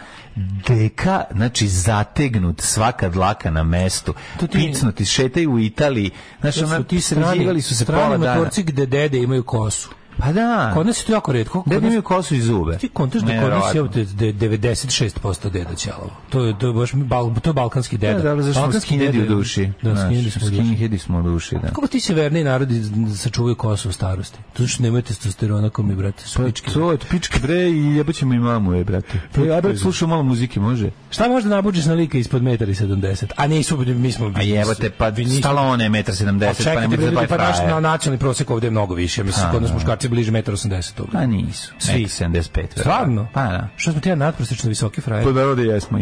[0.67, 6.11] deka, znači zategnut, svaka dlaka na mestu, To ti- picnuti, šetaju u Italiji,
[6.41, 8.35] znači To ona, ti strani, sređivali su se strani pola dana.
[8.35, 9.89] motorci gde dede imaju kosu.
[10.17, 11.63] Pa da, Kod nas je to jako redko.
[11.63, 12.77] Kod dede nas- imaju kosu i zube.
[12.77, 13.81] Ti kontaš da kod nas je Neverovatno.
[13.81, 16.09] ovde de- 96% deda ćelavo.
[16.29, 18.19] To je, to je baš bal, to je balkanski deda.
[18.19, 19.71] Da, da, zašto smo Balkanski skinheadi u deda- duši.
[19.81, 20.13] Da, znaš,
[20.47, 21.55] skinheadi smo u duši.
[21.55, 21.67] da.
[21.67, 22.81] Kako ti severniji narodi
[23.15, 24.39] sačuvaju kosu u starosti?
[24.53, 26.71] To što nemaju testosterona ko mi, brate, su Pa pičke.
[26.71, 29.19] to je pičke bre i jebaćemo i mamu, je, brate.
[29.35, 30.89] Pa ja brat slušao malo muzike, može?
[31.09, 33.31] Šta možda nabuđeš na lika ispod metara i 70?
[33.35, 34.31] A nisu, mi smo...
[34.35, 38.19] A jebate, pa Stallone je 1,70 Pa m, pa nemojte bre, da pa naš nacionalni
[38.19, 39.23] prosek ovdje je mnogo više.
[39.23, 39.77] Mislim, kod nas da.
[40.09, 41.07] Muškarci bliže 1,80 m.
[41.11, 41.73] Pa nisu.
[41.79, 42.05] Svi.
[42.05, 42.79] 75.
[42.79, 43.27] Stvarno?
[43.33, 43.67] Pa da.
[43.75, 45.23] Što smo ti ja nadprosečno visoki frajer?
[45.23, 45.99] Pa da, da jesmo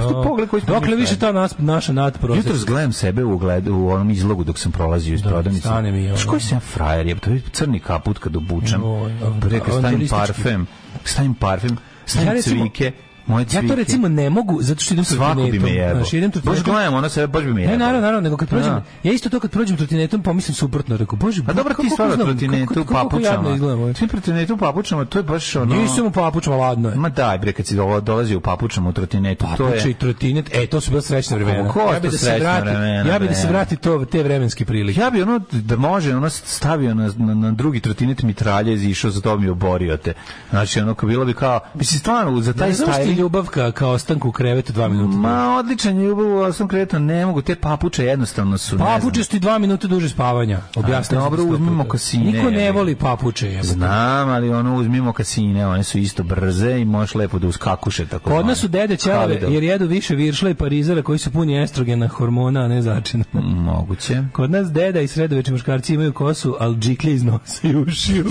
[0.00, 2.50] Što pogled koji smo Dokle više ta nas, naša nadprosečna?
[2.50, 5.68] Jutros gledam sebe u, gled, u onom izlogu dok sam prolazio iz Da, prodavnice.
[5.68, 6.08] stane mi.
[6.08, 8.84] Znaš koji sam frajer, jebate, ovaj crni kaput kad obučem.
[8.84, 10.66] A- kad stavim parfem,
[11.04, 11.76] stavim parfem,
[12.06, 12.90] stavim Ja
[13.28, 15.76] recimo- cvike, moje Ja to recimo ne mogu, zato što idem Svako bi me trotinetom.
[15.76, 15.94] jebao.
[15.94, 16.74] Znaš, idem Baš trotinetom.
[16.74, 17.78] gledam, ono sebe, baš bi me Ne, jebao.
[17.78, 18.82] naravno, naravno, nego kad prođem, Da.
[19.02, 22.84] ja isto to kad prođem trotinetom pomislim suprotno, rekao, bože, Pa dobro, ti stvarno trotinetu
[22.84, 23.92] papučama.
[23.94, 25.74] Ti trotinetu papučama, to je baš ono...
[25.74, 26.94] Nisam u papučama, ladno je.
[26.96, 29.94] Ma daj bre, kad si dolazi u papučama u trotinetu, to Papuče i je...
[29.94, 31.68] trotinet, e, to su bila srećna vremena.
[31.68, 34.22] Ko Ja bi to da se vrati, vremena, ja bi da se vrati to, te
[34.22, 35.00] vremenske prilike.
[35.00, 39.20] Ja bi ono, da može, ono stavio na, na, drugi trotinet mitraljez i išao za
[39.20, 40.12] to mi oborio te.
[40.50, 41.60] Znači, ono, ko bilo bi kao...
[41.74, 42.74] Mislim, stvarno, za taj Ne
[43.16, 43.26] styling...
[43.26, 45.16] ljubavka kao ostanku u krevetu dva minuta.
[45.16, 49.38] Ma, odličan ljubav, ali sam kretan, ne mogu, te papuče jednostavno su, Papuče su ti
[49.38, 50.60] dva minuta duže spavanja.
[51.02, 53.46] Sam dobro, uzmimo kasine, Niko ne voli papuče.
[53.48, 53.68] jebote.
[53.68, 58.30] Znam, ali ono, uzmimo kasine, one su isto brze i možeš lepo da uskakuše tako.
[58.30, 59.52] Kod nas su dede ćelave Kalidov.
[59.52, 63.24] jer jedu više viršla i parizera koji su puni estrogena, hormona, a ne začina.
[63.32, 64.22] Moguće.
[64.32, 68.24] Kod nas deda i sredoveče muškarci imaju kosu, ali džiklje iz nosa i ušiju.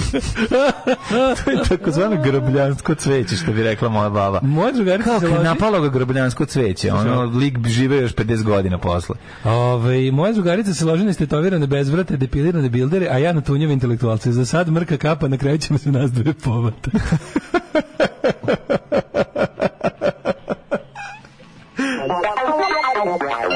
[1.45, 4.39] to je takozvano grobljansko cveće, što bi rekla moja baba.
[4.43, 8.13] Moja drugarica Kao se kad je loži- napalo ga grobljansko cveće, ono, lik žive još
[8.13, 9.15] 50 godina posle.
[9.45, 14.32] Ove, moja drugarica se loži na istetovirane bezvrate, depilirane bildere, a ja na tunjeve intelektualce.
[14.32, 16.91] Za sad mrka kapa, na kraju ćemo se nas dve povata.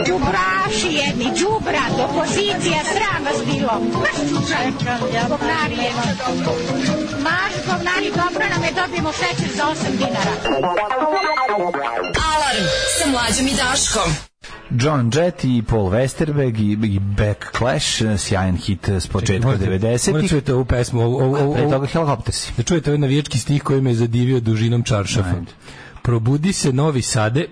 [0.05, 3.74] Đubraši jedni, đubrat, opozicija, sram vas bilo.
[3.93, 4.65] Maš čučaj,
[5.30, 5.76] govnari
[8.00, 10.32] govnari, dobro nam je, dobijemo šećer za 8 dinara.
[12.28, 14.12] Alarm sa mlađom i Daškom.
[14.72, 19.66] John Jett i Paul Westerberg i, i Back Clash, eh, sjajan hit s početka Možete-
[19.66, 20.30] možete 90-ih.
[20.30, 22.52] čujete ovu pesmu, ovu, ovu, ovu, Pre toga Helicoptersi.
[22.58, 25.36] da čujete ovaj navijački stih koji me je zadivio dužinom čaršafa.
[26.02, 27.45] Probudi se Novi Sade,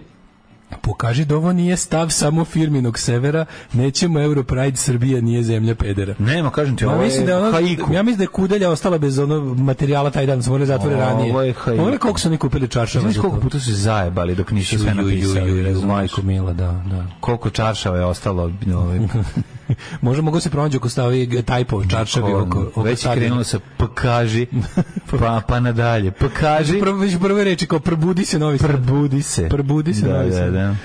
[0.81, 6.15] Pokaži da ovo nije stav samo firminog severa, nećemo Europride, Srbija nije zemlja pedera.
[6.19, 7.93] Nema, kažem ti, Ja ovo mislim da je je ono, haiku.
[7.93, 11.03] ja mislim da je kudelja ostala bez onog materijala taj dan, smo morali zatvore Ovo
[11.05, 11.47] ranije.
[11.47, 11.77] je haiku.
[11.77, 13.01] Pogledaj koliko su oni kupili čaršava.
[13.03, 15.85] Znaš koliko puta su zajebali dok nisu sve napisali?
[15.85, 17.05] Majko Mila, da, da.
[17.19, 18.99] Koliko čaršava je ostalo ovaj,
[20.01, 24.47] Može mogu se pronaći oko stavi tajpov čaršavi oko, oko Već je krenulo sa pokaži,
[25.19, 26.11] pa, pa nadalje.
[26.11, 28.67] Pokaži, Prvo, već prve reči kao probudi se novi Sad.
[28.67, 29.49] probudi se.
[29.49, 30.53] Probudi se da, novi da, Sad.
[30.53, 30.75] da.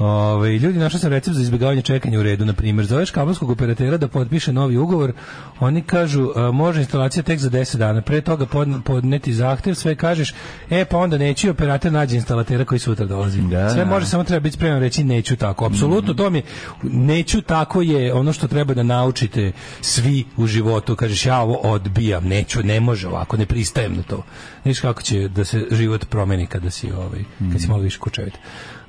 [0.00, 2.44] Ove, ljudi, našao sam recept za izbjegavanje čekanja u redu.
[2.44, 5.12] Na primjer, zoveš kablovskog operatera da potpiše novi ugovor,
[5.60, 8.00] oni kažu, a, može instalacija tek za 10 dana.
[8.02, 10.34] Pre toga pod- podneti zahtev, sve kažeš,
[10.70, 13.40] e, pa onda neću i operator nađe instalatera koji sutra dolazi.
[13.40, 15.66] Da, sve može, samo treba biti spreman reći neću tako.
[15.66, 16.42] Apsolutno, to mi je,
[16.82, 20.96] neću tako je ono što treba da naučite svi u životu.
[20.96, 24.22] Kažeš, ja ovo odbijam, neću, ne može ovako, ne pristajem na to.
[24.64, 28.34] Viš kako će da se život promeni kada si, ovaj, kad si malo više kučevit.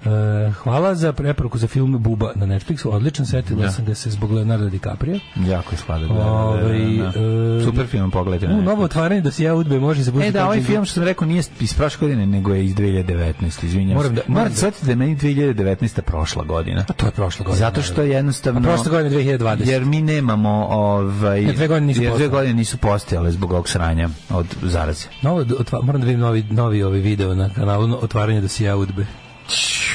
[0.04, 0.10] E,
[0.54, 2.88] hvala za preporuku za film Buba na Netflixu.
[2.88, 5.20] Odličan, setila sam ga se zbog Leonardo DiCaprio.
[5.38, 6.08] Jako je sladak.
[6.08, 6.22] Da, da,
[6.54, 7.60] da, da, da.
[7.60, 8.48] e, Super film, pogledajte.
[8.48, 10.94] na U, novo otvaranje da se ja udbe može se E da, ovaj film što
[10.94, 13.34] sam rekao nije iz prošle godine, nego je iz 2019,
[13.64, 14.16] izvinjam Moram se.
[14.18, 16.84] da- Moram da da- da je meni 2019 prošla godina.
[16.84, 17.60] To je prošla godina.
[17.60, 18.60] Zato što jednostavno...
[18.60, 19.68] A prošle godine 2020.
[19.68, 20.68] Jer mi nemamo...
[20.70, 25.06] Ovaj, Ne, dve godine nisu jer dve godine nisu postojale zbog ovog sranja od zaraze.
[25.22, 28.76] Novo, otva, moram da vidim novi, novi ovaj video na kanalu otvaranje da se ja
[28.76, 29.06] udbe.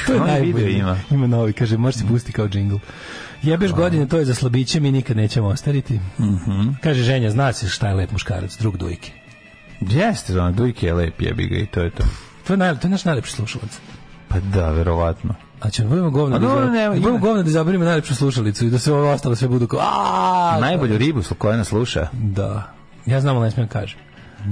[0.07, 0.97] To je video ima.
[1.11, 2.75] Ima novi, kaže, može se pustiti kao džingl.
[3.43, 5.99] Jebeš godine, to je za slabiće, mi nikad nećemo ostariti.
[6.19, 6.69] Mhm.
[6.83, 9.11] Kaže ženja, zna se šta je lep muškarac, drug dujke.
[9.81, 12.03] Jeste, ono, Dujke je lep, jebi ga i to je to.
[12.47, 13.79] To je, naj, to je naš najlepši slušalac.
[14.27, 15.33] Pa da, verovatno.
[15.59, 16.47] A ćemo budemo govno da,
[16.95, 19.79] budemo govno da izaberimo najlepšu slušalicu i da se ovo ostalo sve budu kao
[20.61, 22.07] Najbolju ribu koja nas sluša.
[22.13, 22.73] Da.
[23.05, 23.99] Ja znam, ali ne smijem kažem.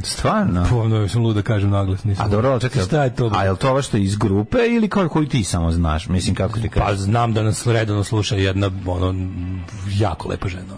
[0.04, 0.66] Stvarno.
[0.70, 2.04] Povno sam lud da kažem naglas.
[2.04, 2.26] Nisam.
[2.26, 3.32] A dobro, čekaj, Šta je to?
[3.34, 6.08] A je li to ovo što je iz grupe ili kao koju ti samo znaš?
[6.08, 7.00] Mislim, kako ti Pa kažeš?
[7.00, 9.16] znam da nas redovno sluša jedna ono
[9.98, 10.74] jako lepa žena.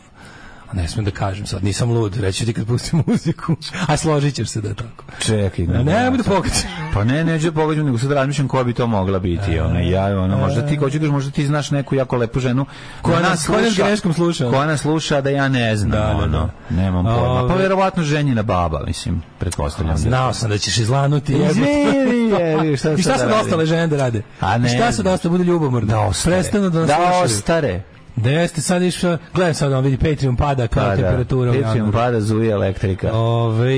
[0.74, 3.56] Ne smijem da kažem sad, nisam lud, reći ću ti kad pustim muziku.
[3.88, 5.04] A složit ćeš se da je tako.
[5.20, 5.66] Čekaj.
[5.68, 6.68] A ne, budu pogađati.
[6.94, 9.60] Pa ne, neću pogađam, nego sad razmišljam koja bi to mogla biti.
[9.60, 12.66] Ona, ja, ona, možda ti, hoću kažeš, možda ti znaš neku jako lepu ženu
[13.02, 14.50] Koja nas- nas greškom sluša.
[14.50, 17.48] Koja nas sluša, da ja ne znam, Da, da, ono, nemam pojma.
[17.48, 19.96] Pa verovatno ženjina baba, mislim, pretpostavljam.
[19.96, 21.34] da- Znao sam da ćeš izlanuti.
[21.36, 24.22] Izvini, jebi, šta I šta su da da ostale žene da rade?
[24.40, 25.88] A ne I šta su da ostale, bude ljubomorne?
[25.88, 26.36] Da ostare.
[26.36, 27.84] Prestanu da nas da ostare.
[28.18, 31.54] Da jeste, sad išao, gledam sad, on vidi, Patreon pada kao Pa da, temperatura u
[31.64, 33.12] Patreon pada, zuje elektrika.
[33.14, 33.76] Ove,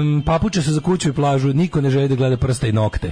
[0.00, 3.10] um, papuče su za kuću i plažu, niko ne želi da gleda prsta i nokte.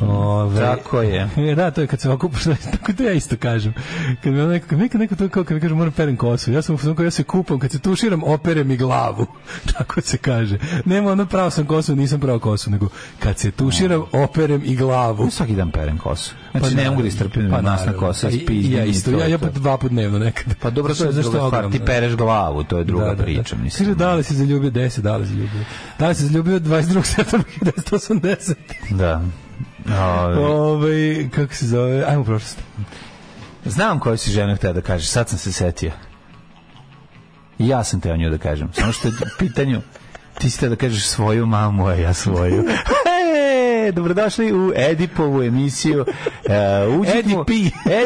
[0.00, 1.28] Ove, Tako je.
[1.56, 3.74] Da, to je kad se okupaš, tako to ja isto kažem.
[4.22, 6.74] Kad ono neko, kad neko to kao, kad mi kaže moram perem kosu, ja sam
[6.98, 9.26] u ja se kupam, kad se tuširam, operem i glavu.
[9.72, 10.58] Tako se kaže.
[10.84, 12.88] Nema ono pravo sam kosu, nisam pravo kosu, nego
[13.18, 15.24] kad se tuširam, operem i glavu.
[15.24, 16.34] Ja svaki dan perem kosu.
[16.50, 16.90] Znači, ne naravno.
[16.90, 17.62] mogu da istrpim pa Pa
[18.28, 18.78] i- spizdim.
[18.78, 19.44] Ja isto, to ja, ja to.
[19.44, 20.54] pa dva put dnevno nekad.
[20.60, 21.50] Pa dobro, to je Zašto stvar.
[21.50, 21.86] Ti ogromno?
[21.86, 23.22] pereš glavu, to je druga Da, da, da.
[23.22, 23.86] priča, mislim.
[23.86, 25.64] Kaže, da li si zaljubio 10, da li si zaljubio?
[25.98, 27.04] Da li si zaljubio 22.
[27.04, 28.54] septembra 1980?
[28.90, 29.22] Da.
[29.88, 32.04] Ove, Ove, kako se zove?
[32.04, 32.58] Ajmo prošlost.
[33.64, 35.92] znam koju si ženu htio da kažeš, sad sam se setio.
[37.58, 38.68] I ja sam teo nju da kažem.
[38.72, 39.80] Samo što je pitanju,
[40.38, 42.64] ti si teo da kažeš svoju mamu, a ja svoju.
[43.82, 46.00] E, dobrodošli u Edipovu emisiju.
[46.00, 47.52] Uh, Edi P.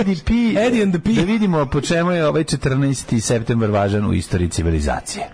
[0.01, 0.33] Edi P.
[0.61, 1.13] Eddie and the P.
[1.13, 3.21] Da vidimo po čemu je ovaj 14.
[3.21, 5.25] septembar važan u istoriji civilizacije.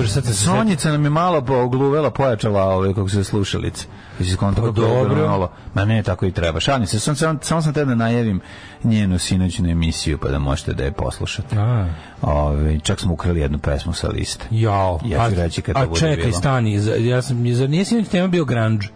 [0.00, 3.86] Bože, sad se Sonjica nam je malo pogluvela, pojačala ove, kako se slušalice.
[4.18, 5.28] Jesi skonto Pa dobro.
[5.28, 5.50] malo?
[5.74, 6.60] Ma ne, tako i treba.
[6.60, 8.40] Šalim se, sam, sam, samo sam te da najavim
[8.84, 11.56] njenu sinoćnu emisiju, pa da možete da je poslušate.
[11.58, 11.86] A.
[12.22, 14.44] Ove, čak smo ukrali jednu pesmu sa liste.
[14.50, 16.32] Jao, Ja ću a- reći kad to a bude čekaj, bilo.
[16.32, 18.86] stani, za- ja sam, zar nije sinoć tema bio grunge?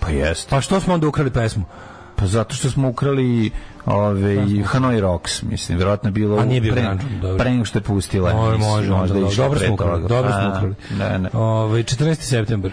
[0.00, 0.50] Pa jeste.
[0.50, 1.64] Pa što smo onda ukrali pesmu?
[2.16, 3.50] Pa zato što smo ukrali
[3.90, 7.38] ove, Hanoi Rocks, mislim, vjerojatno je bilo A nije bio pre, dobro.
[7.38, 8.34] pre nego što je pustila.
[8.34, 10.74] Može, može, možda dobro pre smo ukrali, dobro smo ukrali.
[10.98, 11.30] Ne, ne.
[11.32, 12.14] Ove, 14.
[12.14, 12.72] september.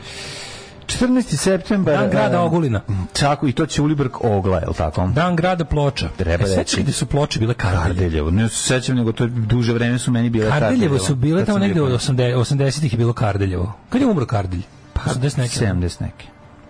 [0.85, 1.35] 14.
[1.35, 1.97] septembar.
[1.97, 2.81] Dan grada e, Ogulina.
[3.19, 5.07] Tako, i to će Ulibrg Ogla, je li tako?
[5.07, 6.09] Dan grada Ploča.
[6.17, 6.81] Treba e, reći.
[6.83, 7.83] gde su ploče bile Kardeljevo?
[7.85, 8.31] Kardeljevo.
[8.31, 11.81] Ne se sećam, nego to duže vreme su meni bile Kardeljevo su bile tamo negde
[11.81, 13.73] od 80 80-ih je bilo Kardeljevo.
[13.89, 14.61] Kad je umro Kardelj?
[14.93, 15.59] Pa 80 neke.
[15.59, 16.27] 70 neke.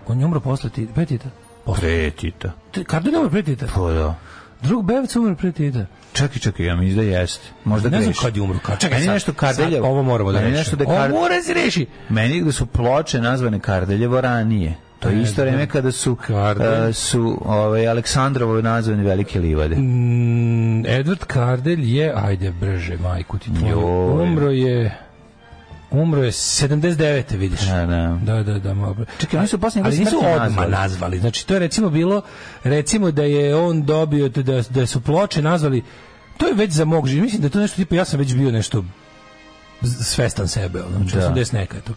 [0.08, 1.28] On je umro posle ti, pre Tita.
[1.80, 2.52] Pre Tita.
[2.70, 3.66] Ti- Kardelj je pre Tita.
[3.74, 4.14] Pa da.
[4.62, 5.86] Drug Bevac umro pre Tita.
[6.12, 7.48] Čekaj, čekaj, ja mi da jeste.
[7.64, 8.58] Možda Ne znam kad je umro.
[8.58, 9.72] Kad, čekaj, Meni sad, nešto Kardeljevo.
[9.76, 10.58] sad ovo moramo da rešimo.
[10.58, 11.86] nešto da Kar- Ovo mora se reši.
[12.08, 14.74] Meni da su ploče nazvane Kardeljevo ranije.
[14.98, 15.42] To je isto da.
[15.42, 16.88] vreme kada su Kardelj.
[16.88, 19.76] e, su ovaj Aleksandrovo nazvane velike livade.
[19.76, 23.78] Mm, Edward Kardelj je, ajde brže, majku ti tvoju,
[24.22, 24.98] umro je,
[25.90, 27.36] umro je 79.
[27.36, 27.60] vidiš.
[27.60, 28.18] Da, da.
[28.22, 28.96] Da, da, da, malo.
[29.18, 31.18] Čekaj, oni su posle Ali nisu odmah nazvali.
[31.18, 32.22] Znači, to je recimo bilo,
[32.64, 35.82] recimo da je on dobio, da, da su ploče nazvali,
[36.36, 37.24] to je već za mog života.
[37.24, 38.84] Mislim da je to nešto tipa, ja sam već bio nešto
[40.02, 41.34] svestan sebe, znači, Da.
[41.34, 41.92] 80 neka je to.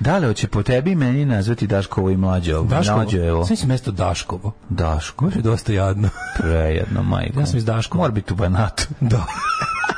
[0.00, 2.62] Da li hoće po tebi meni nazvati Daškovo i mlađo?
[2.62, 3.46] Daškovo, Mlađojevo.
[3.46, 4.52] sam si mesto Daškovo.
[4.68, 5.24] Daško.
[5.24, 6.08] Može dosta jadno.
[6.38, 7.40] Prejedno, majko.
[7.40, 8.02] Ja sam iz Daškova.
[8.02, 8.86] Mora biti u Banatu.
[9.00, 9.24] Da.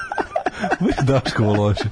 [1.03, 1.85] Daškovo loše.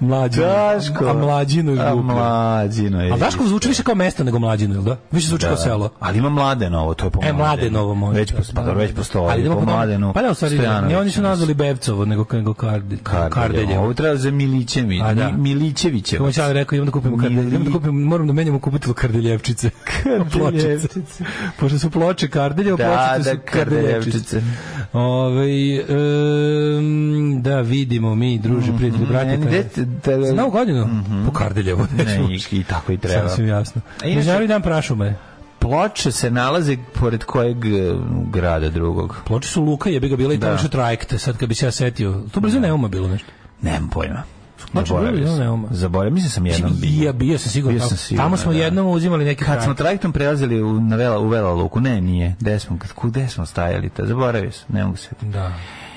[0.00, 0.46] Mlađino.
[0.46, 1.04] Daško.
[1.06, 2.06] A mlađino je A glupo.
[2.06, 3.12] mlađino je.
[3.12, 4.96] A Daško zvuči više kao mesto nego mlađino, jel da?
[5.10, 5.90] Više zvuči kao selo.
[6.00, 8.18] Ali ima Mladenovo, to je po E, Mladenovo može.
[8.18, 9.30] Već, pos- pa, dobro, već postoji.
[9.30, 10.12] Ali idemo po Mladenu.
[10.12, 12.96] Pa da, u stvari, ne, oni su nazvali Bevcovo, nego, nego Karde,
[13.30, 13.84] Kardeljevo.
[13.84, 15.30] Ovo treba za Milićevi, A, da.
[15.30, 16.16] Milićeviće.
[16.16, 19.70] Kako ja rekao, idem da kupimo kardelje, idem da kupimo, moram da menjamo kupitilu kardeljevčice.
[19.94, 21.24] Kardeljevčice.
[21.58, 24.42] Pošto su ploče kardeljevo, Da, pločice da, su kardeljevčice.
[24.92, 25.46] Ove,
[27.34, 27.60] da
[28.02, 29.26] vidimo mi, druže, prijatelji, brate.
[29.26, 30.88] Meni kada- dete- da- Za novu godinu?
[31.26, 31.86] Po kardeljevo.
[31.96, 33.28] Ne, i, tako i treba.
[33.28, 33.80] Sasvim jasno.
[33.96, 35.16] Inače- Međunarodni dan prašume.
[35.58, 37.94] Ploče se nalaze pored kojeg e,
[38.26, 39.16] grada drugog?
[39.26, 40.46] Ploče su Luka, jebi ga bila i Da.
[40.46, 42.22] tamo što trajekte, sad kad bi se ja setio.
[42.32, 43.28] To brzo Neuma bilo nešto.
[43.62, 44.22] Nemam pojma.
[44.74, 45.38] Zaboravio sam.
[45.38, 45.68] Neuma.
[45.70, 47.06] Zaboravio, mislim da sam jednom bio.
[47.06, 47.78] ja bio sam siguran.
[47.78, 48.58] Bio sam siguran, Tamo smo da.
[48.58, 49.78] jednom uzimali neki Kad smo trajekt.
[49.78, 52.34] trajektom prelazili u, na vela, u Vela Luku, ne, nije.
[52.40, 53.88] Gde smo, kad, gde smo stajali?
[53.90, 55.08] To, zaboravio sam, ne mogu se.
[55.22, 55.52] Da.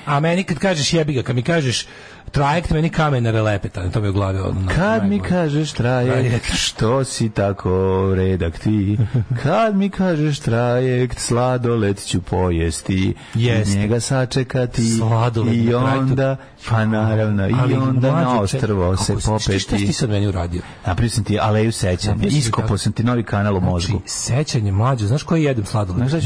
[0.06, 1.86] A meni kad kažeš jebi ga, kad mi kažeš
[2.26, 6.46] trajekt, meni kamen na relepeta, to mi je u glavi na- Kad mi kažeš trajekt,
[6.64, 7.70] što si tako
[8.14, 8.98] redak ti?
[9.42, 13.78] Kad mi kažeš trajekt, sladoled ću pojesti, Jeste.
[13.78, 16.36] njega sačekati, Sladoled i onda,
[16.68, 19.86] pa naravno, i onda na ostrvo se si- Šta, popeti.
[19.86, 20.62] ti sad meni uradio?
[20.86, 22.16] Napravio sam ti aleju sećanja,
[22.48, 23.98] Napravio sam ti novi kanal u mozgu.
[23.98, 24.08] Znači,
[24.44, 26.08] sećanje mlađe, znaš koji jedem sladoled?
[26.08, 26.24] Znaš?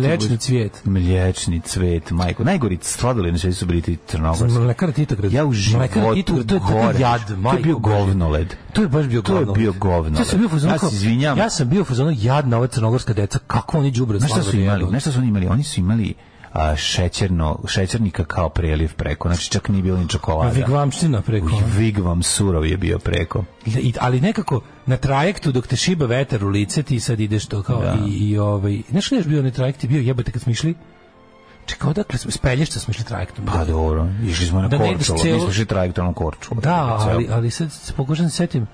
[0.00, 0.84] Mlečni cvijet.
[0.84, 2.44] Mlječni cvet, majko.
[2.44, 4.58] Najgori sladoled na su bili ti crnogorski.
[4.60, 5.29] Mlekara Titograd.
[5.30, 6.98] Ja u životu Titograd, to je gore.
[7.00, 8.54] jad, To je majko bio govnoled.
[8.72, 9.52] To je baš bio To je govno.
[9.54, 10.18] bio govnoled.
[10.18, 11.38] Ja sam bio u fazonu Ja se izvinjam.
[11.38, 14.50] Ja sam bio u fazonu jadna ova crnogorska deca, kako oni đubre Znaš šta su
[14.50, 15.00] sladoled imali?
[15.00, 15.46] šta su oni imali?
[15.46, 16.14] Oni su imali
[16.52, 19.28] a, šećerno, šećernika kao preliv preko.
[19.28, 20.50] Znači čak nije bilo ni čokolada.
[20.52, 21.46] Vigvamština preko.
[21.68, 23.44] Vigvam surov je bio preko.
[23.66, 27.62] I, ali nekako na trajektu dok te šiba vetar u lice ti sad ideš to
[27.62, 27.96] kao Da.
[28.06, 30.74] i, i ovaj znaš kada je bio onaj trajekt je bio jebote kad smo išli
[31.70, 35.18] čekaj odakle smo s Pelješca smo išli trajektom Pa dobro, išli smo na Da Korčulo,
[35.18, 36.60] celo- nismo išli trajektom na Korčulo.
[36.60, 38.66] da ali, ali sad se pokušam da se setim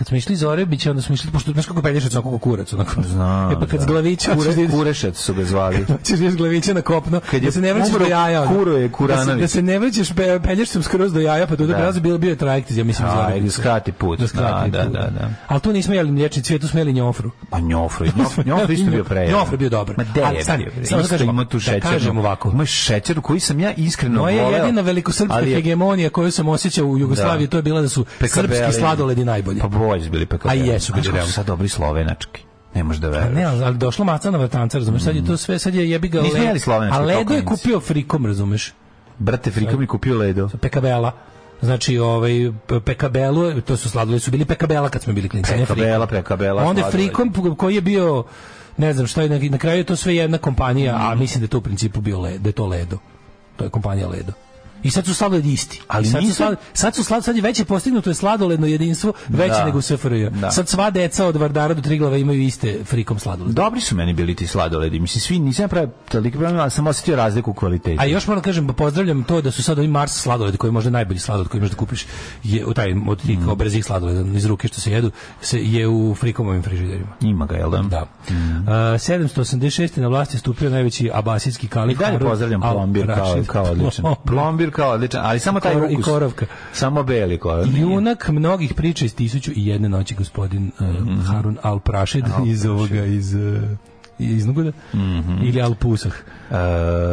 [0.00, 2.72] kad smo išli iz Orebića, onda smo išli, pošto znaš kako Pelješac, onako kako kurac,
[2.72, 3.02] onako.
[3.02, 3.86] Znam, e pa kad da.
[3.86, 5.76] glavića, Kure, da kurešac su ga zvali.
[5.78, 8.42] Da ideš s glavića na kopno, Kad je da se ne vraćaš do jaja.
[8.42, 8.50] ono.
[8.50, 9.40] Kuro je da se, Kuranović.
[9.40, 11.92] da se ne vraćaš pe, Pelješcem skroz do jaja, pa do Da.
[11.92, 12.00] da.
[12.00, 13.36] bio, bio je trajekt, ja mislim, iz A, Orebića.
[13.36, 14.18] ili skrati put.
[14.20, 14.92] Da skrati Da, put.
[14.92, 15.30] da, da, da.
[15.46, 17.30] Ali tu nismo jeli mliječni cvijet, tu smo jeli njofru.
[17.50, 19.34] Pa njofru, njofru, njofru isto bio prejedan.
[19.34, 19.96] Njofru bio dobar.
[19.96, 21.90] Ma de Ali stani, samo da kažemo, ima tu da šećernu.
[21.90, 22.50] kažem ovako.
[22.50, 24.56] Ima šećer koji sam ja iskreno Moja voleo.
[24.56, 27.50] jedina velikosrpska hegemonija koju sam osjećao u Jugoslaviji, Da.
[27.50, 29.60] to je bila da su srpski sladoledi najbolji.
[29.60, 29.66] Pa
[30.00, 30.60] su bili pekabeli.
[30.60, 31.32] A i jesu bili, realno.
[31.32, 32.42] sad dobri slovenački.
[32.74, 33.34] Ne možeš da A veruješ.
[33.34, 36.20] ne, ali došla maca na vrtanca, razumeš, sad je to sve, sad je jebi ga
[36.20, 38.72] led- A ledo je kupio frikom, razumeš,
[39.18, 40.48] Brate, Frika mi kupio ledo.
[40.60, 41.12] pekabela.
[41.62, 42.30] Znači, ovaj,
[42.66, 46.22] pe- pekabelu, to su sladoledi, su bili pekabela kad smo bili klinci, ne Pekabela, frikom.
[46.22, 48.24] pekabela, Onda je frikom koji je bio,
[48.76, 51.44] ne znam šta je, na, na kraju je to sve jedna kompanija, a mislim da
[51.44, 52.98] je to u principu bio ledo, da je to ledo.
[53.56, 54.32] To je kompanija ledo.
[54.82, 55.82] I sad su sladoledi isti.
[55.88, 59.12] Ali sad, su nisam- slad, sad su slad, sad je veće postignuto je sladoledno jedinstvo
[59.28, 59.64] veće Da.
[59.64, 60.30] nego SFRJ.
[60.30, 60.50] Da.
[60.50, 63.54] Sad sva deca od Vardara do Triglava imaju iste frikom sladolede.
[63.54, 65.00] Dobri su meni bili ti sladoledi.
[65.00, 67.96] Mislim, svi nisam pravio toliki problem, ali sam osjetio razliku u kvaliteti.
[68.00, 70.72] A još moram da kažem, pozdravljam to da su sad ovi Mars sladoledi, koji je
[70.72, 72.06] možda najbolji sladoled koji možeš da kupiš,
[72.44, 75.10] je u taj od tih kao brzih sladoleda iz ruke što se jedu,
[75.40, 77.10] se je u frikomovim frižiderima.
[77.20, 77.78] Ima ga, jel da?
[77.82, 78.06] Da.
[78.28, 78.34] Uh,
[78.74, 80.00] 786.
[80.00, 81.96] na vlasti stupio najveći abasijski kalif.
[81.96, 84.04] I dalje pozdravljam plombir kao, kao odličan.
[84.26, 86.04] Plombir kao odličan, ali samo taj Kor- i ukus.
[86.04, 86.46] korovka.
[86.72, 87.66] Samo beli kor.
[87.68, 91.20] Junak mnogih priča iz tisuću i jedne noći gospodin uh, Mhm.
[91.20, 93.40] Harun al-Prašid iz ovoga iz uh,
[94.18, 95.32] iz Nuguda Mhm.
[95.42, 96.10] ili Al-Pusah.
[96.50, 96.56] Uh,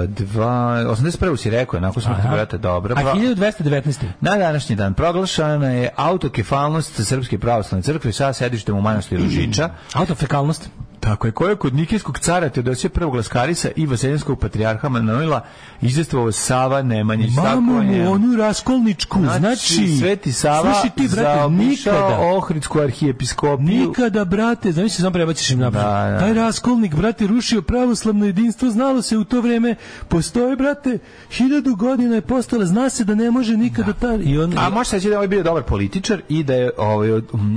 [0.09, 0.45] dva,
[0.85, 1.37] 81.
[1.37, 2.93] si rekao, nakon smo ti brate, dobro.
[2.93, 4.03] A Pro- 1219.
[4.21, 9.69] Na današnji dan proglašena je autokefalnost Srpske pravoslavne crkve sa sedištem u manastiru Žiča.
[9.93, 10.69] Autofekalnost.
[10.99, 15.45] Tako je, koja je kod Nikijskog cara Teodosija prvog Laskarisa i Vaseljenskog patrijarha Manojla
[15.81, 17.33] izvestvovao Sava Nemanjić.
[17.35, 23.87] Mamo mu, onu raskolničku, znači, Sveti Sava slušaj ti, brate, nikada, Ohridsku arhijepiskopiju.
[23.87, 25.83] nikada, brate, znači se samo prebaciš im napred.
[25.83, 26.19] Da, da.
[26.19, 29.75] Taj raskolnik, brate, rušio pravoslavno jedinstvo, znalo se u to vreme,
[30.07, 30.97] postoje, brate,
[31.31, 34.15] hiljadu godina je postala, zna se da ne može nikada ta...
[34.23, 37.09] I on, A može se da je ovaj bio dobar političar i da je ovaj,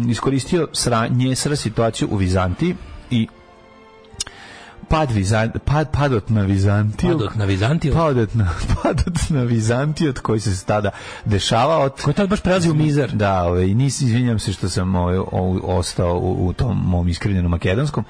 [0.09, 2.77] iskoristio sra, njesra situaciju u Vizantiji
[4.91, 7.11] pad, Vizan, pad, padot na Vizantiju.
[7.11, 7.95] Padot na Vizantiju?
[7.95, 8.49] Padot na,
[8.83, 10.91] padot na Vizantiju, od koji se tada
[11.25, 11.81] dešavao.
[11.83, 13.11] Od, Koji tad baš prelazi u mizar.
[13.13, 15.19] Da, ovaj, nis, izvinjam se što sam ovaj,
[15.63, 18.05] ostao u, u tom mom iskrivljenom makedonskom.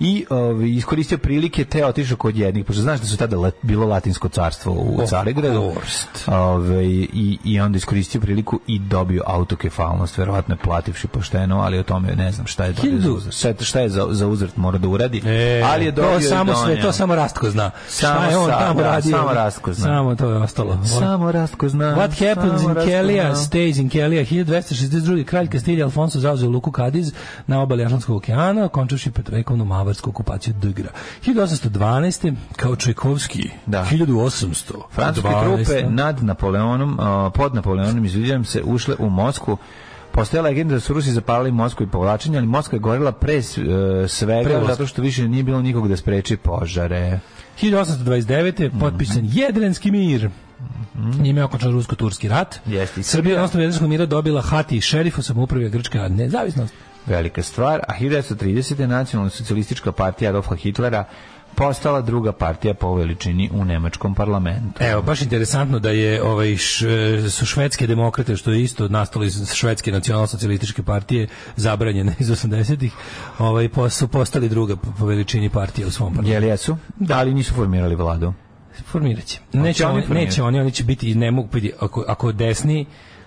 [0.00, 3.86] I ovaj, iskoristio prilike te otišao kod jednih, pošto znaš da su tada la- bilo
[3.86, 5.72] latinsko carstvo u Of Carigradu.
[6.28, 11.82] Ovaj, i, I onda iskoristio priliku i dobio autokefalnost, verovatno je plativši pošteno, ali o
[11.82, 13.62] tome ne znam šta je dobio za uzvrat.
[13.62, 15.22] Šta, je- za, za uzvrat mora da uradi,
[15.64, 17.70] ali je dobio E, to samo sve, to samo Rastko zna.
[17.88, 19.10] Samo Šta je on tamo da, radio?
[19.10, 19.84] samo Rastko zna.
[19.84, 20.78] Samo to je ostalo.
[20.90, 21.84] Samo Rastko zna.
[21.86, 25.24] What happens samo in Kelija, stays in Kelija, 1262.
[25.24, 27.12] kralj Kastilja Alfonso zauzeo luku Kadiz
[27.46, 30.88] na obali Atlantskog okeana, končavši petvekovnu mavarsku okupaciju Dgra.
[31.26, 32.34] 1812.
[32.56, 33.86] kao Čajkovski, Da.
[33.92, 34.72] 1800.
[34.90, 36.98] Francuske trupe nad Napoleonom,
[37.34, 39.56] pod Napoleonom, izviđam se, ušle u Moskvu.
[40.12, 43.42] Postoje legenda da su Rusi zapalili Moskvu i povlačenje, ali Moskva je gorila pre e,
[44.08, 47.20] svega, Pre zato što više nije bilo nikog da spreči požare.
[47.60, 48.68] 1829.
[48.68, 48.80] Mhm.
[48.80, 50.30] potpisan Jedrenski mir.
[51.20, 52.60] Njime je okončan rusko-turski rat.
[52.66, 56.74] Jeste, Srbija na osnovu Jedrenskog mira dobila Hati i šerifa samoupravlja Grčka nezavisnost.
[57.06, 57.80] Velika stvar.
[57.88, 58.86] A 1930.
[58.86, 61.04] nacionalna socijalistička partija Adolfa Hitlera
[61.54, 64.84] postala druga partija po veličini u nemačkom parlamentu.
[64.84, 66.86] Evo, baš interesantno da je ovaj š,
[67.30, 72.92] su švedske demokrate, što je isto nastalo iz švedske nacionalno-socijalističke partije, zabranjene iz 80-ih,
[73.38, 76.32] ovaj, su postali druga po, veličini partije u svom parlamentu.
[76.32, 76.76] Jel jesu?
[76.96, 78.32] Da li nisu formirali vladu?
[78.86, 79.38] Formirat će.
[79.52, 82.86] Neće oni neće oni, oni će biti, ne mogu biti, ako, ako desni,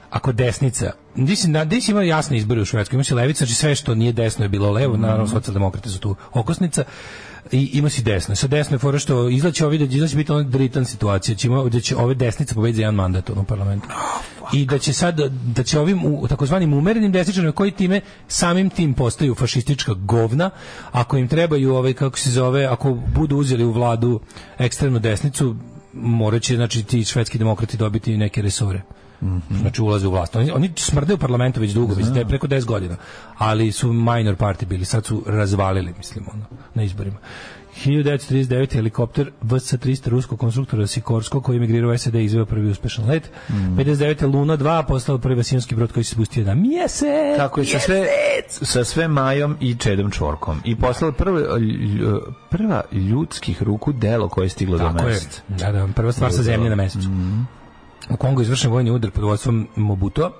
[0.09, 3.75] ako desnica, Disi, na, disi ima jasne izbore u Švedskoj, ima si levica, znači sve
[3.75, 6.83] što nije desno je bilo levo, naravno socijaldemokrati su tu okosnica,
[7.51, 8.35] i ima si desno.
[8.35, 11.63] Sa desno je fora što izlaće ovi da izlaće biti ona dritan situacija, će ima,
[11.63, 13.87] da će ove desnice pobediti za jedan mandat u parlamentu.
[14.53, 15.19] I da će sad,
[15.55, 20.49] da će ovim u, takozvanim umerenim desničarima koji time samim tim postaju fašistička govna,
[20.91, 24.19] ako im trebaju ovaj kako se zove, ako budu uzeli u vladu
[24.57, 25.55] ekstremnu desnicu,
[25.93, 28.81] moraće znači ti švedski demokrati dobiti neke resore.
[29.61, 30.35] Znači ulaze u vlast.
[30.35, 32.95] Oni, oni smrde u parlamentu već dugo, mislim da je preko 10 godina.
[33.37, 37.17] Ali su minor party bili, sad su razvalili, mislim, ono, na izborima.
[37.85, 38.73] 1939.
[38.73, 43.31] helikopter VC-300 ruskog konstruktora Sikorsko koji je emigrirao u SAD i izveo prvi uspešan let.
[43.49, 44.33] 59.
[44.33, 47.37] Luna 2 postao prvi vasionski brod koji se spustio na mjesec.
[47.37, 48.05] Tako je sa sve,
[48.47, 50.61] sa sve Majom i Čedom Čvorkom.
[50.65, 55.05] I poslala prva, lj- prva ljudskih ruku delo koje je stiglo do Tako je.
[55.05, 55.41] meseca.
[55.47, 57.07] Da, da, prva stvar sa zemlje na mesecu.
[58.09, 60.31] U Kongu je izvršen vojni udar pod vodstvom Mobutua.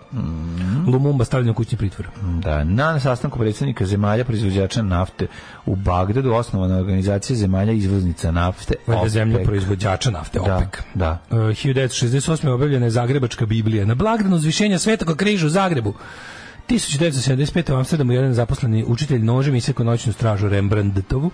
[0.87, 2.07] Lumumba stavljen u kućni pritvor.
[2.39, 5.27] Da, na sastanku predsjednika zemalja proizvođača nafte
[5.65, 9.47] u Bagdadu osnovana organizacija zemalja izvoznica nafte Valjda zemlja OPEC.
[9.47, 10.69] proizvođača nafte, Da, OPEC.
[10.93, 11.19] da.
[11.29, 12.49] Uh, 1968.
[12.49, 13.85] objavljena je Zagrebačka Biblija.
[13.85, 15.93] Na blagdanu uzvišenja Svetog križa u Zagrebu.
[16.69, 17.73] 1975.
[17.73, 21.31] u Amsterdamu jedan zaposleni učitelj nožem isekao noćnu stražu Rembrandtovu.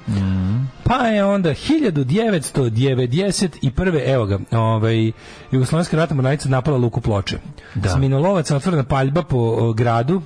[0.84, 4.02] Pa je onda 1991.
[4.06, 5.12] evo ga, ovaj,
[5.52, 7.38] Jugoslovenska ratna mornarica napala luku ploče.
[7.76, 7.90] Da.
[7.90, 10.22] S minolovaca otvorena paljba po o, gradu.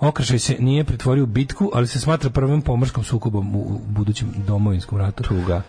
[0.00, 4.34] Okršaj se nije pretvorio u bitku, ali se smatra prvim pomorskom sukobom u, u budućem
[4.46, 5.22] domovinskom ratu.
[5.22, 5.62] Tuga.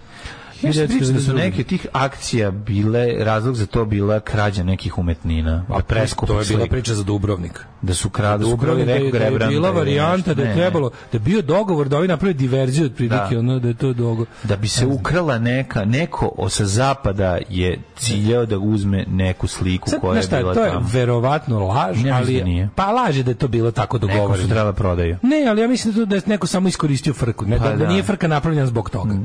[0.59, 5.65] Pričam da su neke tih akcija bile, razlog za to bila krađa nekih umetnina.
[5.69, 7.65] A od preskupih to je bila priča za Dubrovnik.
[7.81, 10.47] Da su kradu, su krali Dubrovnik da je, nekog da je bila varijanta da je
[10.47, 13.39] Ne, trebalo, da je bio dogovor da ovi naprave diverziju od prilike, Da.
[13.39, 14.27] ono da je to dogovor.
[14.43, 19.89] Da bi se ukrala neka, neko o- sa zapada je ciljao da uzme neku sliku
[19.89, 20.87] Sad, koja je šta, bila to je tamo.
[20.87, 22.69] verovatno laž, mislim ali da nije.
[22.75, 24.37] pa laž je da je to bilo tako dogovoreno.
[24.37, 25.17] su trebala prodaju.
[25.21, 27.69] Ne, ali ja mislim da, to- da je neko samo iskoristio frku, ne, Pa da,
[27.71, 27.87] da da.
[27.87, 29.15] nije frka napravljena zbog toga.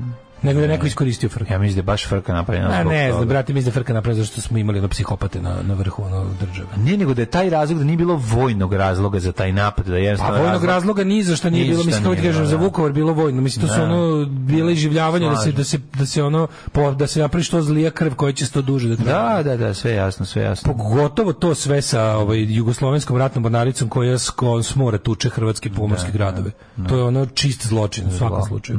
[0.43, 1.53] Nego da neko iskoristio frku.
[1.53, 4.25] Ja mislim da je baš frka napravljena A ne znam, brate, mislim da frka napravljena
[4.25, 6.69] zato što smo imali ono psihopate na, na vrhu ono države.
[6.77, 9.97] Ne, nego da je taj razlog, da nije bilo vojnog razloga za taj napad, da
[9.97, 12.63] je Pa vojnog razlog- razloga ni za šta nije bilo, mislim nije kažem za da.
[12.63, 13.85] Vukovar bilo vojno, mislim to su Da.
[13.85, 17.63] ono bile iživljavanja da se da se da se ono po- da se napravi što
[17.63, 19.45] zlija krv koja će sto duže da traje.
[19.45, 20.73] Da, da, da, sve jasno, sve jasno.
[20.73, 24.31] Pogotovo to sve sa ovaj jugoslovenskom ratnom mornaricom koja s
[24.63, 26.51] s mora tuče hrvatske pomorske gradove.
[26.89, 28.79] To je ono čist zločin u svakom slučaju.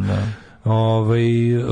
[0.65, 1.63] Ovaj uh,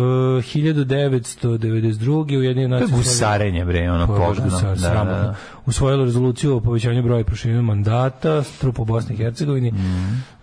[0.43, 2.37] 1992.
[2.37, 4.49] Ujedinjene To je nacije gusarenje, bre, ono baš pogano.
[4.49, 5.35] gusar, Da, da, da.
[5.65, 9.71] Usvojilo rezoluciju o povećanju broja i proširenju mandata, trup u Bosni i Hercegovini.
[9.71, 9.81] Mhm.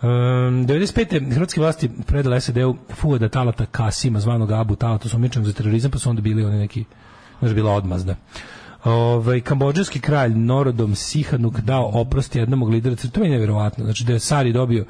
[0.02, 1.34] Um, 95.
[1.34, 6.10] hrvatske vlasti predale SED-u Fuada Talata Kasima, zvanog Abu Talata, osumnjičenog za terorizam, pa su
[6.10, 6.84] onda bili oni neki,
[7.40, 8.16] znaš, bila odmazda.
[8.84, 13.84] Ovaj kambođanski kralj Norodom Sihanuk dao oprost jednom od lidera, to je nevjerovatno.
[13.84, 14.84] Znači da je Sari dobio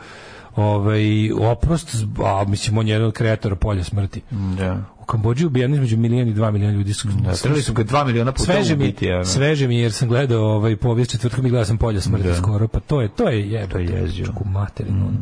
[0.58, 4.22] ovaj oprost, a mislim on je jedan od kreatora polja smrti.
[4.30, 4.97] Da.
[5.08, 6.92] Kambodži ubijeno između milion i dva miliona ljudi.
[6.94, 9.12] Su, Da, trebali su ga 2 miliona puta sveže mi, ubiti.
[9.12, 9.24] ono.
[9.24, 12.34] sveže mi jer sam gledao ovaj povijest četvrtkom i gledao sam polja smrti Da.
[12.34, 13.72] skoro, pa to je to je jebote.
[13.72, 14.08] To je
[14.40, 14.98] u materinu.
[14.98, 15.16] ono.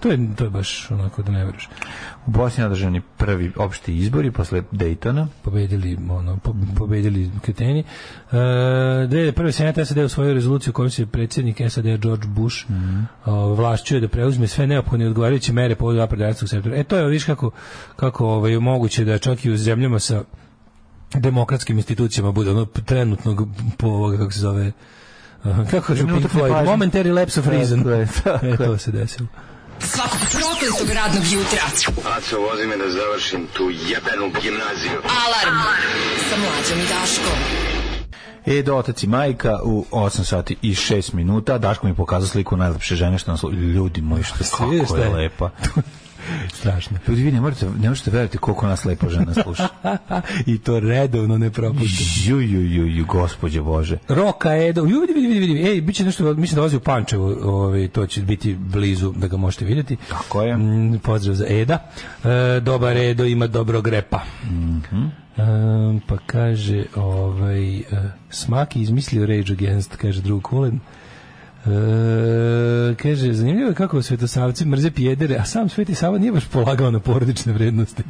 [0.00, 1.68] To je to je baš onako da ne veruješ.
[2.26, 5.26] U Bosni održani prvi opšti izbori posle Daytona.
[5.42, 7.80] pobedili ono po, pobedili kreteni.
[8.32, 9.50] E, 2001.
[9.52, 13.02] senat SAD usvojio rezoluciju kojom se predsjednik SAD George Bush mm
[13.56, 16.76] vlašćuje da preuzme sve neophodne odgovarajuće mere povodom zapadnog sektora.
[16.76, 17.50] E to je viš kako
[17.96, 20.24] kako ovaj moguće da čak i u zemljama sa
[21.14, 24.72] demokratskim institucijama bude ono trenutnog po ovoga, kako se zove
[25.70, 27.78] kako Trenutak Pink Floyd, momentary lapse of reason.
[27.78, 28.78] Tako je, tako e, to je.
[28.78, 29.28] se desilo.
[29.78, 31.60] Svakog prokletog radnog jutra.
[32.16, 34.98] Aco, vozi me da završim tu jebenu gimnaziju.
[35.24, 35.58] Alarm
[36.30, 37.38] sa mlađom i Daškom.
[38.46, 41.58] E, do otac i majka u 8 sati i 6 minuta.
[41.58, 43.42] Daško mi pokazao sliku najlepše žene što nas...
[43.52, 45.08] Ljudi moji, što kako je je?
[45.08, 45.50] lepa.
[46.52, 46.98] Strašno.
[47.08, 49.68] Ljudi, vi ne možete, ne možete verovati koliko nas lepa žena sluša.
[50.46, 52.04] I to redovno ne propušta.
[52.24, 53.98] Ju, ju, ju, ju, gospodje Bože.
[54.08, 57.36] Roka Edo, ju, vidi, vidi, vidi, ej, bit će nešto, mislim da vozi u Pančevo,
[57.42, 59.96] ovaj, to će biti blizu da ga možete vidjeti.
[60.08, 60.56] Tako je.
[60.56, 61.90] Mm, pozdrav za Eda.
[62.24, 64.20] E, dobar Edo ima dobrog repa.
[64.44, 65.04] Mhm.
[65.36, 67.82] E, pa kaže, ovaj, e,
[68.30, 70.80] Smaki izmislio Rage Against, kaže drug Kulen.
[71.66, 76.90] E, kaže, zanimljivo je kako svetosavci mrze pjedere, a sam Sveti Sava nije baš polagao
[76.90, 78.02] na porodične vrednosti.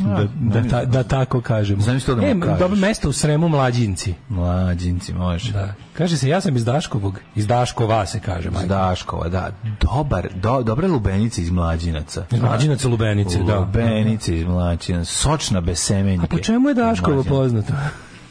[0.00, 1.82] Da, da, ta- da tako kažemo.
[1.82, 2.58] Znam isto da mu e, kažeš.
[2.58, 4.14] dobro mesto u Sremu mlađinci.
[4.28, 5.52] Mlađinci, može.
[5.52, 5.74] Da.
[5.92, 8.68] Kaže se, ja sam iz Daškovog, iz Daškova se kaže, Iz.
[8.68, 9.50] Daškova, da.
[9.80, 12.24] Dobar, do, dobre lubenice iz mlađinaca.
[12.32, 13.58] Iz Mlađinaca Lubenice, da.
[13.58, 15.12] Lubenice iz mlađinaca.
[15.12, 16.24] Sočna bez semenjke.
[16.24, 17.72] A po čemu je Daškovo poznato?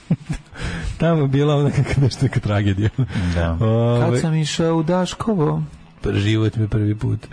[0.97, 2.89] Tamo je bila ona neka nešto neka tragedija.
[3.35, 3.57] Da.
[3.65, 5.63] Ovaj, Kad sam išao u Daškovo.
[6.03, 7.27] pr- život mi prvi put.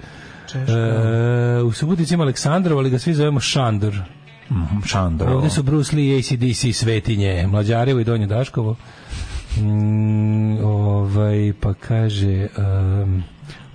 [0.54, 3.98] E, u Subotici ima Aleksandrov, ali ga svi zovemo Šandor.
[4.50, 5.28] Mhm, Šandor.
[5.28, 8.76] Ovdje su Bruce Lee, ACDC, Svetinje, Mlađarevo i Donje Daškovo.
[9.58, 12.46] Mm, ovaj, pa kaže...
[13.02, 13.22] Um,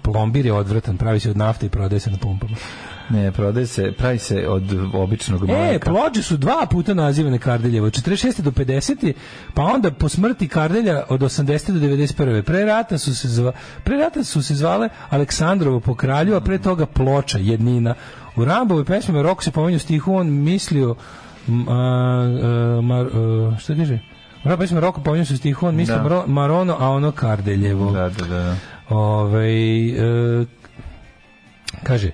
[0.01, 2.55] plombir je odvratan, pravi se od nafte i prodaje se na pumpama.
[3.09, 5.85] Ne, prodaje se, pravi se od običnog E, mleka.
[5.85, 8.41] ploče su dva puta nazivane Kardeljevo, od 46.
[8.41, 9.13] do 50.
[9.53, 11.43] pa onda po smrti Kardelja od 80.
[11.69, 12.41] do 91.
[12.41, 13.51] Pre rata su se, zva,
[13.83, 17.93] pre rata su se zvale Aleksandrovo po kralju, a pre toga ploča, jednina.
[18.35, 20.95] U Rambovoj pesmi Rok se pomenju stihu, on mislio
[21.49, 23.99] a, a, mar, a, šta kaže?
[24.35, 26.03] Rambovoj pesmi Roko pomenju se stihu, on mislio Da.
[26.03, 27.91] Maro- Marono, a ono Kardeljevo.
[27.91, 28.55] Da, da, da.
[28.89, 29.89] Ovaj
[30.41, 30.45] e,
[31.83, 32.11] kaže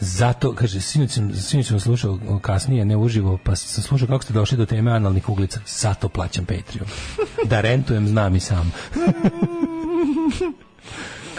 [0.00, 4.58] zato, kaže, sinoć sam, sam slušao kasnije, ne uživo, pa sam slušao kako ste došli
[4.58, 5.60] do teme analnih uglica.
[5.66, 6.88] Zato plaćam Patreon.
[7.44, 8.72] Da rentujem, znam i sam.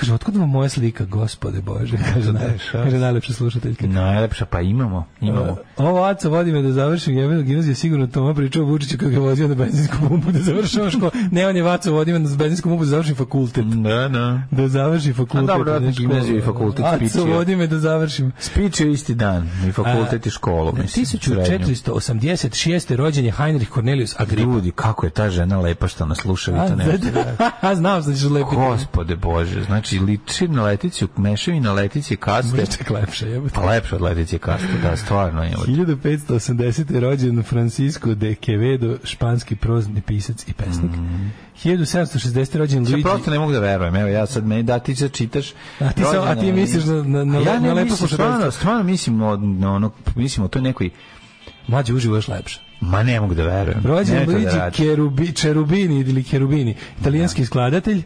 [0.06, 1.98] kaže, otkud vam moja slika, gospode Bože?
[2.14, 3.88] Kaže, naj, kaže najlepša slušateljka.
[3.88, 5.58] Najlepša, pa imamo, imamo.
[5.78, 9.48] Ovo Aco vodi me da završim jebenu gimnaziju, sigurno Toma pričao Vučiću kako ga vozio
[9.48, 11.12] na benzinsku pumpu da završava školu.
[11.32, 13.66] Ne, on je Vaco vodi me na benzinsku pumpu da završim fakultet.
[13.66, 14.42] Da, da.
[14.52, 15.50] Da završi fakultet.
[15.50, 15.92] A dobro, a školu.
[15.92, 17.26] gimnaziju i fakultet spičio.
[17.26, 18.32] vodi me da završim.
[18.40, 21.06] Spičio isti dan, i fakultet i školu, mislim.
[21.06, 21.68] srednju.
[21.68, 22.96] 1486.
[22.96, 24.52] rođen je Heinrich Cornelius Agrippa.
[24.52, 27.24] Ljudi, kako je ta žena lepa što nas sluša, vi to A, ne da,
[27.62, 27.76] da.
[27.76, 28.56] Znam da ćeš lepiti.
[28.56, 32.52] Gospode Bože, znači liči na letici, mešavi na letici kaste.
[32.52, 33.54] Može čak lepše, jebote.
[33.56, 35.52] Pa lepše od letici kaste, da, stvarno je.
[35.58, 36.94] 1580.
[36.94, 40.92] je rođen Francisco de Quevedo, španski prozni pisac i pesnik.
[41.56, 42.58] 1760.
[42.58, 43.02] rođen Luigi...
[43.04, 45.52] prosto ne mogu da verujem, evo ja sad meni da ti sad čitaš.
[45.80, 48.08] A ti sa- a ti misliš na- na- na- ja na lepo slušateljstvo?
[48.28, 50.90] stvarno, stvarno mislim o, na ono, mislim o toj nekoj,
[51.68, 52.60] Mlađe uživo još lepše.
[52.82, 53.82] ma ne mogu da verujem.
[53.86, 54.74] Rođen to da Luigi.
[54.74, 58.04] Cherubi, Cherubini ili Cherubini, italijanski skladatelj.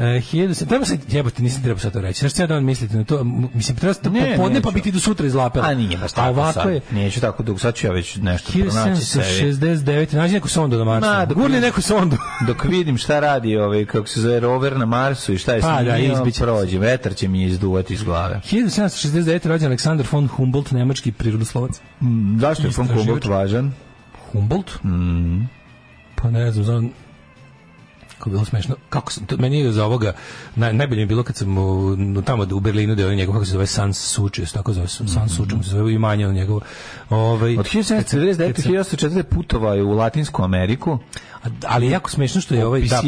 [0.00, 2.28] Uh, 1000 treba se jebote nisam trebao sad to reći.
[2.28, 3.24] Šta da on mislite na to?
[3.54, 5.64] Mislim treba se popodne pa biti do sutra izlapelo.
[5.66, 6.72] A nije baš tako ovako sad.
[6.72, 9.24] je Neću tako dugo, sad ću ja već nešto pronaći sebi.
[9.24, 10.16] 1769.
[10.16, 11.08] Nađi neku sondu na Marsu.
[11.08, 12.16] Ma, Gurni neku sondu.
[12.46, 15.82] Dok vidim šta radi ovaj, kako se zove, rover na Marsu i šta je Pa,
[15.82, 16.40] s da, njim, izbiće.
[16.40, 18.40] prođe, vetar će mi je izduvati iz glave.
[18.50, 19.46] 1769.
[19.46, 21.80] rođen Aleksandar von Humboldt, nemački prirodoslovac.
[22.00, 22.88] Mm, Zašto je von.
[22.88, 23.72] Humboldt važan?
[24.32, 24.84] Humboldt?
[24.84, 25.40] Mm.
[26.14, 26.90] Pa ne znam, znam
[28.20, 28.74] kako je bilo smešno.
[28.90, 30.12] Kako sam, to, meni je za ovoga,
[30.56, 33.52] naj, najbolje je bilo kad sam u, tamo u Berlinu da je njegov, kako se
[33.52, 36.60] zove, Sans Sučius, tako zove, Sans Sučius, se zove imanje on njegovo.
[37.10, 38.52] Ovaj, Od 1799.
[38.54, 39.22] kad sam- 1804.
[39.22, 40.98] putovao je u Latinsku Ameriku,
[41.66, 43.02] ali je jako smešno što je ovaj, da,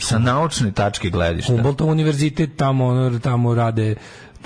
[0.00, 1.52] sa naučne tačke gledišta.
[1.52, 3.94] Humboldtov univerzitet, tamo, tamo rade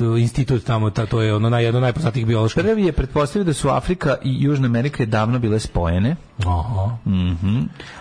[0.00, 2.62] institut tamo, ta, to je ono naj, jedno najpoznatijih bioloških.
[2.62, 6.16] Prvi je pretpostavio da su Afrika i Južna Amerika davno bile spojene.
[6.46, 6.96] Aha.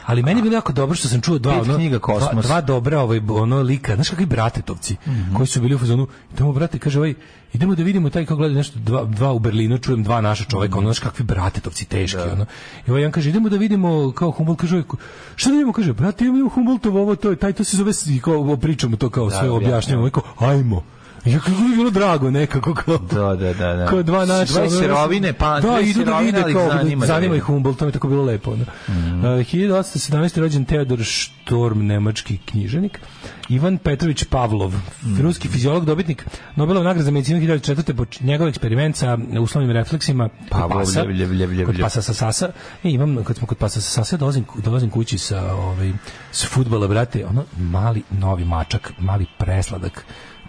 [0.05, 2.45] Ali meni je bilo jako dobro što sam čuo dva, Pet ono, knjiga dva, Kosmos.
[2.45, 4.95] dva dobra ovaj, ono lika, znaš kakvi bratetovci,
[5.37, 7.13] koji su bili u fazonu, idemo brate, kaže ovaj,
[7.53, 10.77] idemo da vidimo taj kao gleda nešto, dva, dva u Berlinu, čujem dva naša čoveka,
[10.77, 12.45] ono, znaš kakvi bratetovci teški, ono.
[12.87, 14.85] I ovaj, on kaže, idemo da vidimo, kao Humboldt, kaže, ovaj,
[15.35, 17.91] šta da vidimo, kaže, brate, imamo Humboldtov ovo, to je, taj, to se zove,
[18.21, 20.83] kao, pričamo to kao sve objašnjamo, ovaj, kao, ajmo.
[21.25, 23.85] Ja kako je bilo drago nekako kao Da, da, da, da.
[23.85, 27.79] kao dva naša ono, sirovine, pa da, idu da vide kao zanima zanima ih Humboldt
[27.79, 28.65] to mi je tako bilo lepo ono.
[28.89, 29.19] Mhm.
[29.19, 30.39] Uh, 1817.
[30.39, 32.99] rođen Teodor Štorm nemački književnik
[33.49, 34.73] Ivan Petrović Pavlov
[35.03, 35.21] Mhm.
[35.21, 37.93] ruski fiziolog dobitnik Nobelove nagrade za medicinu 2004.
[37.93, 42.13] po njegov eksperiment sa uslovnim refleksima Pavlov, pasa, ljev, ljev, ljev, ljev, kod pasa sa
[42.13, 42.49] sasa
[42.83, 45.91] e, imam, kad smo kod pasa sa sasa dolazim, dolazim kući sa ovaj,
[46.31, 50.05] s futbola brate, ono mali novi mačak mali presladak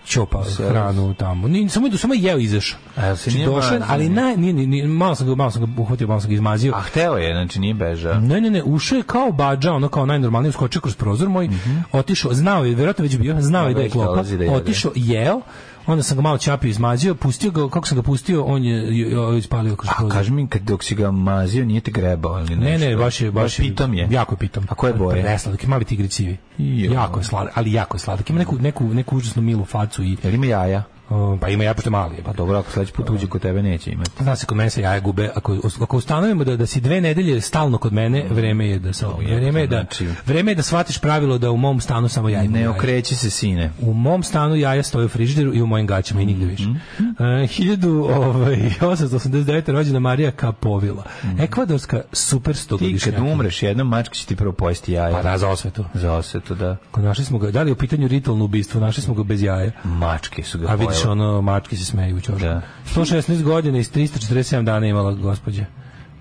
[0.07, 1.49] ćopa hranu tamo.
[1.49, 2.79] Ni samo samo je jeo izašao.
[2.95, 6.21] Znači, došao, ali na, nije, nije, nije, malo sam ga, malo sam ga uhvatio, malo
[6.21, 6.75] sam ga izmazio.
[6.75, 8.21] A hteo je, znači nije bežao.
[8.21, 11.49] Ne, ne, ne, ušao je kao bađa, ono kao najnormalnije, uskočio kroz prozor moj,
[11.93, 15.41] otišao, znao je, verovatno već bio, znao je da je klopa, da otišao, jeo,
[15.87, 19.11] onda sam ga malo čapio izmazio, pustio ga, kako sam ga pustio, on je j-
[19.33, 20.13] j- ispalio kroz A prozor.
[20.13, 22.87] kaži mi, kad dok si ga mazio, nije te grebao ili Ne, nešto?
[22.87, 24.09] ne, baš je, baš je, pitom je.
[24.11, 24.65] Jako je pitom.
[24.69, 25.23] A koje boje?
[25.23, 26.37] Presladak, je mali tigrici.
[26.59, 26.93] Jo.
[26.93, 28.31] Jako je sladak, ali jako je sladak.
[28.31, 30.83] Ima neku, neku, neku užasno milu facu i, Jel ima jaja?
[31.11, 32.17] O, pa ima ja pošto mali.
[32.25, 34.11] Pa dobro, ako sledeći put uđe kod tebe neće imati.
[34.23, 35.31] Zna se kod mene se jaja gube.
[35.35, 39.07] Ako, ako ustanovimo da, da si dve nedelje stalno kod mene, vreme je da se
[39.19, 42.43] vreme je da znači- vreme je da shvatiš pravilo da u mom stanu samo ja
[42.43, 43.71] imam Ne okreći se, sine.
[43.81, 46.65] U mom stanu jaja stoje u frižideru i u mojim gaćama i nigde više.
[46.65, 46.77] Mhm.
[47.25, 49.73] E, 1889.
[49.73, 51.05] rođena Marija Kapovila.
[51.39, 55.17] Ekvadorska super Ti kad umreš jednom, mačka će ti prvo pojesti jaja.
[55.17, 55.85] Pa da, za osvetu.
[55.95, 56.77] Za osvetu, da.
[56.97, 59.71] Našli smo ga, da li je u pitanju ritualno ubistvo, našli smo ga bez jaja.
[59.85, 61.23] Mačke su ga A pojele.
[61.23, 62.39] ono, mački se smeju u.
[62.39, 62.63] Da.
[62.87, 65.65] 116 godina i 347 dana imala gospođa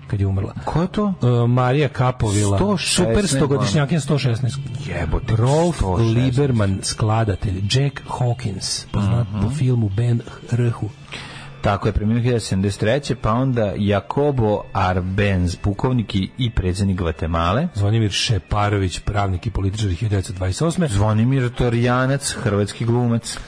[0.06, 0.54] kad je umrla.
[0.64, 1.04] Ko je to?
[1.04, 1.14] Uh,
[1.50, 4.58] Marija Kapovila, 116 super stogodišnjakinja 116.
[4.88, 6.14] Jebote, Rolf 116.
[6.14, 9.42] Lieberman, skladatelj, Jack Hawkins, poznat Mhm.
[9.42, 10.20] po filmu Ben
[10.52, 10.88] Rhu.
[11.62, 13.14] Tako je, preminuo 1073.
[13.14, 17.68] Pa onda Jakobo Arbenz, pukovnik i- i predsjednik Gvatemale.
[17.74, 20.88] Zvonimir Šeparović, pravnik i političar 1928.
[20.88, 23.38] Zvonimir Torjanac, hrvatski glumac.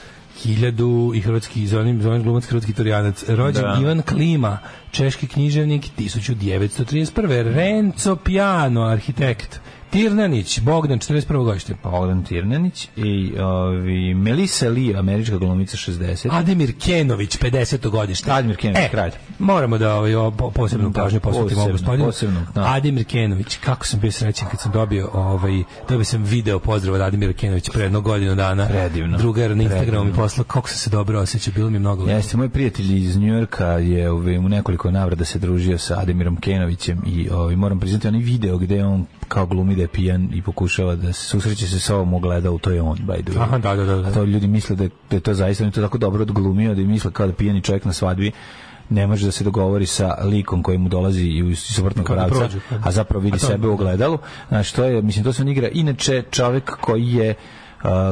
[0.45, 3.77] 1000 i hrvatski zvonim zvonim glumac hrvatski torijanac rođen Da.
[3.81, 4.57] Ivan Klima
[4.91, 9.59] češki književnik 1931 Renzo Piano arhitekt
[9.89, 11.43] Tirnanić Bogdan 41.
[11.43, 16.27] godište Bogdan Tirnanić i ovi, Melissa Lee, američka glumica 60.
[16.31, 17.89] Ademir Kenović 50.
[17.89, 19.11] godište Ademir Kenović, e, kralj.
[19.39, 22.63] moramo da ovaj, po- posebnu Da, pažnju posvetimo ovom gospodinu posebno, da.
[22.67, 27.01] Ademir Kenović kako sam bio srećan kad sam dobio ovaj, dobio sam video pozdrav od
[27.01, 29.17] Ademira Kenovića pre jednog godinu dana Predivno.
[29.17, 32.05] drugar na Instagramu mi poslao kako sam se dobro osjećao bilo mi je mnogo.
[32.05, 37.01] Jeste, moj prijatelj iz Njujorka je ovaj, u nekoliko navrata se družio sa Ademirom Kenovićem
[37.07, 40.95] i ovaj, moram priznati onaj video gde on kao glumi da je pijan i pokušava
[40.95, 43.41] da se susreće se sa ovom ogledao, to je on, by the way.
[43.41, 44.07] Aha, da, da, da, da.
[44.07, 46.21] A to ljudi misle da je, da je to zaista, on je to tako dobro
[46.21, 48.31] odglumio da je misle kao da pijani čovjek na svadbi
[48.89, 52.37] ne može da se dogovori sa likom koji mu dolazi iz suprotnog da pravca,
[52.69, 52.87] kao da.
[52.87, 54.17] a zapravo vidi A to- sebe u ogledalu.
[54.47, 55.67] Znači, to je, mislim, to se on igra.
[55.67, 57.35] Inače, čovjek koji je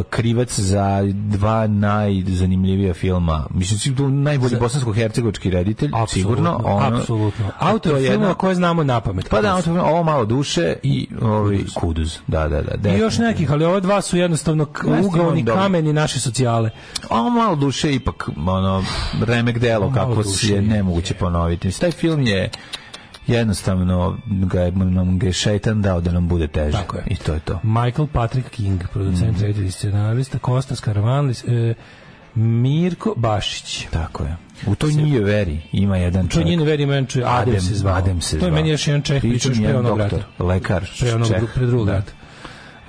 [0.09, 3.47] krivac za dva najzanimljivija filma.
[3.49, 6.61] Mislim, tu najbolji bosansko-hercegovački reditelj, sigurno.
[6.63, 7.45] ono- apsolutno.
[7.47, 9.29] to Autor je filmova koje znamo na pamet.
[9.29, 12.17] Pa da, autor, ovo malo duše i ovi kuduz.
[12.27, 12.89] Da, da, da.
[12.95, 14.67] I još nekih, ali ove dva su jednostavno
[15.05, 16.69] ugaoni kameni naše socijale.
[17.09, 18.83] Ovo malo duše ipak ono
[19.25, 20.61] remek delo kako je je.
[20.61, 21.67] nemoguće ponoviti.
[21.67, 22.49] Mislim, Taj film je
[23.27, 26.71] jednostavno ga je, nam ga je šeitan dao da nam bude teže.
[26.73, 27.03] Tako je.
[27.07, 27.59] I to je to.
[27.63, 31.73] Michael Patrick King, producent, reditelj i scenarista, Kostas Karavanlis, e,
[32.35, 33.87] Mirko Bašić.
[33.89, 34.35] Tako je.
[34.67, 36.47] U toj nije veri ima jedan To čovjek.
[36.47, 37.95] njene veri menče, Adem, Adem se zvao.
[37.95, 38.55] Adem se to je zvao.
[38.55, 40.17] meni još jedan čeh pričao pre jedan onog rata.
[40.39, 41.93] lekar, Pre, onog, pre drugog Da.
[41.93, 42.11] rata.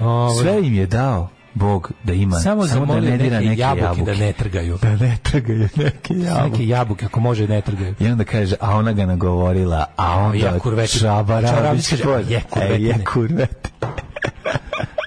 [0.00, 3.60] Ovaj, Sve im je dao Bog da ima samo samo da ne dira neke neke
[3.60, 4.02] jabuke, jabuke.
[4.02, 4.78] da ne trgaju.
[4.82, 6.50] Da ne trgaju neke jabuke.
[6.50, 7.94] Neke jabuke, ako može, ne trgaju.
[8.00, 10.98] I onda kaže, a ona ga nagovorila, a onda je kurveti.
[10.98, 12.42] kaže, je
[12.84, 13.70] je kurveti.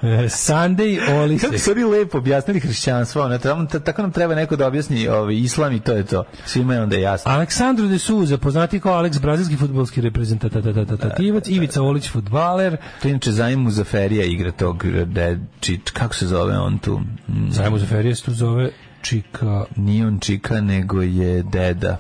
[0.48, 1.46] Sunday Olise.
[1.46, 5.74] Kako su oni lepo objasnili hrišćanstvo, ono, tako nam treba neko da objasni ovaj, islam
[5.74, 6.24] i to je to.
[6.46, 7.32] Svima je onda jasno.
[7.32, 13.60] Aleksandro de Souza, poznati kao Alex, brazilski futbolski reprezentativac, Ivica Olić, futbaler, To inače Zaim
[13.60, 17.02] Muzaferija igra tog, de, či, kako se zove on tu?
[17.50, 18.72] Zajmo za ferije se tu zove
[19.02, 19.66] Čika...
[19.76, 21.98] Nije on čika, nego je deda.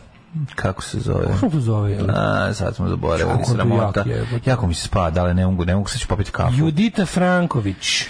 [0.55, 1.25] Kako se zove?
[1.33, 1.91] Kako se zove?
[1.91, 2.05] jel?
[2.09, 3.99] A, sad smo zaboravili, Kako to sramota.
[3.99, 4.25] jak je.
[4.45, 6.53] Jako mi se spada, ali ne mogu, ne mogu sad ću popiti kafu.
[6.55, 8.03] Judita Franković.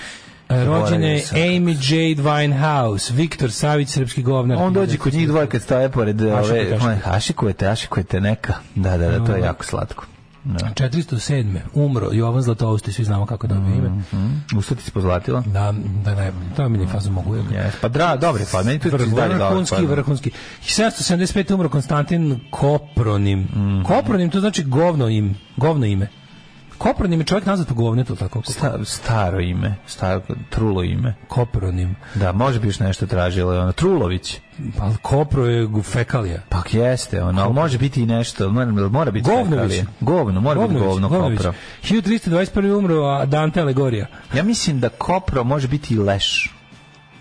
[0.50, 1.38] Rođene Zaboravio sam.
[1.38, 4.58] Amy Jade Winehouse, Viktor Savić, srpski govnar.
[4.62, 6.76] On dođe kod njih dvoje kad stoje pored ove, Ašikujete.
[6.76, 8.54] ove, ašikujete, ašikujete neka.
[8.76, 10.06] Da, da, da, to je jako slatko.
[10.44, 10.70] Da.
[10.78, 11.60] 407.
[11.74, 13.90] umro Jovan Zlatousti, svi znamo kako dobio ime.
[13.90, 15.42] Mm, Ustati si pozlatila?
[15.42, 15.74] Da,
[16.04, 17.36] da ne, to je mi fazu mogu.
[17.36, 17.44] je.
[17.44, 17.72] Yes.
[17.82, 19.48] Pa dra, dobri, pa meni tu Vrh- dalje dobro.
[19.48, 20.32] vrhunski, pa- vrhunski.
[20.62, 21.54] 1775.
[21.54, 23.40] umro Konstantin Kopronim.
[23.42, 23.84] Mhm.
[23.84, 26.08] Kopronim, to znači govno im, govno ime.
[26.82, 28.42] Kopronim je čovjek nazvat po govnetu, tako?
[28.44, 31.14] Sta, staro ime, staro, trulo ime.
[31.28, 31.96] Kopronim.
[32.16, 34.40] Da, može bi još nešto tražilo, ono, Trulović.
[34.78, 36.42] Pa kopro je fekalija.
[36.50, 39.50] Pa jeste, ono, ali može biti i nešto, mora, mora biti Govnović.
[39.50, 39.86] fekalije.
[40.00, 41.54] Govno, mora biti govno, kopro.
[41.84, 42.78] 1321.
[42.78, 44.08] umro a Dante Alegorija.
[44.36, 46.54] Ja mislim da kopro može biti i leš.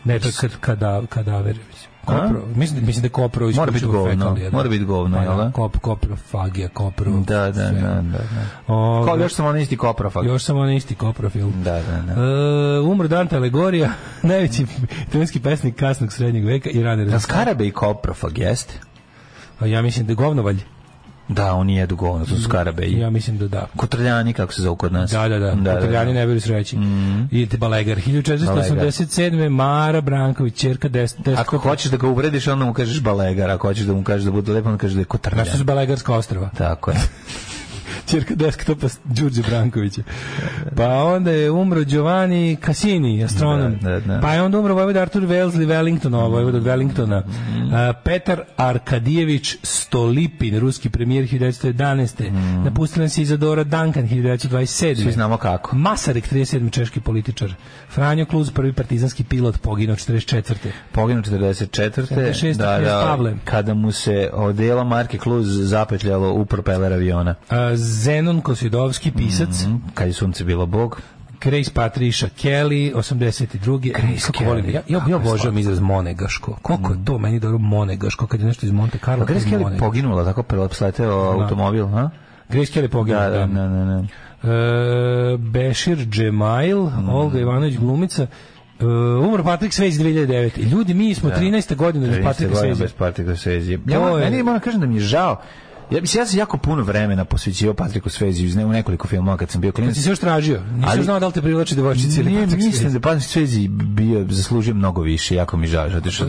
[0.05, 1.57] Ne, to je kad, kada, kadaver.
[2.05, 4.51] Kopro, mislim, mislim da je kopro Mora biti govno, da.
[4.51, 5.51] mora biti govno, Pa jel da?
[5.51, 7.11] Kop, koprofagija, kopro.
[7.13, 8.03] Da, da, da, da.
[8.03, 8.75] da.
[8.75, 10.27] O, Kao još sam on isti koprofag.
[10.27, 11.49] Još samo on isti koprofil.
[11.51, 12.23] Da, da, da.
[12.23, 13.91] E, umro Dante Alegorija,
[14.23, 14.67] najveći
[15.07, 17.21] italijanski pesnik kasnog srednjeg veka i rane Da.
[17.21, 18.75] Skarabe i koprofag, jeste?
[19.65, 20.63] Ja mislim da je govnovalj.
[21.31, 23.67] Da, oni jedu govno, to su Skarabe i Ja mislim da da.
[23.77, 25.11] kotrljani, kako se zove kod nas.
[25.11, 25.55] Da, da, da.
[25.55, 26.77] da, Italijani ne bili sreći.
[26.77, 27.29] Mm.
[27.31, 27.97] Idete Balegar.
[27.99, 29.49] 1487.
[29.49, 31.37] Mara Branković, čerka 10.
[31.41, 34.31] Ako hoćeš da ga uvrediš, onda mu kažeš balegar, ako hoćeš da mu kažeš da
[34.31, 35.45] bude lepo, onda kažeš da je kotrljan.
[35.45, 36.51] Znaš su Balegarska ostrava?
[36.59, 36.97] Tako je.
[38.07, 40.03] Čerka desktopa Đurđe Brankovića.
[40.77, 43.77] Pa onda je umro Giovanni Cassini, astronom.
[43.83, 44.21] Da, da, da.
[44.21, 47.23] Pa je onda umro Vojvoda Artur Wellesley Wellington, ovo Vojvoda od Wellingtona.
[47.27, 47.75] Mhm.
[47.75, 52.31] A, Petar Arkadijević Stolipin, ruski premijer 1911.
[52.65, 54.93] Napustila se Izadora Duncan 1927.
[54.93, 55.03] Mhm.
[55.03, 55.77] Svi znamo kako.
[55.77, 56.71] Masarik 37.
[56.71, 57.55] češki političar.
[57.91, 60.55] Franjo Kluz, prvi partizanski pilot, poginuo 44.
[60.93, 62.07] Poginu 44.
[62.07, 62.57] 76.
[62.59, 63.35] Da, da, Pavle.
[63.45, 67.35] kada mu se odela marke Kluz zapetljalo u propeler aviona.
[67.51, 69.65] A, Zenon Kosidovski, pisac.
[69.65, 71.01] Mhm, Kad je sunce bilo bog.
[71.41, 73.79] Grace Patricia Kelly, 82.
[73.81, 76.57] Grace Kako volim, Kelly, ja, ja, ja je obožavam izraz monegaško.
[76.63, 79.19] Koliko je to meni dobro monegaško, kad je nešto iz Monte Carlo.
[79.19, 79.87] Pa Grace kaže Kelly monegaško.
[79.87, 82.11] poginula, tako presleteo automobil, ha?
[82.49, 83.69] Grace Kelly poginula, Da, da, da.
[83.69, 84.05] da, da, da.
[84.45, 87.09] E, Bešir Džemail, Mm.
[87.11, 88.27] Olga Ivanović glumica,
[88.81, 88.85] e,
[89.19, 90.59] umro Patrick Swayze 2009.
[90.59, 91.75] I ljudi, mi smo 13.
[91.75, 92.79] godina bez 13 Patricka godina Swayze.
[92.79, 93.79] bez Patricka Swayze.
[93.87, 95.37] To Ja, meni moram kažem da mi je žao.
[95.91, 98.09] Ja, mislim, ja sam jako puno vremena posvećivao Patriku
[98.57, 99.95] ne- u nekoliko filmova kad sam bio klinac.
[99.95, 100.61] si se još tražio,
[100.97, 104.75] još znao da li te privlači devojčice ili Patrick mislim da Patrick Swayze bio, zaslužio
[104.75, 105.91] mnogo više, jako mi žao.
[105.91, 106.25] Zato što,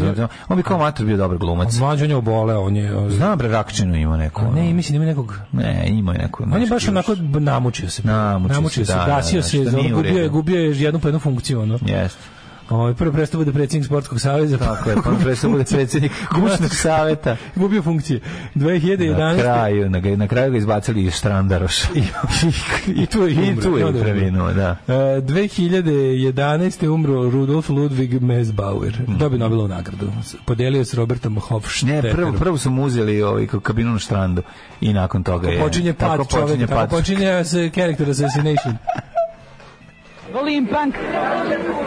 [0.47, 1.75] on bi kao mater bio dobar glumac.
[1.79, 3.09] Mlađe on je oboleo, on je...
[3.09, 4.41] Znam bre, Rakčinu ima neku.
[4.41, 5.35] A ne, mislim da ima nekog...
[5.51, 6.43] Ne, ima neku.
[6.43, 8.01] On je baš onako namučio se.
[8.03, 11.61] Namučio se, da, gasio da, da, se, gubio je, gubio je jednu po jednu funkciju,
[11.61, 11.79] ono.
[11.85, 12.40] Jeste.
[12.71, 14.57] Ovaj prvo prestao bude predsjednik sportskog saveza.
[14.57, 17.37] Tako je, pa pre bude predsjednik kućnog saveta.
[17.55, 18.19] Gubio funkcije.
[18.55, 19.39] Na 2011.
[19.39, 21.87] kraju, na, na kraju ga izbacili iz Štrandaroša.
[21.95, 22.03] I,
[23.01, 23.61] I tu je I umro.
[23.63, 24.77] tu I je onda preminuo, da.
[24.87, 26.87] E, 2011.
[26.89, 28.97] umro Rudolf Ludwig Mesbauer.
[29.07, 30.11] Dobio Nobelovu nagradu.
[30.45, 32.15] Podelio s Robertom Ne, Hofstadterom.
[32.15, 34.41] prvo, prvo su mu uzeli ovaj, kabinu na štrandu
[34.81, 35.59] i nakon toga je...
[35.59, 36.89] Počinje pad tako počinje tako pad.
[36.89, 38.77] počinje se character assassination.
[40.33, 40.95] Volim punk.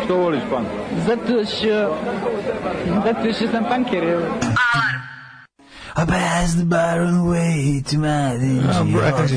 [0.05, 0.67] Što voliš punk?
[1.07, 1.97] Zato što...
[3.05, 4.05] Zato što sam punker.
[5.97, 8.37] I passed the baron way to my
[8.93, 9.29] Broken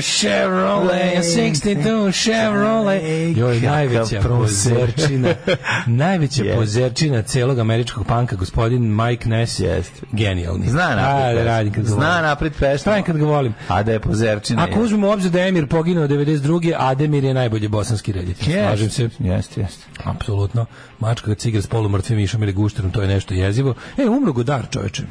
[0.00, 3.36] Chevrolet, 62 Chevrolet.
[3.36, 5.28] Joj, najveća pozerčina.
[5.86, 6.54] najveća Yes.
[6.56, 9.60] pozerčina celog američkog panka, gospodin Mike Ness.
[9.60, 10.00] Jeste.
[10.12, 10.68] Genijalni.
[10.68, 12.78] Zna napred da radim kad Zna napred pesmu.
[12.78, 13.54] Stavim kad ga volim.
[13.68, 14.64] A da je pozerčina.
[14.64, 16.74] Ako uzmemo obzir da je Emir poginuo 92.
[16.78, 18.52] Ademir je najbolji bosanski reditelj.
[18.52, 19.08] Slažem se.
[19.18, 19.84] Jeste, jeste.
[20.04, 20.66] Apsolutno.
[21.00, 23.74] Mačka igra s polumrtvim mišom ili gušterom, to je nešto jezivo.
[23.96, 25.02] E, umro Godar, čoveče.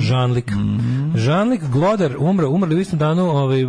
[0.00, 0.52] Žanlik.
[1.14, 3.64] Žanlik Glodar umro, umrli u istom danu ovaj,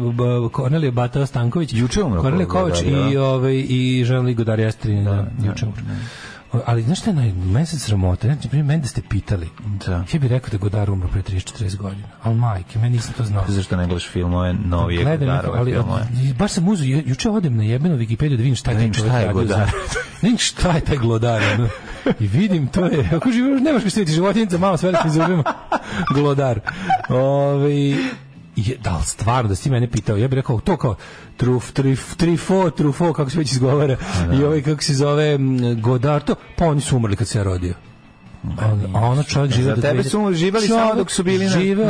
[0.52, 1.74] Kornelije Bata Stanković.
[1.74, 2.90] Juče umro Kornelije Kovač da.
[2.90, 5.04] i, ovaj, i Žanlik Godar Jastrin.
[5.04, 5.82] Da, juče umro.
[5.82, 6.29] O,
[6.66, 8.28] Ali znaš šta je naj mesec sramote?
[8.28, 9.50] Znači, primjer, mene da ste pitali.
[9.86, 9.92] Da.
[10.14, 12.08] Ja bih rekao da Godar umro pre 30-40 godina.
[12.24, 13.44] Ali majke, meni nisam to znao.
[13.48, 16.08] Zašto ne gledaš filmove, novije Godarove ali, filmove?
[16.34, 18.88] baš sam uzeo, ju- juče odem na jebenu Wikipediju da vidim šta je Da taj
[18.88, 19.34] vidim čovjek radio.
[19.34, 19.58] Godar.
[19.60, 19.72] Da
[20.22, 21.42] vidim šta je taj glodar.
[21.54, 21.68] ono.
[22.20, 25.44] I vidim, to je, ako živi, nemaš ga staviti životinjica, malo s velikim zubima.
[26.14, 26.60] glodar.
[27.10, 27.96] Ove,
[28.66, 30.96] je, da li stvarno, da si mene pitao, ja bih rekao to kao
[31.38, 33.98] truf, trif, trifo, trufo, kako se već izgovara,
[34.34, 37.44] i ovaj, kako se zove, m, Godar, to, pa oni su umrli kad se ja
[37.44, 37.89] rodio.
[38.44, 40.10] A, a ono čovjek žive do tebe 2000
[40.62, 41.88] su Čovjek samo dok su bili na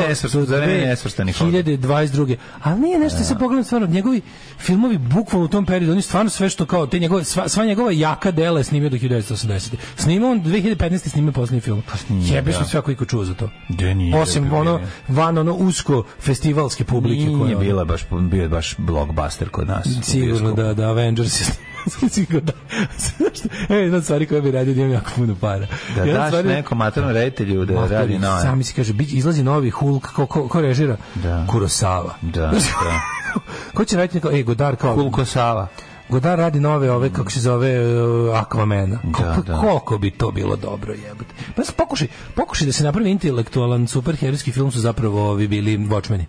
[0.86, 1.64] nesvrstanih ovdje.
[1.64, 2.36] 2022.
[2.64, 4.22] Ali nije nešto se pogledam stvarno, njegovi
[4.58, 7.92] filmovi bukvalno u tom periodu, oni stvarno sve što kao te njegove sva, sva njegova
[7.92, 9.76] jaka dela je snimio do 1980.
[9.98, 11.10] Snimao on 2015.
[11.10, 11.84] snimio posljednji film.
[11.96, 12.58] snimio, Jebe da.
[12.58, 13.50] što sve ako iko čuo za to.
[13.70, 18.42] Da nije, Osim da je ono van ono usko festivalske publike koja bila baš, bio
[18.42, 19.88] je baš blockbuster kod nas.
[20.04, 21.52] Sigurno da, da Avengers
[23.36, 23.50] šta?
[23.70, 25.68] Evo jedna od stvari koja bi radio da imam jako puno para.
[25.96, 28.94] Da Jedna daš stvar je- nekom maternom reditelju da Matori, radi na Sami si kaže,
[29.00, 30.98] izlazi novi Hulk, ko, ko, ko režira?
[31.16, 31.46] Da.
[31.50, 32.14] Kurosawa.
[32.22, 33.02] Da, da.
[33.74, 34.96] ko će raditi neko, e, Godard kao...
[34.96, 35.68] Kulko Sava.
[36.10, 38.98] Godard radi nove ove, kako se zove, uh, Aquamena.
[39.14, 39.58] Koliko, da.
[39.58, 41.34] koliko bi to bilo dobro jebote.
[41.56, 46.26] Pa se pokušaj, pokušaj da se napravi intelektualan superherojski film su zapravo ovi bili Watchmeni.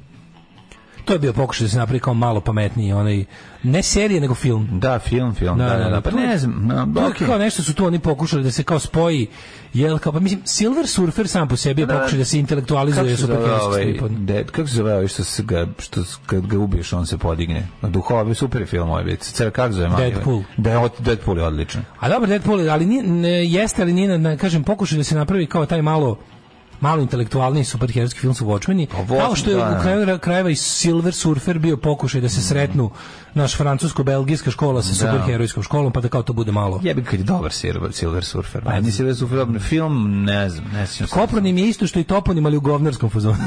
[1.00, 3.24] To je bio pokušaj da se napravi kao malo pametniji, onaj,
[3.62, 4.68] ne serije, nego film.
[4.72, 5.58] Da, film, film.
[5.58, 6.00] Da, da, da.
[6.00, 7.26] Pa to je- ne znam, no, je okej.
[7.26, 9.26] kao nešto su tu oni pokušali da se kao spoji
[9.74, 11.98] jel kao pa mislim Silver Surfer sam po sebi je Da, da.
[11.98, 13.64] pokušaj da se intelektualizuje superherojski
[13.98, 14.10] ovaj.
[14.10, 17.66] Dead, kako se zove ovaj što se ga, što kad ga ubiješ on se podigne?
[17.82, 19.20] Duhovi, super film ovaj bit.
[19.20, 19.88] Cer, kako zove?
[19.98, 20.42] Deadpool.
[20.56, 21.82] Da, od- Deadpool je odličan.
[22.00, 25.14] A dobro, Deadpool, ali nije, ne, jeste, ali nije, na- na, kažem, pokušaj da se
[25.14, 26.18] napravi kao taj malo
[26.80, 29.80] malo intelektualni superherojski film su Watchmeni, Watchmen, kao što je da, u da.
[29.80, 32.90] kraju krajeva i Silver Surfer bio pokušaj da se sretnu
[33.34, 36.80] naš francusko-belgijska škola sa superherojskom školom, pa da kao to bude malo.
[36.82, 38.64] Jebi kad je dobar Silver, Surfer.
[38.64, 41.06] Pa, Silver Surfer, film, ne znam, ne se.
[41.06, 43.38] Kopronim je isto što i toponim, ali u govnarskom fazonu.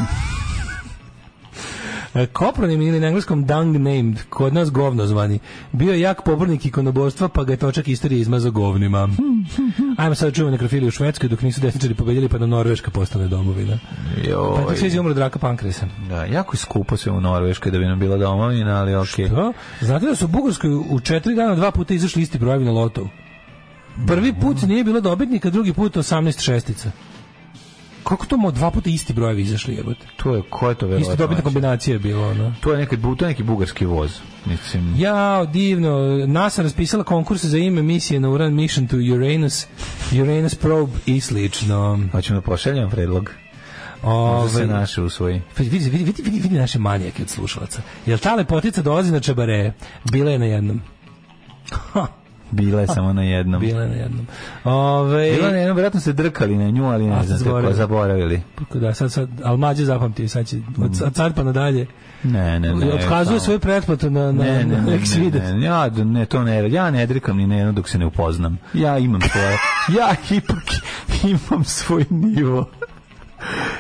[2.16, 5.40] E, Kopronim ili na engleskom dung named, kod nas govno zvani,
[5.72, 9.10] bio je jak pobornik ikonobostva, pa ga je točak istorije izmazao govnima.
[9.98, 13.28] Ajmo sad da čujemo nekrofiliju u Švedskoj, dok nisu desničari pobedili, pa da Norveška postane
[13.28, 13.80] domovina.
[14.16, 15.00] Pa je tako sve Joj.
[15.00, 15.88] umro draka pankresa.
[16.10, 19.30] Da, jako je skupo sve u Norveškoj da bi nam bila domovina, ali okej.
[19.30, 19.54] To?
[19.82, 23.10] Znate da su u Bugarskoj u četiri dana dva puta izašli isti brojevi na lotovu?
[24.08, 26.92] Prvi put nije bilo dobitnika, drugi put 18 šestica.
[28.04, 30.06] Kako to mo dva puta isti brojevi izašli jebote?
[30.16, 31.16] To je, ko je to Isto verovatno?
[31.18, 32.54] dobitna kombinacija je bilo, ono.
[32.62, 34.12] To je neki, to je neki bugarski voz.
[34.46, 35.98] Mislim, Jao, divno.
[36.28, 39.66] NASA raspisala konkurs za ime misije na Uran Mission to Uranus,
[40.14, 42.00] Uranus Probe i slično.
[42.12, 43.32] hoćemo da pošaljemo predlog.
[44.04, 45.42] Možda se Ove, naše usvoji.
[45.58, 47.82] vidi, vidi, vidi, vidi, vidi naše manijake od slušalaca.
[48.06, 49.74] Jel ta lepotica dolazi na čabare?
[50.12, 50.82] Bila je na jednom.
[51.72, 52.08] Ha,
[52.52, 53.62] Bila je samo na jednom.
[53.62, 54.28] bila je na jednom.
[54.66, 57.74] Ove, Bila je na jednom, vjerojatno se drkali na nju, ali ne znam, zaboravili.
[57.74, 58.42] zaboravili.
[58.74, 61.86] da, sad, sad, ali mlađe zapamti, sad će, od, od sad pa nadalje,
[62.24, 62.86] Ne, ne, ne.
[62.88, 65.00] otkazuje samo- svoju pretplatu na, na, Ne, ne, ne,
[65.32, 68.06] ne, ne, ja, ne, to ne, ja ne drikam ni na jedno dok se ne
[68.06, 68.58] upoznam.
[68.74, 69.58] Ja imam svoje,
[70.00, 70.64] ja ipak
[71.24, 72.70] imam svoj nivo.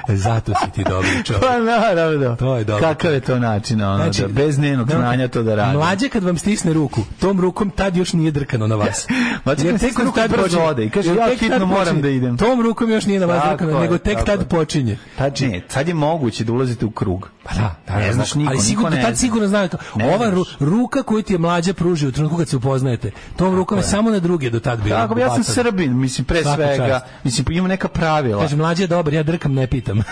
[0.07, 1.43] Zato si ti dobri čovjek.
[1.43, 2.35] Pa naravno.
[2.35, 2.87] To je dobro.
[2.87, 5.77] Kakav je to način, ono, Znači, da bez njenog znanja to da radi.
[5.77, 9.07] Mlađe kad vam stisne ruku, tom rukom tad još nije drkano na vas.
[9.45, 12.37] Mlađe kad stisne ruku, brzo ode i kaže, ja hitno moram da idem.
[12.37, 14.45] Tom rukom još nije na vas drkano, nego tek tad je.
[14.47, 14.97] počinje.
[15.17, 17.29] Tad, ne, sad je moguće da ulazite u krug.
[17.43, 19.77] Pa da, da, Ne znaš niko, ali niko sigurno, ne tad sigurno znaju to.
[20.15, 23.77] Ova ru, ruka koju ti je mlađa pruži u trenutku kad se upoznajete, tom rukom
[23.77, 24.95] je samo na druge do tad bilo.
[24.95, 25.43] Tako, ja sam.
[25.43, 28.41] Srbin, mislim, pre svega, mislim, imam neka pravila.
[28.41, 29.92] Kaže, mlađe je dobar, ja drkam, ne pitam.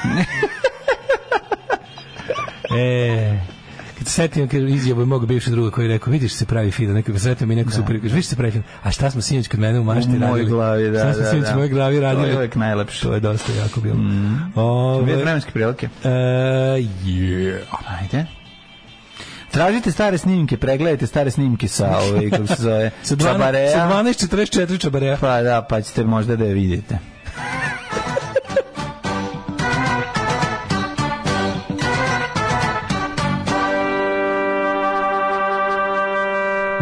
[2.77, 3.39] e,
[3.97, 6.93] kad se setim kad izjavu mog bivšeg druga koji je rekao, vidiš se pravi fino,
[6.93, 9.59] neko sretio mi neko super, kaže, vidiš se pravi fino, a šta smo sinoć kod
[9.59, 10.49] mene u mašti U mojoj radili?
[10.49, 11.53] glavi, da, šta smo da, sinoć da.
[11.53, 12.25] u mojoj glavi radili?
[12.25, 13.01] To je uvek najlepše.
[13.01, 13.95] To je dosta jako bilo.
[13.95, 14.51] Mm.
[14.55, 15.89] Ove, vremenske prilike.
[16.03, 17.59] e, yeah.
[17.99, 18.25] Ajde.
[19.51, 23.71] Tražite stare snimke, pregledajte stare snimke sa, ovaj, kako se zove, Sa 12, čabareja.
[23.71, 25.17] sa 12.44 čabareja.
[25.21, 26.97] Pa da, pa ćete možda da je vidite.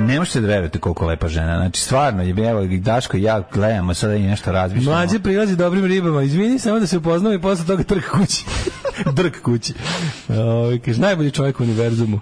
[0.09, 1.57] Ne možete da verujete koliko lepa žena.
[1.57, 4.97] Znači, stvarno, je, evo, Daško i ja gledamo sada i nešto razmišljamo.
[4.97, 6.23] Mlađe prilazi dobrim ribama.
[6.23, 8.45] Izvini samo da se upoznamo i posle toga trk kući.
[9.13, 9.73] Drk kući.
[10.29, 12.19] Ove, kaže, najbolji čovjek u univerzumu.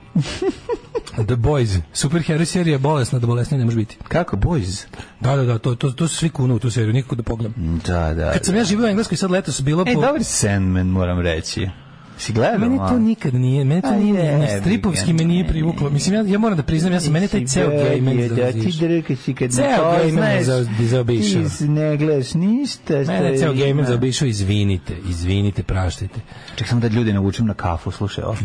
[1.25, 1.79] The Boys.
[1.93, 3.97] Superheroj serija je bolesna, da bolesnije ne može biti.
[4.07, 4.85] Kako, boys?
[5.19, 7.81] Da, da, da, to, to, to su svi kunu u tu seriju, nikako da pogledam.
[7.87, 8.31] Da, da.
[8.31, 10.01] Kad sam ja živio u Engleskoj, sad letos bilo E, po...
[10.01, 11.69] dobar Sandman, moram reći.
[12.17, 12.59] Si gledao?
[12.59, 15.89] Meni to nikad nije, meni to nije, ga, stripovski me nije privuklo.
[15.89, 18.71] Mislim, ja, ja moram da priznam, ja sam, meni taj ceo gay men Da ti
[18.79, 21.49] drkaš i kad Ceo ne gay poznaš, men za- zaobišao.
[21.49, 22.93] ti ne gledaš ništa.
[22.95, 23.65] Mene ceo ima.
[23.65, 26.19] gamer zaobišao, izvinite, izvinite, praštajte.
[26.55, 28.35] Ček samo da ljude navučem na kafu, slušaj ovo.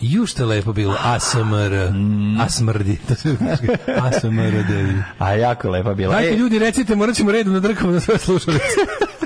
[0.00, 2.40] Ju što je lepo bilo, ASMR, Mm.
[2.40, 3.36] a smrdi, to se
[3.96, 6.14] ASMR, da A jako lepa bila.
[6.14, 8.64] Dajte E, ljudi, recite, morat ćemo redom da drkamo na sve slušalice.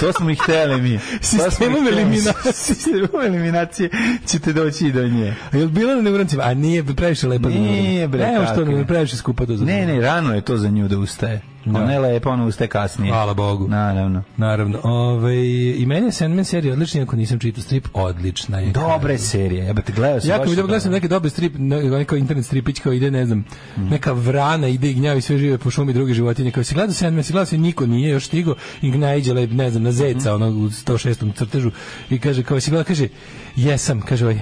[0.00, 0.98] to smo ih hteli mi.
[1.20, 2.52] Sistemom eliminacije.
[2.66, 3.90] Sistemom eliminacije
[4.26, 5.34] ćete doći i do nje.
[5.52, 6.42] Jel bila na neurancima?
[6.42, 8.86] A nije previše lepa da Nije, bre, Evo što je.
[8.86, 11.53] previše skupa to za Ne, ne, rano je to za nju da ustaje.
[11.66, 11.78] Da.
[11.78, 13.12] Ona je lepa, ona ustaje kasnije.
[13.12, 13.68] Hvala Bogu.
[13.68, 14.22] Naravno.
[14.36, 14.80] Naravno.
[14.82, 15.34] Ove,
[15.74, 18.72] I meni je Sandman serija odlična, ako nisam čitao strip, odlična je.
[18.72, 20.30] Dobre serije, jebate, gledao sam.
[20.30, 20.90] Ja gledam sam dobro.
[20.90, 23.44] neke dobre strip, ne- neko internet stripić kao ide, ne znam,
[23.76, 23.82] Mm.
[23.84, 26.50] neka vrana ide i gnjavi sve žive po šumi druge životinje.
[26.50, 29.82] Kao si gledao Sandman, si gledao si niko nije još stigo i gnajđe, ne znam,
[29.82, 30.42] na zeca, Mhm.
[30.42, 31.32] ono u 106.
[31.32, 31.70] crtežu
[32.10, 33.08] i kaže, kao si gledao, kaže,
[33.56, 34.38] jesam, kaže ovaj,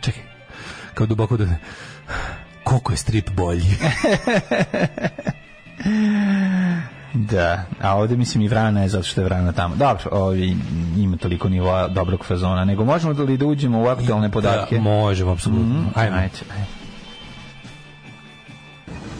[0.00, 0.22] čekaj,
[0.94, 1.46] kao duboko da
[2.64, 3.64] koliko je strip bolji.
[7.14, 9.76] Da, a ovde mislim i Vrana je zato što je Vrana tamo.
[9.76, 10.56] Dobro, ovi,
[10.96, 14.74] ima toliko nivoa dobrog fazona, nego možemo da li da uđemo u aktualne podatke?
[14.74, 15.64] Da, možemo, apsolutno.
[15.64, 16.16] Mhm, Ajmo.
[16.16, 16.66] Ajde, ajde.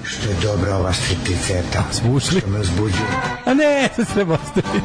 [0.05, 1.85] Što je dobra ova stripticeta.
[1.91, 2.41] Smo ušli.
[2.41, 3.09] Što me uzbuđuje.
[3.47, 4.79] A ne, to se treba ostaviti.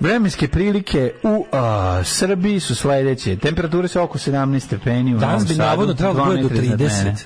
[0.00, 3.36] Vremenske prilike u a, Srbiji su sledeće.
[3.36, 6.62] Temperature su oko 17 stepeni u Danas Novom bi navodno trebalo da bude do 12
[6.62, 7.04] iznad 30.
[7.04, 7.16] mene.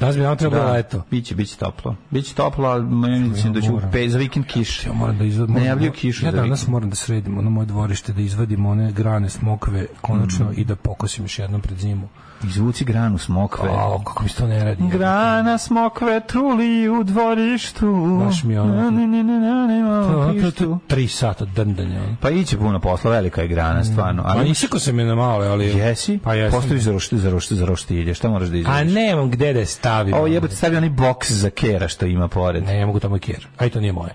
[0.00, 1.02] Danas bi nam trebalo leto.
[1.10, 1.96] Biće, biće toplo.
[2.10, 3.90] Biće toplo, ali mislim da će u moram.
[3.90, 4.86] pe, za vikend kiš.
[4.86, 5.54] Ja moram da izvadim.
[5.54, 6.72] Najavljuju kišu Ja za danas vikend.
[6.72, 10.54] moram da sredim ono moje dvorište, da izvadim one grane smokve konačno Mm.
[10.56, 12.08] i da pokosim još jednom pred zimu.
[12.48, 13.68] Izvuci granu smokve.
[13.68, 14.88] A, kako mi se to ne radi.
[14.88, 18.20] Grana smokve truli u dvorištu.
[18.26, 20.78] Baš mi ono- na, to- to- pištu.
[20.86, 22.00] Tri sata drndanja.
[22.20, 24.22] Pa iće puno posla, velika je grana, stvarno.
[24.22, 25.66] Pa Ali isekao sam je na male, ali...
[25.66, 26.18] Jesi?
[26.18, 26.60] Pa jesam.
[26.60, 28.14] Postaviš za roštilj, za roštilj, za roštilje.
[28.14, 28.90] Šta moraš da izvadiš?
[28.90, 30.14] A nemam gde da je stavim.
[30.14, 32.64] Ovo jebote stavi onaj boks za kera što ima pored.
[32.64, 33.46] Ne, ja mogu tamo kjer.
[33.58, 34.10] Aj, to nije moje.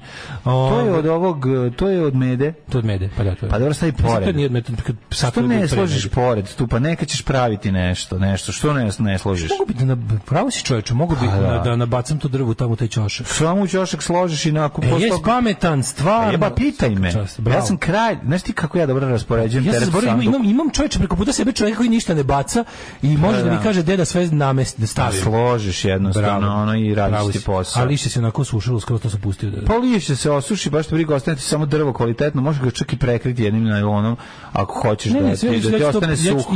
[0.46, 1.46] O, To je od ovog,
[1.76, 2.54] to je od mede.
[2.72, 3.50] To je od mede, pa da, to je.
[3.50, 4.26] Pa dobro stavi Sad pored.
[4.26, 4.68] To nije od mede,
[5.10, 8.52] sad Što ne pre složiš pored tu, pa neka ćeš praviti nešto, nešto.
[8.52, 9.50] Što ne, ne složiš?
[9.52, 11.42] Mogu bi da, na, pravo si čoveče, mogu bi Pa da.
[11.44, 13.28] da, da nabacam to drvo tamo u taj ćošak.
[13.28, 16.32] Samo ćošak složiš i nakon E, jes pametan, stvarno.
[16.32, 17.12] Jeba, pitaj me.
[17.14, 18.18] Čast, ja sam kralj.
[18.26, 21.16] Znaš ti kako ja dobro raspoređujem Ja se teret u zaboravim, imam, imam, čovječe preko
[21.16, 22.64] puta sebe čovjeka koji ništa ne baca
[23.02, 23.64] i može da, mi da.
[23.64, 25.22] kaže gde da sve namesti, da Da stavim.
[25.22, 26.56] složiš jednostavno Bravo.
[26.56, 27.82] ono i radiš ti posao.
[27.82, 29.50] A lišće se onako sušilo, skoro to sam pustio.
[29.52, 32.72] Da, Pa lišće se osuši, baš te briga, ostane ti samo drvo kvalitetno, može ga
[32.72, 34.18] čak i prekriti jednim najlonom,
[34.54, 36.54] ako hoćeš ne, da, ne, sve, da ti ja ću to- ostane ja ću- suho.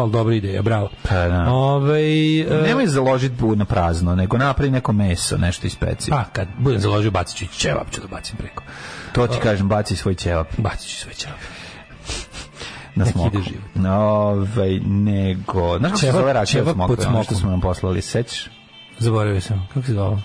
[0.00, 0.90] Lagano, ali dobra ideja, bravo.
[1.08, 1.52] Pa da.
[1.52, 6.10] Ovaj, e, Nemoj založiti na prazno, nego napravi neko meso, nešto ispeci.
[6.10, 8.62] Pa, kad budem založio, bacit ću ćevap ću da bacim preko.
[9.12, 11.38] To ti kažem, baci svoj ćevap Bacit ću sve ćevap.
[12.94, 13.42] na smoku.
[13.42, 13.86] život.
[13.98, 15.78] Ovaj, nego...
[15.78, 18.48] Znaš kako se zove rakija od ono što smo nam poslali, sećaš?
[18.98, 19.68] Zaboravio sam.
[19.74, 20.22] Kako se zvalo?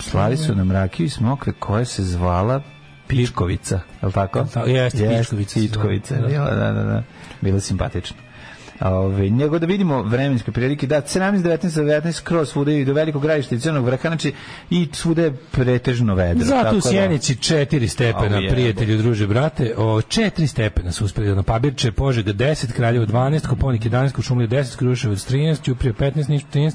[0.00, 2.62] Slali su nam rakiju i smokve koja se zvala
[3.08, 4.44] Pičkovica, je li tako?
[4.44, 6.28] Ta- jeste, Pičkovica se Pičkovica, zvala, da.
[6.28, 7.02] bila, da, da, da.
[7.40, 8.16] Bila simpatična.
[8.80, 13.22] Ove, nego da vidimo vremenske prilike, da, 17, 19, 19, kroz svuda i do velikog
[13.22, 14.32] gradišta i crnog vrha, znači
[14.70, 16.44] i svuda je pretežno vedro.
[16.44, 18.54] Zato tako u da- Sjenici 4 stepena, jebe.
[18.54, 19.74] prijatelju, druže, brate.
[19.76, 24.48] O, 4 stepena su uspeli da na Pabirče, Požega 10, Kraljevo 12, Koponik 11, Kušumlija
[24.48, 26.72] 10, Kruševac 13, Ćuprija 15, Niš 13,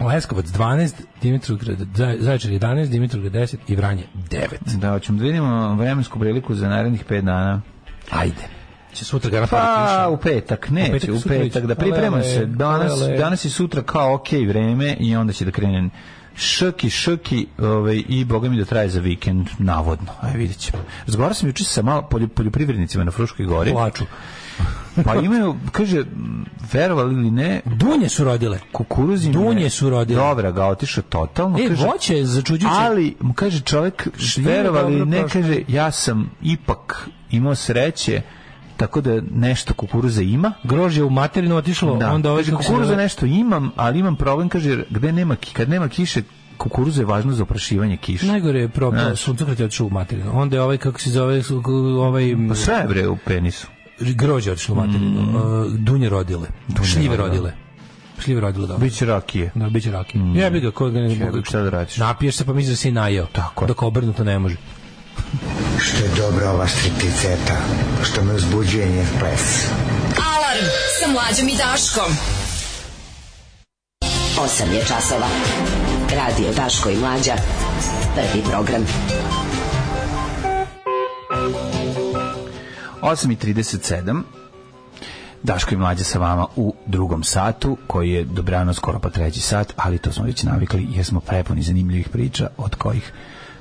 [0.00, 0.92] Leskovac 12,
[1.22, 4.46] Dimitrovgrad, Zaj- Zaječar 11, Dimitrovgrad 10 i Vranje 9.
[4.76, 7.60] Da, hoćemo da vidimo vremensku priliku za narednih 5 dana.
[8.10, 8.42] Ajde.
[8.94, 12.46] Će sutra ga Pa, u petak, neće, petak u petak, da pripremam Ale, se.
[12.46, 13.16] Danas, ale.
[13.16, 15.90] danas i sutra kao ok vreme i onda će da krenem
[16.36, 20.12] ški, ški ovaj, i boga mi da traje za vikend, navodno.
[20.20, 20.82] Aj, vidjet ćemo.
[21.06, 23.70] Razgovarao sam juče sa malo poljoprivrednicima na Fruškoj gori.
[23.72, 24.04] Plaču.
[25.04, 26.04] Pa imaju, kaže,
[26.72, 28.58] verovali ili ne, Dunje su rodile.
[28.72, 30.22] kukuruzim Dunje su rodile.
[30.22, 31.58] Dobra, ga otišao totalno.
[31.58, 32.76] E, kaže, voće je začuđujuće.
[32.78, 34.08] ali, kaže čovjek,
[34.38, 35.42] verovali ili ne, prošle.
[35.42, 38.22] kaže, ja sam ipak imao sreće,
[38.76, 42.12] tako da nešto kukuruza ima, Grožje u materinu otišlo, da.
[42.12, 45.88] onda ovaj se kukuruza zove- nešto imam, ali imam problem, kaže, gde nema, kad nema
[45.88, 46.22] kiše,
[46.58, 48.26] kukuruza je važno za oprašivanje kiše.
[48.26, 49.20] Najgore je Znaš.
[49.20, 50.30] suncokret je otišao u materinu.
[50.34, 51.42] Onda je ovaj, kako se zove,
[51.98, 52.34] ovaj...
[52.48, 53.66] Pa sve bre u penisu.
[53.98, 55.20] Grožđe otišlo u materinu.
[55.20, 56.48] Uh, dunje rodile.
[56.84, 57.36] šljive rodile.
[57.36, 57.66] rodile.
[58.18, 58.84] Šljive rodile, dobro.
[58.84, 59.50] Biće rakije.
[59.54, 60.24] Da, biće rakije.
[60.24, 60.36] Mm.
[60.36, 61.96] Ja bih ga, ko ga ne Jebi, šta da radiš?
[61.96, 63.26] Napiješ se pa misliš da si najeo.
[63.32, 63.68] Tako je.
[63.68, 64.56] Dok obrnuto ne može.
[65.80, 67.56] Što je dobra ova stripticeta.
[68.04, 69.68] Što me uzbuđuje njen ples.
[70.34, 70.66] Alarm
[71.00, 72.16] sa mlađom i Daškom.
[74.36, 75.28] 8 je časova.
[76.10, 77.34] Radio Daško i Mlađa.
[78.14, 78.86] Prvi program.
[83.06, 84.22] 8.37
[85.42, 89.72] Daško i mlađe sa vama u drugom satu, koji je dobrano skoro pa treći sat,
[89.76, 93.12] ali to smo već navikli jer smo prepuni zanimljivih priča od kojih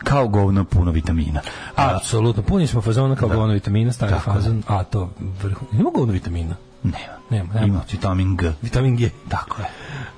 [0.04, 1.42] kao govno puno vitamina.
[1.76, 2.44] A, Apsolutno.
[2.44, 4.64] Puni smo fazona kao govno vitamina, stari Tako fazon.
[4.68, 5.10] A to
[5.44, 5.66] vrhu.
[5.72, 6.56] Nema govno vitamina.
[6.84, 6.98] nema.
[7.30, 7.66] Nema, nema.
[7.66, 8.52] Ima vitamin G.
[8.62, 9.10] Vitamin G.
[9.30, 9.68] Tako je.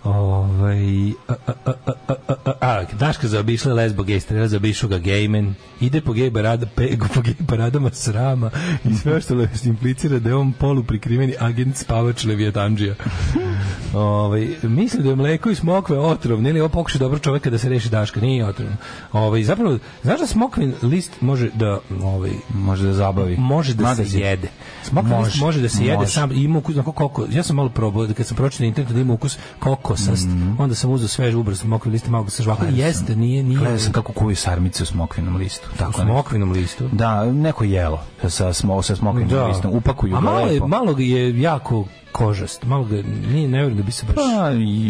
[0.04, 2.14] Ovaj a, a, a,
[2.46, 6.98] a, a, Daška zaobišla lesbo gej strela, zaobišu ga gejmen, ide po gej barada, pe,
[7.14, 8.50] po gej paradama srama
[8.84, 12.96] i sve što le implicira da je on polu prikriveni agent spavač Leviatanđija.
[13.94, 17.70] Ovaj mislim da je mleko i smokve otrovne ili ovo pokuša dobro čoveka da se
[17.70, 18.76] reši Daška, nije otrovno.
[19.12, 23.36] Ovaj zapravo znaš da smokvin list može da ovaj Može da zabavi.
[23.38, 24.48] može da Mada se jede.
[24.84, 26.12] Smokvin list može da se jede može.
[26.12, 29.14] sam ima ima koko, ja sam malo probao, da kad sam pročitao internetu da ima
[29.14, 33.60] ukus kokosast, onda sam uzeo svež ubrs smokvin list, malo sa žvaka, jeste, nije, nije.
[33.60, 35.69] Gledao sam kako kuju sarmice u smokvinom listu.
[35.74, 36.03] u Tako nešto.
[36.03, 36.90] smokvinom listu.
[36.91, 39.72] Da, neko jelo sa, smo, sa smokvinom listom.
[39.74, 42.95] Upakuju A malo, je, malo je jako kožast, malo ga,
[43.32, 44.15] nije, ne vjerujem da bi se baš...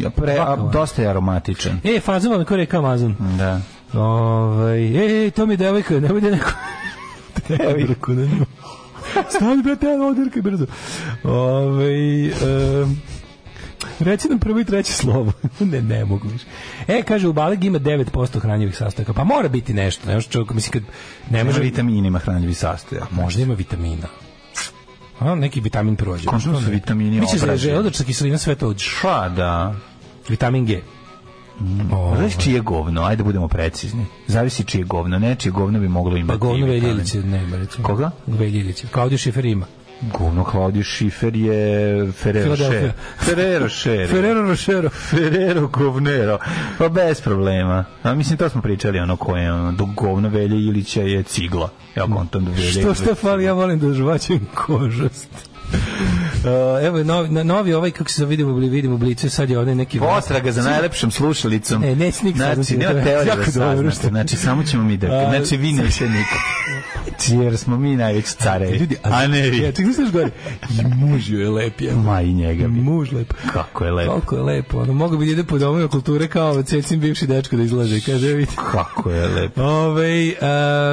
[0.04, 1.80] Pa, pre, a, dosta je aromatičan.
[1.84, 3.16] E, fazan vam je ko reka Amazon.
[3.38, 3.62] Da.
[4.00, 6.52] Ovaj, ej, ej, to mi je devojka, ne bude neko...
[7.50, 8.46] devojku na nju.
[9.30, 10.66] Stani, brate, evo, odirkaj brzo.
[11.24, 13.02] Ovaj, um,
[14.00, 15.32] Reci nam prvo i treće slovo.
[15.72, 16.46] ne, ne mogu više.
[16.88, 19.14] E, kaže, u balegi ima 9% hranjivih sastojaka.
[19.14, 20.10] Pa mora biti nešto.
[20.10, 20.82] Ne čovjek, mislim, kad
[21.30, 21.70] ne može može...
[21.70, 23.12] vitaminima hranjivi sastojak.
[23.12, 24.08] Možda ima vitamina.
[25.20, 26.26] A, neki vitamin prođe.
[26.26, 27.74] Končno su vitamini Misliš da je obrađeni.
[27.74, 28.74] želudačna kiselina sve to?
[29.02, 29.76] Pa da.
[30.30, 30.82] Vitamin G.
[31.92, 33.04] Pa Znaš čije je govno?
[33.04, 34.06] Ajde da budemo precizni.
[34.28, 35.20] Zavisi čije je govno.
[35.20, 36.40] Nečije govno bi moglo imati.
[36.40, 36.82] Pa govno vitamin.
[36.84, 37.88] Veljiliće nema, recimo.
[37.88, 38.12] Koga?
[38.28, 38.88] Veljiliće.
[38.88, 39.66] Claudio Schiffer ima.
[40.02, 42.56] Govno Claudio Schiffer je Ferrero.
[42.56, 42.92] Scher.
[43.20, 44.10] Ferrero Scher.
[44.10, 44.90] Ferrero Rochero.
[44.90, 46.40] Ferrero govnero.
[46.78, 47.86] Pa bez problema.
[48.04, 51.70] A mislim, to smo pričali, ono koje, ono, do govno Velje Ilića je cigla.
[51.96, 55.30] Ja kontam da Velje Što šta fali, ja volim da žvaćem kožast.
[55.74, 60.00] Uh, evo novi, novi ovaj kako se vidimo vidimo u blicu sad je onaj neki
[60.00, 61.84] Potraga za najlepšom slušalicom.
[61.84, 64.08] E, neće niko Znači, nema teorije da saznate.
[64.08, 65.08] Znači, samo ćemo mi da...
[65.08, 66.36] A, Znači, vi neće niko.
[67.44, 68.78] Jer smo mi najveći carevi.
[68.78, 69.58] Ljudi, a ne vi.
[69.58, 70.30] Ja, čekaj, znaš gore.
[70.70, 71.96] I muž je lep, je.
[71.96, 72.82] Ma i njega bi.
[72.82, 73.34] Muž lep.
[73.54, 74.12] Kako je lepo.
[74.12, 74.78] Koliko je lepo.
[74.80, 78.02] Ono, mogu bi da ide po domovima kulture kao cecin bivši dečko da izlaže.
[78.02, 78.56] Kaže, vidite.
[78.72, 79.62] Kako je lepo.
[79.64, 80.34] Ove,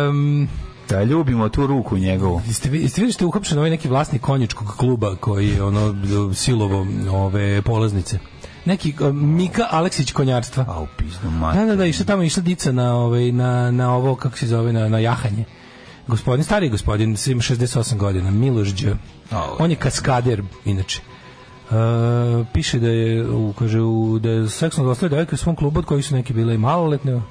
[0.08, 0.48] um,
[0.94, 2.40] Da ljubimo tu ruku njegovu.
[2.46, 5.94] Jeste vi jeste što je uhapšen ovaj neki vlasnik konjičkog kluba koji je ono
[6.34, 8.18] silovo ove polaznice.
[8.64, 10.64] Neki uh, Mika Aleksić konjarstva.
[10.68, 11.66] A u pizdu Da, mater.
[11.66, 14.88] da, da, išla tamo išla dica na ovaj na na ovo kako se zove na
[14.88, 15.44] na jahanje.
[16.06, 18.96] Gospodin stari gospodin, ima 68 godina, Miloš Đ.
[19.58, 21.00] On je kaskader inače.
[21.70, 21.76] Uh,
[22.52, 25.84] piše da je u, kaže u, da je seksualno zlostavljao devojke u svom klubu od
[25.84, 27.22] kojih su neki bile i maloletne.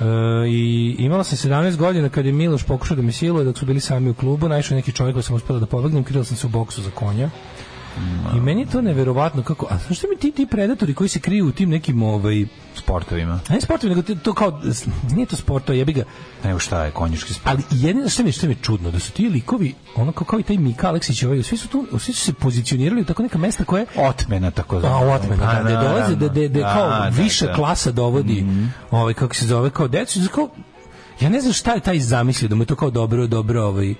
[0.00, 0.04] E,
[0.48, 3.80] i imala sam 17 godina kad je Miloš pokušao da me siluje dok su bili
[3.80, 6.50] sami u klubu, naišao neki čovjek koji sam uspela da pobegnem, krila sam se u
[6.50, 7.30] boksu za konja.
[8.36, 11.46] I meni je to neverovatno kako, a što mi ti ti predatori koji se kriju
[11.46, 13.40] u tim nekim ovaj Sportovima.
[13.50, 14.60] ne sportovi, nego to kao
[15.10, 16.04] nije to sport, to je jebi ga.
[16.44, 17.48] Nego šta je konjički sport?
[17.48, 20.40] Ali jedino što mi što mi je čudno da su ti likovi, ono kao, kao
[20.40, 23.38] i taj Mika Aleksić, ovaj, svi su tu, svi su se pozicionirali u tako neka
[23.38, 27.22] mesta koje Otmena, tako A, otmena, da, da dolaze, da, da, da, kao Da, da,
[27.22, 27.54] viša da.
[27.54, 28.46] klasa dovodi,
[28.90, 30.48] ovaj, kako se zove, kao decu, kao,
[31.20, 33.94] ja ne znam šta je taj zamislio, da mu je to kao dobro, dobro, ovaj,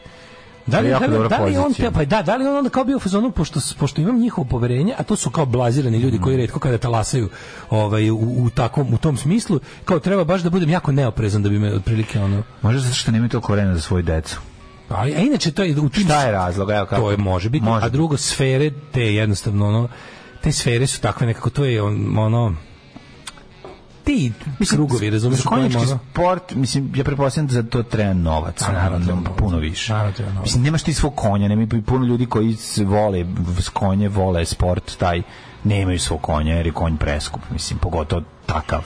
[0.67, 2.97] da li, da li, da li on pa da, da li on onda kao bio
[2.97, 6.59] u fazonu pošto pošto imam njihovo poverenje, a to su kao blazirani ljudi koji retko
[6.59, 7.29] kada talasaju
[7.71, 11.49] ovaj u, u takvom u tom smislu, kao treba baš da budem jako neoprezan da
[11.49, 14.41] bi me otprilike ono Možda zato što nemaju toliko vremena za svoju decu.
[14.89, 16.71] a, a inače to je u tim Šta je razlog?
[16.71, 17.03] Evo kako?
[17.03, 19.89] to je može biti, Može a drugo sfere te jednostavno ono
[20.41, 22.55] te sfere su takve nekako to je on, ono
[24.05, 24.33] ti
[24.71, 28.63] krugovi, razumiješ, konjički sport, mislim, ja pretpostavljam da za to treba novac.
[28.63, 29.93] A, naravno, treba puno više.
[29.93, 30.47] Naravno, treba novac.
[30.47, 33.25] Mislim, nemaš ti svog konja, nema i puno ljudi koji vole,
[33.73, 35.23] konje vole sport, taj,
[35.65, 38.85] nemaju svog konja jer je konj preskup, mislim, pogotovo takav.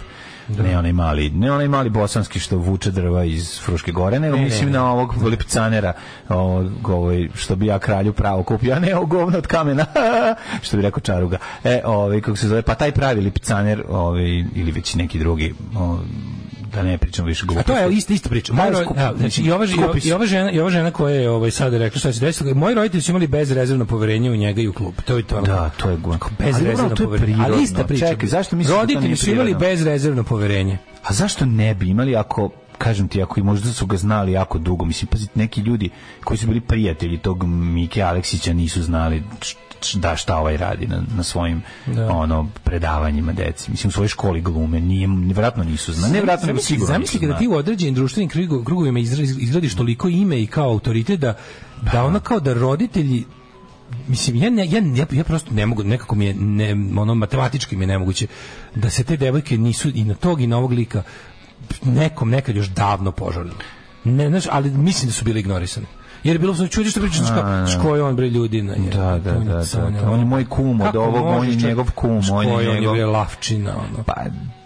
[0.49, 4.45] Ne onaj mali, ne onaj mali bosanski što vuče drva iz Fruške gore, nego Ne,
[4.45, 4.79] mislim ne, ne.
[4.79, 5.93] na ovog lipcanera,
[6.29, 9.87] ovog, ovaj, što bi ja kralju pravo kupio, a ne ovo govno od kamena,
[10.62, 11.39] što bi rekao čaruga.
[11.65, 16.05] E, ovaj, kako se zove, pa taj pravi lipcaner, ovaj, ili već neki drugi, ovaj,
[16.74, 17.73] da ne pričam više A gluposti.
[17.73, 18.53] to je isto isto priča.
[18.53, 19.74] Moj skup- evo, znači i ova su.
[20.05, 22.74] i ova žena i ova žena koja je ovaj sad rekla šta se desilo, moji
[22.74, 24.95] roditelji su imali bezrezervno poverenje u njega i u klub.
[25.05, 25.40] To je to.
[25.40, 26.16] Da, to je go.
[26.39, 27.45] bezrezervno to je poverenje.
[27.45, 28.09] Ali ista priča.
[28.09, 30.78] Čekaj, zašto misliš da roditelji su imali bezrezervno poverenje.
[31.03, 34.59] A zašto ne bi imali ako kažem ti, ako i možda su ga znali jako
[34.59, 35.90] dugo, mislim, pazite, neki ljudi
[36.24, 39.23] koji su bili prijatelji tog Mike Aleksića nisu znali
[39.94, 42.09] da šta ovaj radi na, na svojim Da.
[42.09, 43.70] ono predavanjima deci.
[43.70, 46.12] Mislim, u svojoj školi glume, nije, nevjerojatno nisu znali.
[46.12, 48.28] Nevjerojatno, nego Zamisli- sigurno Zamisli kada ti u određenim društvenim
[48.64, 48.98] krugovima
[49.38, 51.34] izgradiš toliko ime i kao autoritet da,
[51.92, 53.24] da ono kao da roditelji
[54.09, 57.76] mislim ja, ne, ja, ja, ja prosto ne mogu nekako mi je ne, ono matematički
[57.76, 58.26] mi je nemoguće
[58.74, 61.02] da se te devojke nisu i na tog i na ovog lika
[61.82, 63.55] nekom nekad još davno požalili
[64.05, 65.86] ne znaš ali mislim da su bili ignorisani
[66.24, 69.19] jer je bilo znači čuđe što pričaš kao ško je on bre ljudi na Da,
[69.19, 70.11] da, da, da, da.
[70.11, 73.07] On je moj kum od ovog, on je njegov kum, on je je njegov- bre
[73.07, 74.05] lavčina ono?
[74.05, 74.15] Pa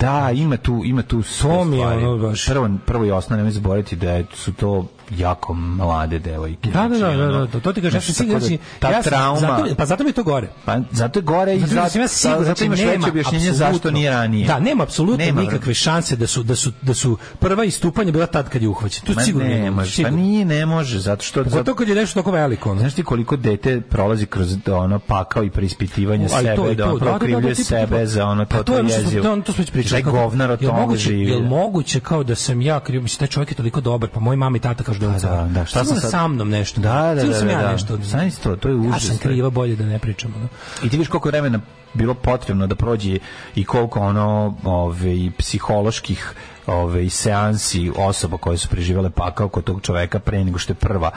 [0.01, 2.05] da, ima tu ima tu sve To mi je stvari.
[2.05, 4.87] ono baš- Prvo, prvo i osnovno nemoj zaboraviti da je- su to
[5.19, 6.71] jako mlade devojke.
[6.71, 8.43] Da, da, da, Znači, da, ono, da, to, to ti kažeš, ja sam siguran,
[8.81, 10.49] da ta trauma, zato, pa zato mi je to gore.
[10.65, 13.91] pa zato je gore i Zato, ja siguran, zato znači, imaš veće nema objašnjenje zašto
[13.91, 14.47] nije ranije.
[14.47, 18.27] Da, nema apsolutno Nema, nikakve šanse da su da su da su prva istupanja bila
[18.27, 19.15] tad kad je uhvaćen.
[19.15, 21.45] Ma sigurno ne nije može, pa nije, ne može, zato što...
[21.45, 22.77] Zato kad je nešto tako veliko.
[22.79, 26.99] Znaš ti koliko dete prolazi kroz ono pakao i preispitivanje sebe, da da, da, da,
[26.99, 30.03] prokrivljuje sebe za ono, Pa to, to je to, smo već pričali.
[30.03, 31.31] Govnar o tome moguće, živi.
[31.31, 34.37] Jel moguće kao da sam ja kriv, mislim, taj čovjek je toliko dobar, pa moj
[34.37, 36.81] mama i tata kažu da on da, da, šta sam sad- sa mnom nešto.
[36.81, 37.73] Da, da, da, sam da, ja da.
[37.73, 37.99] nešto.
[38.03, 39.07] Sad isto, to je Ja užas.
[39.07, 40.35] sam kriva, bolje da ne pričamo.
[40.83, 41.61] I ti viš koliko vremena
[41.95, 43.19] bilo potrebno da prođe
[43.55, 46.35] i koliko ono ove, psiholoških
[46.67, 51.11] ove, seansi osoba koje su preživele pakao kod tog čoveka pre nego što je prva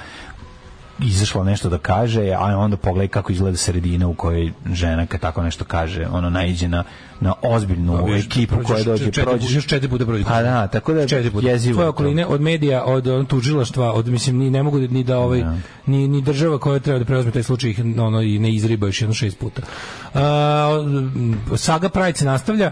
[1.00, 5.44] izašla nešto da kaže, a onda pogledaj kako izgleda sredina u kojoj žena kad tako
[5.44, 6.84] nešto kaže, ono naiđe na,
[7.20, 9.56] na ozbiljnu Da, vidiš, ekipu koja dođe, prođeš.
[9.56, 10.24] Još četiri puta prođe.
[10.28, 11.06] A da, tako da
[11.42, 15.20] jezivo Tvoje okoline od medija, od ono, tužilaštva, od mislim ni ne mogu ni da
[15.20, 15.44] ovaj
[15.86, 19.02] ni ni država koja treba da preuzme taj slučaj ih ono i ne izriba još
[19.02, 19.62] jedno šest puta.
[20.14, 20.70] A,
[21.56, 22.72] saga Pride se nastavlja.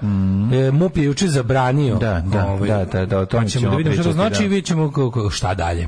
[0.53, 1.95] E, MUP je juče zabranio.
[1.95, 1.99] Mhm.
[1.99, 4.49] Da, da, da, da, da, o tome pa ćemo ćemo da vidimo šta to znači
[4.49, 4.55] da.
[4.55, 5.87] i kako- šta dalje.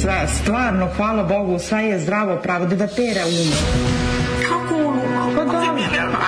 [0.00, 3.52] Sve, stvarno, hvala Bogu, sve je zdravo, pravo da da pere um.
[4.48, 5.00] Kako um?
[5.36, 5.68] Pa dobro.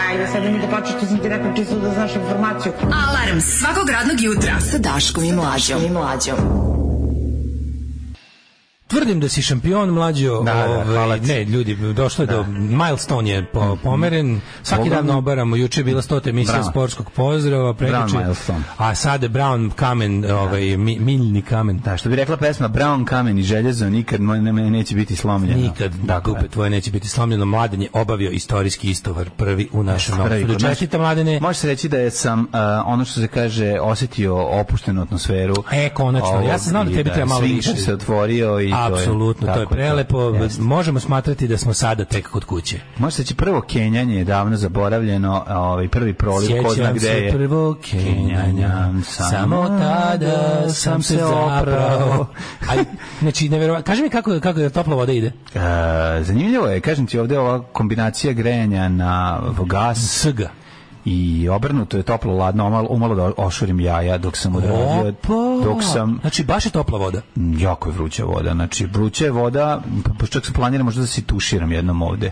[0.08, 2.72] Ajde, sad mi da počeš, to sam ti rekao čisto da znaš informaciju.
[2.82, 5.84] Alarm svakog radnog jutra sa Daškom i Mlađom.
[5.84, 6.36] I Mlađom.
[8.90, 10.40] Tvrdim da si šampion mlađo.
[10.42, 14.40] Da, da, ovaj, ne, ljudi, došlo je do milestone je po, pomeren.
[14.62, 15.56] Svaki Boga dan mi- obaramo.
[15.56, 16.28] Juče je bila 100.
[16.28, 16.70] emisija Bravo.
[16.70, 17.72] sportskog pozdrava.
[17.74, 18.60] Brown milestone.
[18.76, 21.78] A sada Brown kamen, ovaj mi, miljni kamen.
[21.78, 25.60] Da, što bi rekla pesma Brown kamen i željezo nikad moj ne, neće biti slomljeno.
[25.60, 25.92] Nikad
[26.24, 26.48] dupe je.
[26.48, 27.44] tvoje neće biti slomljeno.
[27.44, 30.58] Mladen je obavio istorijski istovar prvi u našem novom.
[30.58, 31.40] Čestite mladene.
[31.40, 32.46] Može se reći da je sam uh,
[32.84, 35.54] ono što se kaže osetio opuštenu atmosferu.
[35.72, 36.42] E, konačno.
[36.48, 37.84] Ja sam znao da tebi treba malo svinkar više.
[37.84, 40.20] se otvorio i Apsolutno, to je, tako prelepo.
[40.20, 40.62] Jeste.
[40.62, 42.81] Možemo smatrati da smo sada tek kod kuće.
[42.98, 47.09] Može se reći prvo Kenjanje je davno zaboravljeno, ovaj prvi proliv ko zna Sjećam gde
[47.09, 47.32] je.
[47.32, 52.27] prvo Kenjanja, samo tada sam se zapravo.
[52.69, 52.85] Ali,
[53.20, 53.93] znači, nevjerovatno.
[53.93, 55.27] Kaži mi kako, kako je topla voda ide?
[55.27, 55.61] E,
[56.23, 60.59] zanimljivo je, kažem ti ovde ova kombinacija grejanja na gas SG.
[61.05, 65.12] I obrnuto je toplo ladno, umalo, umalo da ošurim jaja dok sam odradio,
[65.64, 67.20] dok sam Znači, baš je topla voda.
[67.59, 69.82] jako je vruća voda, znači vruća je voda,
[70.18, 72.31] pa čak se planira možda da se tuširam jednom ovde.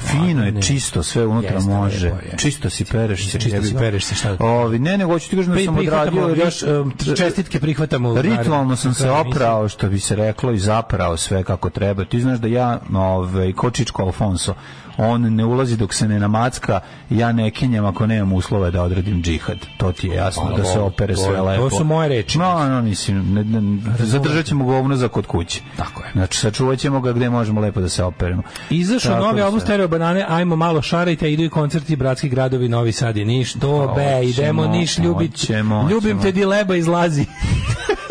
[0.00, 2.06] Fino je, čisto, sve unutra Jeste, može.
[2.06, 2.38] lepo je.
[2.38, 3.40] Čisto si pereš se.
[3.40, 5.78] Čisto si pereš se, šta da- Ovi, ne, nego hoću ti kažem da Pri, sam
[5.78, 8.22] odradio još um, čestitke prihvatamo.
[8.22, 12.04] Ritualno sam se oprao, što bi se reklo, i zaprao sve kako treba.
[12.04, 14.54] Ti znaš da ja, ovaj, ko Čičko Alfonso,
[14.96, 19.22] on ne ulazi dok se ne namacka, ja ne kenjam ako nemam uslove da odradim
[19.22, 19.58] džihad.
[19.76, 21.68] To ti je jasno, Hvala da se opere sve lepo.
[21.68, 22.38] to su moje reči.
[22.38, 25.60] No, no, mislim, ne, ne, zadržat ćemo govno za kod kuće.
[25.76, 26.10] Tako je.
[26.12, 28.42] Znači, sačuvat ćemo ga gde možemo lepo da se operemo.
[28.70, 32.92] Izašao novi da album Stereo Banane, ajmo malo šarajte, idu i koncerti Bratski gradovi, Novi
[32.92, 33.54] Sad i Niš.
[33.54, 35.50] Dobe, idemo Niš, ljubit.
[35.90, 37.26] Ljubim te di leba izlazi.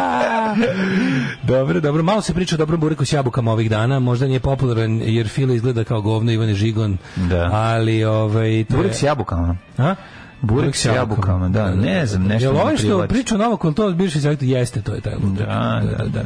[1.44, 5.00] dobro, dobro, malo se priča o dobrom bureku s jabukama ovih dana, možda nije popularan
[5.02, 7.48] jer Filo izgleda kao govno Ivane Žigon, Da.
[7.52, 9.56] ali ovaj, to Burek je- s jabukama.
[9.78, 9.94] A?
[10.42, 14.20] Burek s jabukama, da, ne znam, nešto Jel me ovaj što priča novo konto bivši
[14.20, 15.46] selektor jeste, to je taj ludak.
[15.46, 16.20] Da, da, da.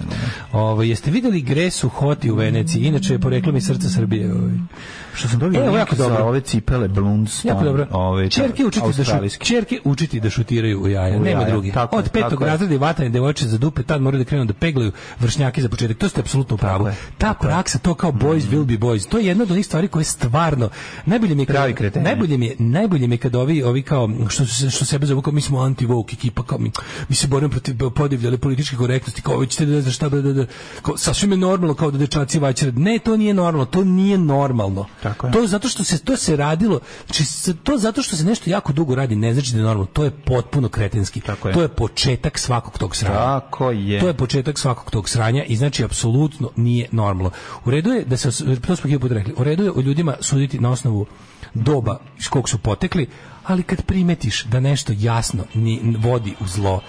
[0.53, 2.83] Ovaj, jeste videli Gresu Hoti u Veneciji?
[2.83, 4.33] Inače je poreklo mi srca Srbije.
[4.33, 4.53] Ovaj.
[5.15, 6.25] Što sam dobio E, ovo jako dobro.
[6.25, 7.45] ove cipele Blunds.
[7.45, 7.87] Jako dobro.
[7.91, 9.45] Ove, Čerke učiti da šu, australijske.
[9.45, 11.73] čerke učiti da šutiraju u jaja, U nema jaja, drugi.
[11.73, 14.93] tako Od petog razreda i vatanje devojčice za dupe, tad moraju da krenu da peglaju
[15.21, 15.97] vršnjake za početak.
[15.99, 16.89] To ste apsolutno u pravu.
[17.19, 20.05] Ta praksa, to kao boys will be boys, to je jedna od onih stvari koje
[20.05, 20.69] stvarno
[21.07, 24.71] najbolje mi je najbolje mi je, najbolje mi je kad ovi ovi kao što se
[24.71, 26.71] što sebe zovu kao mi smo anti woke ekipa kao mi,
[27.09, 30.47] mi se borimo protiv podivljale političke korektnosti kao vi ćete da šta da, da, da
[30.83, 32.73] kao, sasvim je normalno kao da dečaci vaćare.
[32.73, 34.87] Ne, to nije normalno, to nije normalno.
[35.03, 35.33] Tako je.
[35.33, 37.25] To zato što se to se radilo, znači
[37.63, 39.87] to zato što se nešto jako dugo radi, ne znači da je normalno.
[39.93, 41.21] To je potpuno kretenski.
[41.21, 41.55] Tako je.
[41.55, 43.17] To je početak svakog tog sranja.
[43.17, 44.01] Tako je.
[44.01, 47.31] To je početak svakog tog sranja i znači apsolutno nije normalno.
[47.65, 48.31] U redu je da se
[48.67, 49.35] to smo hiljadu rekli.
[49.37, 51.07] U redu je o ljudima suditi na osnovu
[51.55, 53.09] doba iz kog su potekli,
[53.47, 56.81] ali kad primetiš da nešto jasno ni vodi u zlo,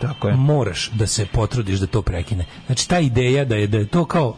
[0.00, 0.34] Tako je.
[0.34, 2.46] moraš da se potrudiš da to prekine.
[2.66, 4.36] Znači ta ideja da je da je to kao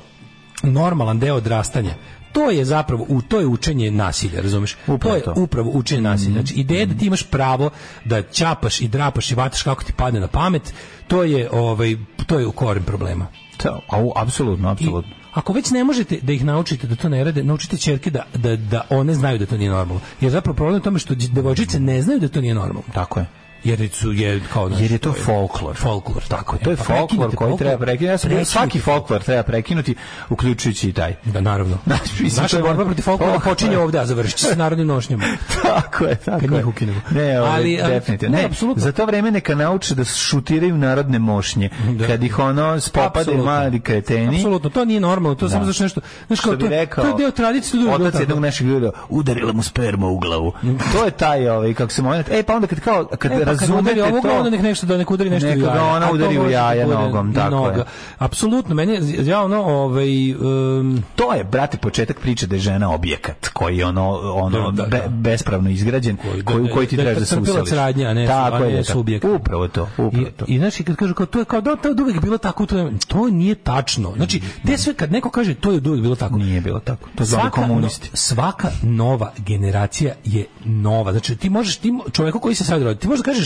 [0.62, 1.94] normalan deo odrastanja
[2.32, 4.76] to je zapravo u to je učenje nasilja, razumeš?
[4.86, 5.30] Upravo to je to.
[5.30, 5.42] Mhm.
[5.42, 6.32] upravo učenje nasilja.
[6.32, 7.70] Znači ideja da ti imaš pravo
[8.04, 10.74] da ćapaš i drapaš i vataš kako ti padne na pamet,
[11.08, 11.96] to je ovaj
[12.26, 13.26] to je u koren problema.
[13.56, 15.14] To, au, apsolutno, I apsolutno.
[15.32, 18.56] Ako već ne možete da ih naučite da to ne rade, naučite ćerke da, da,
[18.56, 20.00] da one znaju da to nije normalno.
[20.20, 22.92] Jer zapravo problem je u tome što devojčice ne znaju da to nije normalno.
[22.94, 23.26] Tako je.
[23.64, 25.76] Jer su je kao znaš, Jer je to folklor.
[25.76, 28.04] folklor Tako, to je pa folklor koji treba prekinuti.
[28.04, 29.94] Ja sam bio, Prekinite svaki folklor treba prekinuti,
[30.30, 31.14] uključujući i taj.
[31.24, 31.78] Da, naravno.
[31.86, 33.54] Znači, Naša borba protiv folklora folklor.
[33.54, 35.24] počinje ovde, a završit će se narodnim nošnjama.
[35.64, 36.64] tako je, tako Kad je.
[36.64, 37.00] ukinemo.
[37.10, 37.48] Ne, ali,
[37.80, 38.36] Ali, definitivno.
[38.36, 38.82] ne, Ne, apsolutno.
[38.82, 41.70] za to vreme neka nauče da šutiraju narodne mošnje.
[41.90, 42.06] Da.
[42.06, 44.36] Kad ih ono spopade mali kreteni.
[44.36, 45.50] Apsolutno, to nije normalno, to Da.
[45.50, 48.66] samo zašto nešto, znaš kao, to, rekao, to je deo tradicije, je otac jednog našeg
[48.66, 50.52] ljudi udarila mu sperma u glavu.
[50.92, 52.28] To je taj, ovaj, kako se moment.
[52.30, 54.30] E, pa onda kad, kao, kad E, pa kad razumete to...
[54.30, 55.84] onda nek nešto da nek udari nešto ga jaja.
[55.86, 57.84] ona udari u da jaja nogom, tako je.
[58.18, 63.48] Apsolutno, meni ja ono, ovaj, um, To je, brate, početak priče da je žena objekat
[63.48, 65.08] koji je ono, ono Da, da, be- da.
[65.08, 67.70] bespravno izgrađen, Koji- koji, ti da trebaš da se useliš.
[67.70, 69.24] radnje, a ne- Tako a ne je, subjekt.
[69.26, 70.44] Upravo to, upravo to.
[70.48, 72.38] I, i znaš, i kad kažu kao to je kao da to je uvek bilo
[72.38, 74.12] tako, to, je, to nije tačno.
[74.16, 76.36] Znači, te sve kad neko kaže to je uvek bilo tako.
[76.36, 77.08] Nije bilo tako.
[77.14, 78.08] To zvali komunisti.
[78.08, 81.12] no- svaka nova generacija je nova.
[81.12, 83.41] Znači, ti možeš, ti, čoveku koji se sad rodi, ti možeš da kažeš,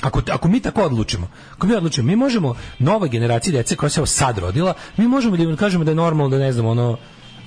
[0.00, 4.06] Ako, ako mi tako odlučimo, ako mi odlučimo, mi možemo nova generacija dece koja se
[4.06, 6.98] sad rodila, mi možemo da im kažemo da je normalno da ne znam, ono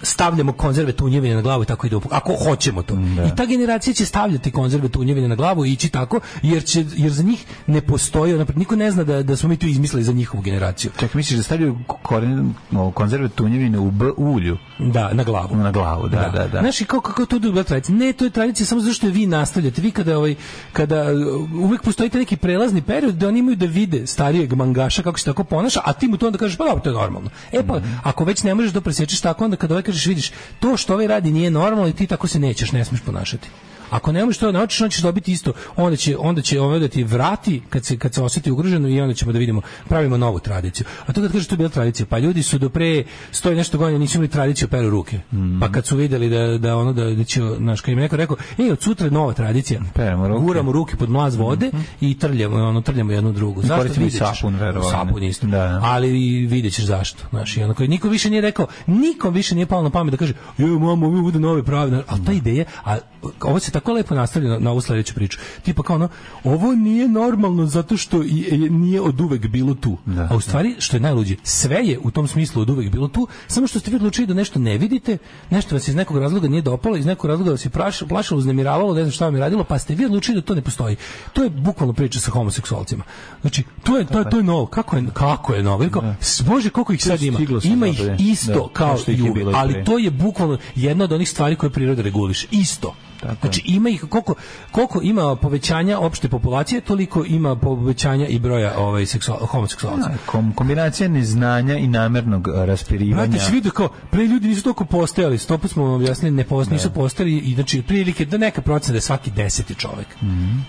[0.04, 2.94] stavljamo konzerve tunjevine na glavu i tako ide ako hoćemo to.
[3.28, 7.12] I ta generacija će stavljati konzerve tunjevine na glavu i ići tako jer će jer
[7.12, 10.14] za njih ne postoji ona niko ne zna da da smo mi tu izmislili za
[10.14, 10.92] njihovu generaciju.
[11.00, 12.54] Čak misliš da stavljaju koren,
[12.94, 14.58] konzerve tunjevine u B ulju?
[14.80, 15.56] Da, na glavu.
[15.56, 16.60] Na glavu, da, da, da.
[16.60, 17.96] Znaš, i kako, kako to bila tradicija?
[17.96, 19.82] Ne, to je tradicija samo zato što je vi nastavljate.
[19.82, 20.36] Vi kada, ovaj,
[20.74, 25.20] kada uh, uvek postoji neki prelazni period da oni imaju da vide starijeg mangaša kako
[25.20, 27.30] se tako ponaša, a ti mu to onda kažeš, pa dobro, to je normalno.
[27.52, 30.78] E pa, ako već ne možeš da presečeš tako, onda kada ovaj kažeš, vidiš, to
[30.78, 33.50] što ovaj radi nije normalno i ti tako se nećeš, ne smiješ ponašati.
[33.94, 35.54] Ako ne možeš to da naučiš, onda ćeš dobiti isto.
[35.76, 39.02] Onda će onda će ovaj da ti vrati kad se kad se osjeti ugroženo i
[39.02, 40.86] onda ćemo da vidimo pravimo novu tradiciju.
[41.06, 43.56] A to kad kažeš to je bila tradicija, pa ljudi su do pre 100 i
[43.56, 45.20] nešto godina nisu imali tradiciju peru ruke.
[45.60, 48.38] Pa kad su videli da da ono da, da će naš kad im neko rekao,
[48.58, 49.82] ej, od sutra je nova tradicija.
[49.94, 50.42] Peremo ruke.
[50.42, 51.72] Guramo ruke pod mlaz vode
[52.02, 53.62] i trljamo ono trljamo jednu drugu.
[53.62, 54.20] Zašto i Vidjet ćeš.
[54.20, 54.92] sapun, verovatno.
[54.92, 55.48] Sapun isto.
[55.48, 55.80] Da, da.
[55.84, 57.24] Ali i vidjet ćeš zašto.
[57.30, 60.18] Znaš, i ono koji niko više nije rekao, nikom više nije palo na pamet da
[60.18, 62.04] kaže, joj mamo, mi bude nove pravne.
[62.08, 62.98] Ali ta ideja, a
[63.42, 65.40] ovo se tako lepo nastavlja na, ovu sledeću priču.
[65.62, 66.10] Tipa kao ono,
[66.44, 68.28] ovo nije normalno zato što i-
[68.62, 69.98] nije od uvek bilo tu.
[70.24, 73.28] A u stvari, što je najluđe, sve je u tom smislu od uvek bilo tu,
[73.48, 75.18] samo što ste vi odlučili da nešto ne vidite,
[75.50, 77.70] nešto vas iz nekog razloga nije dopalo, iz nekog razloga vas je
[78.04, 80.62] plašilo, uznemiravalo, ne znam šta vam je radilo, pa ste vi odlučili da to ne
[80.62, 80.96] postoji.
[81.34, 83.04] To je bukvalno priča sa homoseksualcima.
[83.42, 84.66] Znači, to je, to je, to je novo.
[84.66, 85.86] Kako je, kako je novo?
[85.92, 87.38] Kao, s- Bože, koliko ih sad ima.
[87.66, 89.18] Ima ih isto da, kao i je
[89.56, 92.48] ali to je bukvalno jedna od onih stvari koje priroda reguliše.
[92.52, 92.96] Isto.
[93.42, 94.36] Znači ima ih koliko
[94.72, 100.10] koliko ima povećanja opšte populacije, toliko ima povećanja i broja ovaj seksual, homoseksualaca.
[100.10, 103.28] Da, kom, kombinacija neznanja i namernog a, raspirivanja.
[103.28, 106.74] Brate, si vidio kao, pre ljudi nisu toliko postojali, stopu smo vam objasnili, ne postoji,
[106.76, 110.08] nisu postojali i znači prilike da neka procena da je svaki deseti čovjek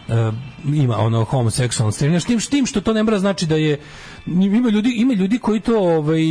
[0.08, 0.32] e,
[0.74, 3.80] ima ono homoseksualno stremljenje, tim, tim što to ne mora znači da je,
[4.26, 6.22] ima ljudi, ima ljudi koji to ovaj,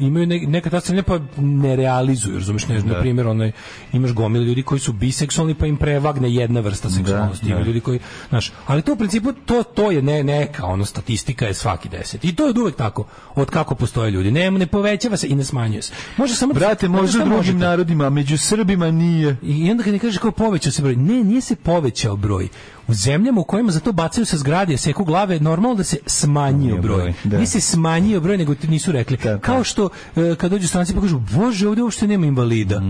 [0.00, 3.52] imaju ne, neka ta stremljenja pa ne realizuju, razumiješ, ne, na primjer, onaj,
[3.92, 7.66] imaš gomile ljudi koji su biseksualni pa im prevagne jedna vrsta seksualnosti, ima da.
[7.66, 7.98] ljudi koji,
[8.28, 12.24] znaš, ali to u principu, to, to je ne, neka, ono, statistika je svaki deset.
[12.24, 14.30] I to je uvek tako, od kako postoje ljudi.
[14.30, 15.92] Ne, ne povećava se i ne smanjuje se.
[16.16, 17.58] Može samo Brate, u drugim možete?
[17.58, 19.36] narodima, među Srbima nije.
[19.42, 22.48] I onda kad ne kažeš kao povećao se broj, ne, nije se povećao broj.
[22.88, 26.76] U zemljama u kojima za to bacaju sa zgrade, seku glave, normalno da se smanjio
[26.76, 27.12] broj.
[27.24, 27.36] da.
[27.36, 29.16] Nije se smanjio broj, nego ti nisu rekli.
[29.40, 32.80] Kao što e, kad dođu stranci pa kažu, bože, ovdje uopšte nema invalida.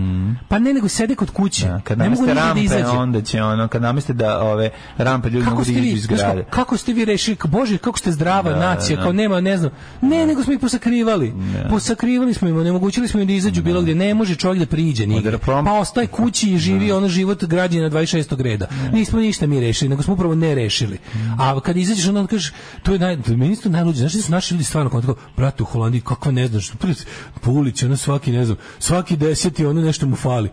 [0.47, 1.65] Pa ne, nego sede kod kuće.
[1.67, 1.81] Mm.
[1.83, 2.85] Kad ne mogu da rampe, izađe.
[2.87, 6.03] onda će ono, kad nameste da ove rampe ljudi mogu kako da izađu vi, iz
[6.03, 6.43] zgrade.
[6.43, 9.03] kao, kako ste vi rešili, bože, kako ste zdrava Da, nacija, da.
[9.03, 9.71] kao nema, ne znam.
[10.01, 11.33] Ne, nego smo ih posakrivali.
[11.69, 13.95] Posakrivali smo im, onemogućili smo im da izađu bilo gdje.
[13.95, 15.37] Ne može čovjek da priđe nigde.
[15.45, 18.41] Pa ostaje kući i živi ono život građana 26.
[18.41, 18.67] reda.
[18.93, 20.97] Nismo ništa mi rešili, nego smo upravo ne rešili.
[21.39, 22.53] A kad izađeš onda kažeš,
[22.83, 23.99] to je naj, meni isto najluđe.
[23.99, 26.71] Znaš su naši ljudi stvarno kao tako, brate u Holandiji, kakva ne znaš,
[27.41, 30.49] po ulici, ono svaki, ne znam, svaki deseti, ono nešto mu fali.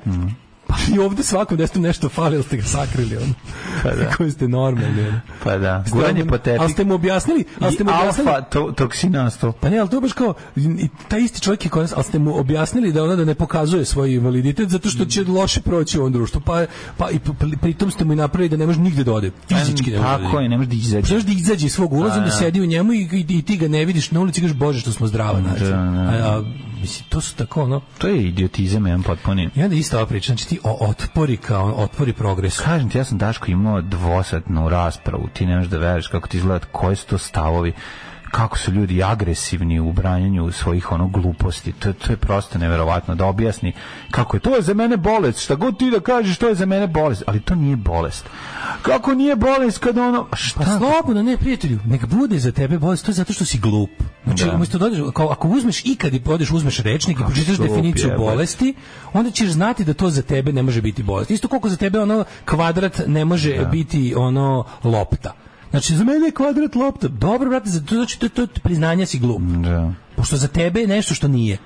[0.73, 3.35] Pa i ovdje svakom desetom nešto fali, ali ste ga sakrili, ono.
[3.83, 4.11] Pa da.
[4.17, 5.21] Koji ste normalni, ono.
[5.45, 6.59] Pa da, guranje po tepi.
[6.61, 9.53] Ali ste mu objasnili, ali ste mu objasnili, alfa to, toksinanstvo.
[9.53, 12.05] pa ne, ali to je baš kao, i taj isti čovjek je kod nas, ali
[12.05, 15.99] ste mu objasnili da ona da ne pokazuje svoj invaliditet zato što će loše proći
[15.99, 16.65] u ovom društvu, pa,
[16.97, 19.91] pa i pri- pritom ste mu i napravili da ne može nigde da ode, fizički
[19.91, 21.07] ne može da Tako je, ne može da izađe.
[21.07, 22.31] Znaš da izađe iz svog ulaza, Pa, da da.
[22.31, 24.81] sedi u njemu i, i, i ti ga ne vidiš na ulici i kažeš, bože
[24.81, 25.51] što smo zdrava da.
[25.51, 26.43] A, a,
[26.81, 29.51] mislim, to su tako ono, To je idiotizam, jedan potpuni.
[29.55, 32.63] i onda isto ova priča, znači ti o, otpori kao, otpori progresu.
[32.65, 36.37] Kažem ti, ja sam Daško imao dvosatnu raspravu, ti ne možeš da veriš kako ti
[36.37, 37.73] izgleda, koji su to stavovi
[38.33, 41.73] kako su ljudi agresivni u branjenju svojih ono gluposti.
[41.73, 43.73] To, to je prosto neverovatno da objasni
[44.11, 45.41] kako je to je za mene bolest.
[45.41, 48.25] Šta god ti da kažeš, to je za mene bolest, ali to nije bolest.
[48.83, 50.61] Kako nije bolest kad ono šta?
[50.61, 53.91] Pa slobodno, ne prijatelju, nek bude za tebe bolest, to je zato što si glup.
[54.25, 54.55] Znači, Da.
[54.55, 58.17] umesto da odeš, kao, ako uzmeš ikad i odeš, uzmeš rečnik i pročitaš definiciju je,
[58.17, 58.75] bolesti,
[59.13, 61.31] onda ćeš znati da to za tebe ne može biti bolest.
[61.31, 65.33] Isto koliko za tebe ono kvadrat ne može biti ono lopta.
[65.73, 67.09] Znači, za mene je kvadrat lopta.
[67.09, 69.43] Dobro, brate, to znači to, to, to priznanje si glup.
[69.43, 69.93] Da.
[70.17, 71.59] Pošto za tebe je nešto što nije.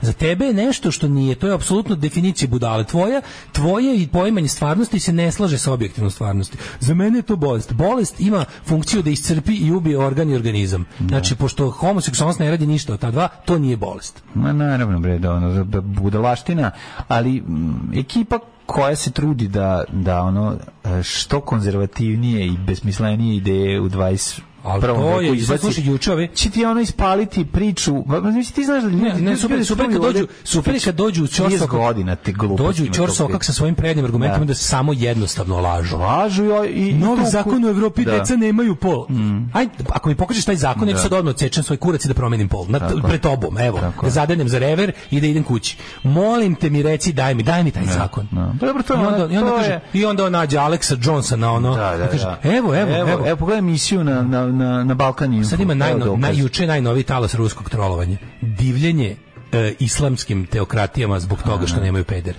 [0.00, 2.84] Za tebe je nešto što nije, to je apsolutno definicija budale.
[2.84, 3.20] Tvoja,
[3.52, 6.56] tvoje i poimanje stvarnosti se ne slaže sa objektivnom stvarnosti.
[6.80, 7.72] Za mene je to bolest.
[7.72, 10.84] Bolest ima funkciju da iscrpi i ubije organ i organizam.
[11.08, 14.22] Znači, pošto homoseksualnost ne radi ništa od ta dva, to nije bolest.
[14.34, 16.70] Ma naravno bre, da ono da- da budalaština,
[17.08, 18.38] ali mm, ekipa
[18.68, 24.80] koja se trudi da da ono e, što konzervativnije i besmislenije ideje u 20 Ali
[24.80, 28.44] prvom to je, veku i sad slušaj, juče ovi- će ti ono ispaliti priču, mislim,
[28.46, 31.58] ti znaš da ljudi, Ne, ne, super, super kad dođu, super kad dođu u 30
[31.58, 32.62] ćor godina te gluposti.
[32.64, 35.96] Dođu u ćor sokak sa svojim prednjim argumentima da, samo jednostavno lažu.
[35.98, 38.12] Lažu i, Novi zakon u Evropi Da.
[38.12, 38.18] Mm.
[38.18, 39.06] deca nemaju pol.
[39.52, 42.14] Aj, ako mi pokažeš taj zakon, ja ću sad odmah odsečem svoj kurac i da
[42.14, 42.66] promenim pol.
[42.68, 43.00] Na, Tako.
[43.00, 43.78] pred tobom, evo.
[43.78, 44.06] Tako.
[44.06, 45.76] Da zadenem za rever i da idem kući.
[46.04, 48.28] Molim te mi reci, daj mi, daj mi taj zakon.
[48.30, 48.52] da.
[48.60, 51.52] Pa dobro, to I onda, i onda kaže, je- i onda on nađe Aleksa Johnsona,
[51.52, 52.38] ono, Da, da, kaže, da.
[52.44, 53.26] evo, evo, evo.
[53.26, 55.48] evo, pogledaj emisiju na, na, na, na Balkan Info.
[55.48, 56.20] Sad ima najno, dokaz.
[56.20, 58.16] naj, juče najnoviji talas ruskog trolovanja.
[58.40, 59.16] Divljenje
[59.52, 62.34] e, islamskim teokratijama zbog toga što nemaju peder.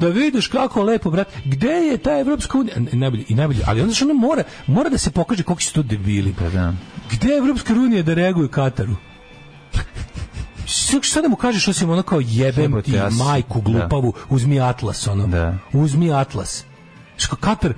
[0.00, 1.28] Da vidiš kako lepo, brat.
[1.44, 2.74] Gde je ta Evropska unija?
[2.92, 5.82] Najbolje, i najbolje, ali onda što ono mora, mora da se pokaže koliko su to
[5.82, 6.34] debili.
[6.38, 6.72] Pa da.
[7.12, 8.96] Gde je Evropska unija da reaguje Kataru?
[10.66, 15.26] Šta- da mu kažeš osim ono kao jebem Jebote, ti majku glupavu, uzmi Atlas ono.
[15.26, 15.58] Da.
[15.72, 16.64] Uzmi Atlas.
[17.16, 17.74] Što Katar,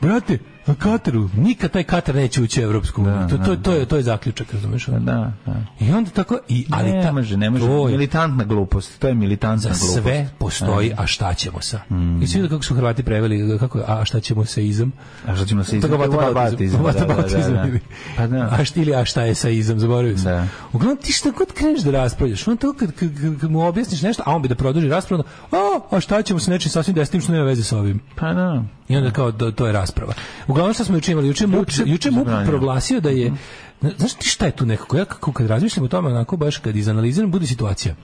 [0.00, 0.38] brate,
[0.68, 3.16] na Kataru, nikad taj Katar neće ući u Evropsku uniju.
[3.16, 4.86] Da, to, to, da, to, je, to je zaključak, razumeš?
[4.86, 4.98] Da,
[5.46, 5.56] da.
[5.80, 7.66] I onda tako, i, ali ne ta, može, ne može.
[7.66, 8.98] to je- Militantna glupost.
[8.98, 9.92] To je militantna za glupost.
[10.02, 11.80] sve postoji, a šta ćemo sa?
[12.22, 14.92] I svi kako su Hrvati preveli, kako a šta ćemo sa izom?
[15.26, 15.90] A šta ćemo sa izom?
[15.92, 16.82] Je vatabatizam.
[16.82, 17.78] vatabatizam, da, da, da, da.
[18.16, 18.48] Pa da.
[18.60, 20.24] A šta ili a šta je sa izom, zaboravio sam.
[20.32, 20.46] Da.
[20.72, 23.08] Uglavnom ti šta god kreneš da raspravljaš, on to kad, kad,
[23.40, 25.22] kad, mu objasniš nešto, a on bi da produži raspravu,
[25.52, 28.00] a, a šta ćemo sa nečim sasvim desnim što nema veze sa ovim.
[28.16, 28.64] Pa da.
[28.88, 30.12] I onda kao to, to je rasprava.
[30.46, 31.28] Uglavnom šta smo juče imali?
[31.28, 33.32] Juče MUP, Juče MUP proglasio da je
[33.80, 34.96] Znaš ti šta je tu nekako?
[34.96, 37.94] Ja kako kad razmišljam o tome, onako baš kad izanaliziram, bude situacija.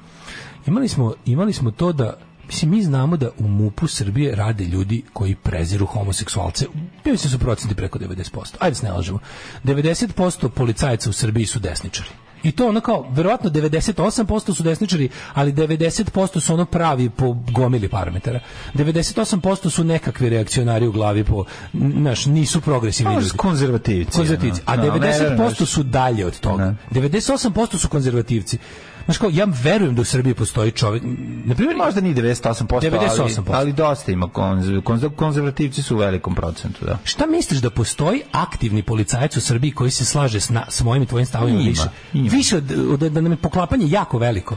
[0.66, 2.16] Imali smo, imali smo to da
[2.46, 6.64] Mislim, mi znamo da u MUP-u Srbije rade ljudi koji preziru homoseksualce.
[7.04, 8.54] Ja mislim da su procenti preko 90%.
[8.58, 9.18] Ajde se ne lažemo.
[9.64, 12.08] 90% policajaca u Srbiji su desničari.
[12.44, 17.88] I to ono kao, verovatno 98% su desničari, ali 90% su ono pravi po gomili
[17.88, 18.40] parametara.
[18.74, 23.30] 98% su nekakvi reakcionari u glavi po, znaš, nisu progresivni ljudi.
[23.36, 24.16] konzervativci.
[24.18, 24.60] Konzervativci.
[24.66, 24.86] A ono.
[24.86, 25.68] No, ne verujem 90% baš.
[25.68, 26.74] su dalje od toga.
[26.90, 28.58] 98% su konzervativci.
[29.04, 31.02] Znaš kao, ja verujem da u Srbiji postoji čovjek,
[31.44, 33.42] na primjer, Možda ni 98%, 98%.
[33.46, 36.98] Ali, ali dosta ima konz, konz, konzervativci su u velikom procentu, da.
[37.04, 41.02] Šta misliš da postoji aktivni policajac u Srbiji koji se slaže s, na, s mojim
[41.02, 41.88] i tvojim stavovima Ima, više?
[42.12, 42.28] ima.
[42.30, 44.56] Više od, od, da nam je poklapanje jako veliko.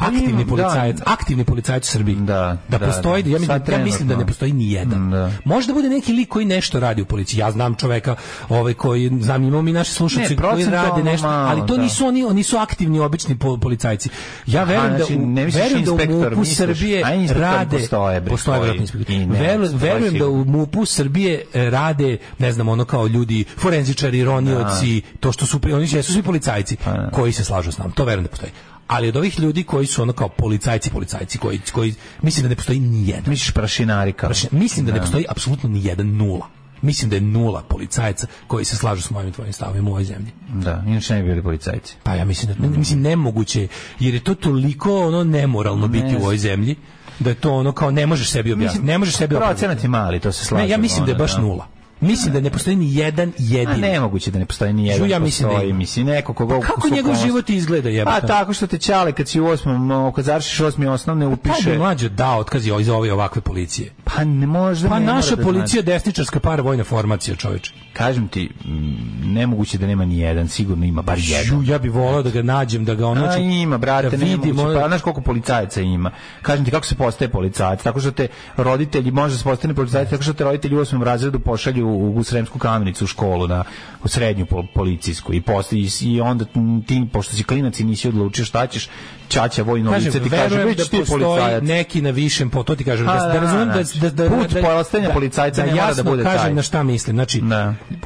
[0.00, 1.02] Aktivni ima, policajac, da.
[1.06, 2.16] aktivni policajac u Srbiji.
[2.16, 3.28] Da, da, da, postoji, da.
[3.30, 5.10] ja, mislim, Sad ja mislim da ne postoji ni jedan.
[5.10, 5.30] Da.
[5.44, 7.40] Možda bude neki lik koji nešto radi u policiji.
[7.40, 8.16] Ja znam čoveka,
[8.48, 11.82] ovaj koji znam imamo mi naši slušatelji koji rade nešto, ali to da.
[11.82, 14.08] nisu oni, oni su aktivni obični pol- policajci.
[14.46, 18.60] Ja verujem znači, da u, ne verujem da u MUP-u Srbije rade postoje, bre, postoje
[18.60, 22.84] koji- i ne, Veru- postoje verujem da u MUP-u Srbije e, rade, ne znam, ono
[22.84, 27.10] kao ljudi, forenzičari, ronioci, to što su, oni jesu svi policajci da.
[27.12, 27.90] koji se slažu s nam.
[27.90, 28.52] To verujem da postoji.
[28.90, 32.56] Ali od ovih ljudi koji su ono kao policajci, policajci, koji, koji mislim da ne
[32.56, 33.24] postoji ni jedan.
[33.26, 34.30] Misliš prašinari kao?
[34.30, 36.46] Praši- Mislim da ne postoji apsolutno ni jedan nula.
[36.82, 40.30] Mislim da je nula policajaca koji se slažu s mojim tvojim stavima u ovoj zemlji.
[40.54, 41.96] Da, inače ne bi bili policajci.
[42.02, 43.68] Pa ja mislim da mislim nemoguće je,
[43.98, 46.76] jer je to toliko ono nemoralno biti u ovoj zemlji
[47.18, 48.86] da je to ono kao ne možeš sebi objasniti.
[48.86, 49.84] Ne možeš sebi Procenat opravdati.
[49.84, 50.66] je mali, to se slažemo.
[50.66, 51.66] Ne, ja mislim da je ono, baš nula.
[52.00, 53.80] Mislim da ne postoji ni jedan A jedini.
[53.80, 55.10] nemoguće da ne postoji ni jedan.
[55.10, 55.78] Ja mislim da postoji, ima.
[55.78, 58.16] mislim, neko koga Pa kako njegov život izgleda, jebote?
[58.16, 61.70] A tako što te čale kad si u osmom, kad završiš osmi osnovne Taj upiše.
[61.70, 63.90] bi mlađe dao otkaz iz ove ovakve policije.
[64.04, 64.88] Pa ne može.
[64.88, 67.72] Pa ne naša da policija je desničarska paravojna formacija, čoveče.
[67.92, 71.58] Kažem ti, mm, nemoguće da nema ni jedan, sigurno ima bar jedan.
[71.58, 74.24] Ju, ja bih volao da ga nađem, da ga ono A ima, brate, da da
[74.24, 76.10] vidim, Pa znaš koliko policajaca ima.
[76.42, 77.82] Kažem ti kako se postaje policajac.
[77.82, 81.40] Tako što te roditelji, može se postane policajac, tako što te roditelji u osmom razredu
[81.40, 83.64] pošalju u, u Sremsku kamenicu u školu na
[84.04, 85.32] u srednju pol- policijsku.
[85.34, 86.44] I posle i, onda
[86.86, 88.88] ti pošto si klinac i nisi odlučio šta ćeš
[89.28, 91.62] Čača vojno Kažem, lice ti kaže već da ti policajac.
[91.62, 94.10] neki na višem po to ti kažem A, da, da, da, razumem da, znači, da,
[94.10, 94.60] da, put da,
[95.00, 96.54] da- policajca da ne mora da bude kažem taj.
[96.54, 97.16] na šta mislim.
[97.16, 97.42] Znači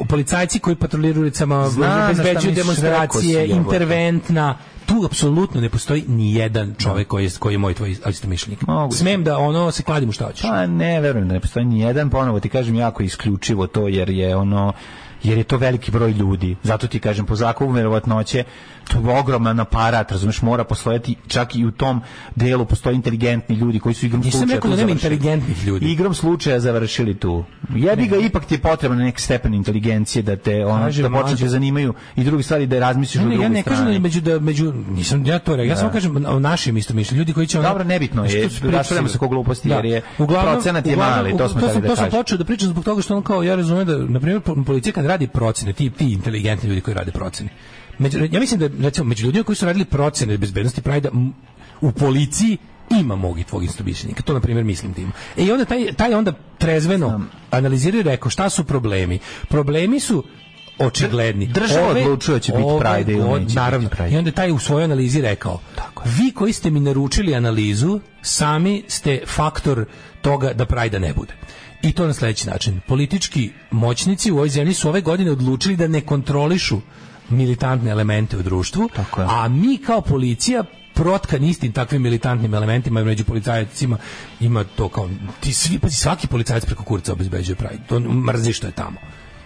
[0.09, 1.71] policajci koji patroliraju ulicama
[2.07, 4.57] obezbeđuju demonstracije interventna
[4.87, 8.67] tu apsolutno ne postoji ni jedan čovjek koji je koji je moj tvoj istomišljenik.
[8.67, 8.99] Moguće.
[8.99, 10.43] Smem da ono se kladim u šta hoćeš.
[10.43, 14.11] Pa ne, verujem da ne postoji ni jedan, ponovo ti kažem jako isključivo to jer
[14.11, 14.73] je ono
[15.25, 16.57] jer je to veliki broj ljudi.
[16.63, 18.45] Zato ti kažem po zakonu verovatnoće
[18.85, 22.01] to je ogroman aparat, razumeš, mora postojati čak i u tom
[22.35, 25.87] delu postoje inteligentni ljudi koji su igrom Nisam slučaja rekao da nema inteligentnih ljudi.
[25.87, 27.45] Igrom slučaja završili tu.
[27.71, 31.23] Jebi ga, ipak ti je potreban neki stepen inteligencije da te ono, Kaže, da počne
[31.25, 33.77] mlađe- te zanimaju i drugi stvari da razmisliš Ne, o ne, drugoj ja ne kažem
[33.77, 33.95] strani.
[33.95, 35.65] da među da među nisam ja to rekao.
[35.65, 35.77] Ja Da.
[35.77, 37.19] samo kažem o našim isto mišljenju.
[37.19, 40.93] Ljudi koji će ono Dobro, nebitno je, raspravljamo se oko gluposti, jer je procenat je
[40.93, 42.19] uglavnom- mali, to smo to sam, da to sam kažem.
[42.19, 44.93] počeo da pričam zbog toga što on kao ja razumem da na primjer po- policija
[44.93, 47.51] kad radi procene, ti ti inteligentni ljudi koji rade procene.
[47.99, 51.33] Među, ja mislim da recimo među ljudima koji su radili procene bezbednosti pravi da m,
[51.81, 52.59] u policiji
[52.91, 54.23] ima mog i tvog istomišljenika.
[54.23, 55.13] To na primjer mislim da ima.
[55.37, 57.21] E i onda taj taj onda trezveno
[57.51, 59.19] analizirao i rekao šta su problemi.
[59.49, 60.25] Problemi su
[60.79, 61.47] očigledni.
[61.47, 63.89] Država odlučuje hoće biti Pride ili biti Naravno.
[63.89, 64.11] Pride.
[64.11, 65.61] I onda je taj u svojoj analizi rekao,
[66.05, 69.85] vi koji ste mi naručili analizu, sami ste faktor
[70.23, 71.35] toga da Prajda ne bude.
[71.85, 72.81] I to na sledeći način.
[72.87, 76.81] Politički moćnici u ovoj zemlji su ove godine odlučili da ne kontrolišu
[77.31, 83.25] militantne elemente u društvu, a mi kao policija protkan istim takvim militantnim elementima i među
[83.25, 83.99] policajcima
[84.41, 87.83] ima to kao ti svi pazi svaki policajac preko kurca obezbeđuje Pride.
[87.89, 88.97] To mrzi što je tamo.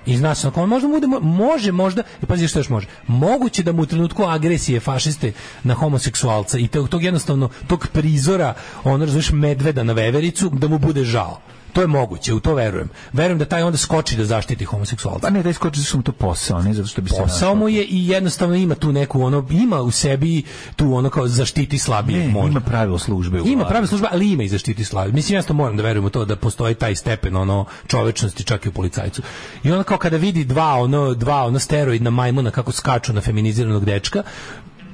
[0.06, 3.62] I zna se, ako on možda bude, može možda, i pazi što još može, moguće
[3.62, 5.32] da mu u trenutku agresije fašiste
[5.62, 8.54] na homoseksualca i tog, tog jednostavno, tog prizora,
[8.84, 11.40] on razumiješ, medveda na vevericu, da mu bude žao.
[11.78, 12.88] To je moguće, u to verujem.
[13.12, 15.20] Verujem da taj onda skoči da zaštiti homoseksualca.
[15.20, 17.68] Pa ne, da iskoči su mu to posao, ne zato što bi se Posao mu
[17.68, 20.42] je i jednostavno ima tu neku ono ima u sebi
[20.76, 22.50] tu ono kao zaštiti slabije Ne, možda.
[22.50, 23.38] ima pravilo službe.
[23.38, 23.68] Ima glavi.
[23.68, 25.12] pravila služba, ali ima i zaštiti slabije.
[25.12, 28.66] Mislim ja to moram da verujem u to da postoji taj stepen ono čovečnosti čak
[28.66, 29.22] i u policajcu.
[29.64, 33.84] I onda kao kada vidi dva ono dva ono steroidna majmuna kako skaču na feminiziranog
[33.84, 34.22] dečka,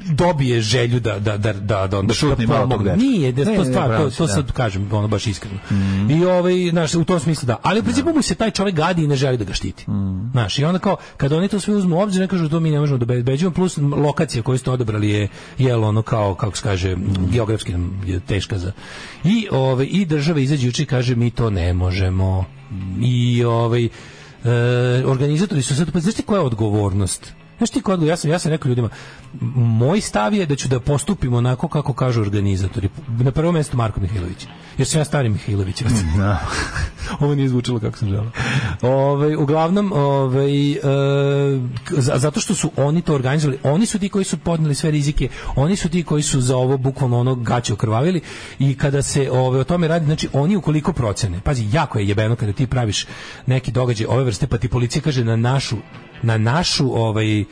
[0.04, 2.96] dobije želju da da da da da onda Da šutne malo tog dečka.
[2.96, 4.32] Nije, da to stvar, to, to da.
[4.32, 5.58] sad kažem, ono baš iskreno.
[6.10, 7.56] I ovaj, znaš, u tom smislu da.
[7.62, 9.84] Ali u principu mu se taj čovjek gadi i ne želi da ga štiti.
[10.32, 12.70] Znaš, i onda kao, kada oni to sve uzmu u obzir, ne kažu to mi
[12.70, 15.28] ne možemo da obezbeđujemo, plus lokacija koju ste odabrali je,
[15.58, 16.96] jel ono kao, kako se kaže,
[17.32, 18.72] geografski nam je teška za...
[19.24, 22.44] I, ovaj, i država izađe juče kaže mi to ne možemo.
[23.02, 23.90] I ovaj, e,
[25.06, 27.34] organizatori su sad, pa znaš koja je odgovornost?
[27.58, 28.08] Znaš ti odgovornost?
[28.08, 28.88] Ja sam, ja sam rekao ljudima,
[29.54, 32.88] moj stav je da ću da postupim onako kako kažu organizatori.
[33.08, 34.46] Na prvom mjestu Marko Mihajlović.
[34.78, 35.82] Jer sam ja stari Mihajlović.
[37.20, 38.30] Ovo nije zvučalo kako sam želeo.
[38.82, 40.78] Ovaj uglavnom, ovaj e,
[41.98, 45.76] zato što su oni to organizovali, oni su ti koji su podneli sve rizike, oni
[45.76, 48.20] su ti koji su za ovo bukvalno ono gaće okrvavili
[48.58, 51.40] i kada se ovaj o tome radi, znači oni ukoliko procene.
[51.44, 53.06] Pazi, jako je jebeno kada ti praviš
[53.46, 55.76] neki događaj ove vrste, pa ti policija kaže na našu
[56.22, 57.44] na našu ovaj e,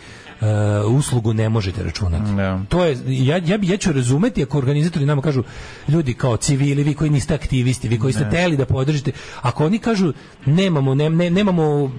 [0.86, 2.30] uslugu ne možete računati.
[2.68, 5.42] To je ja ja ja ću razumeti ako organizatori nama kažu
[5.88, 9.78] ljudi kao civili, vi koji niste aktivisti, vi koji ste teli da podržite, ako oni
[9.78, 10.12] kažu
[10.46, 11.92] nemamo ne, ne- nemamo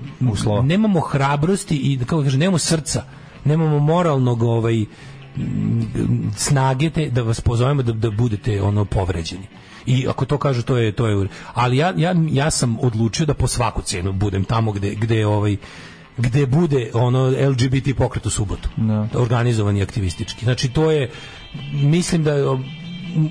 [0.63, 3.03] nemamo hrabrosti i kako kaže nemamo srca,
[3.45, 4.85] nemamo moralnog ovaj
[6.35, 9.47] snage te da vas pozovemo da, da budete ono povređeni.
[9.85, 13.33] I ako to kažu to je to je ali ja, ja, ja sam odlučio da
[13.33, 15.57] po svaku cenu budem tamo gde gde ovaj
[16.17, 18.69] gde bude ono LGBT pokret u subotu.
[19.13, 20.45] Organizovani aktivistički.
[20.45, 21.09] Znači to je
[21.73, 22.33] mislim da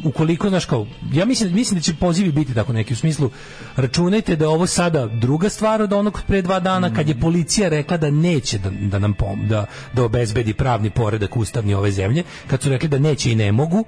[0.04, 3.30] ukoliko znaš kao ja mislim mislim da će pozivi biti tako neki u smislu
[3.76, 7.68] računajte da je ovo sada druga stvar od onog pre dva dana kad je policija
[7.68, 12.22] rekla da neće da, da nam pom, da, da obezbedi pravni poredak ustavni ove zemlje
[12.46, 13.84] kad su rekli da neće i ne mogu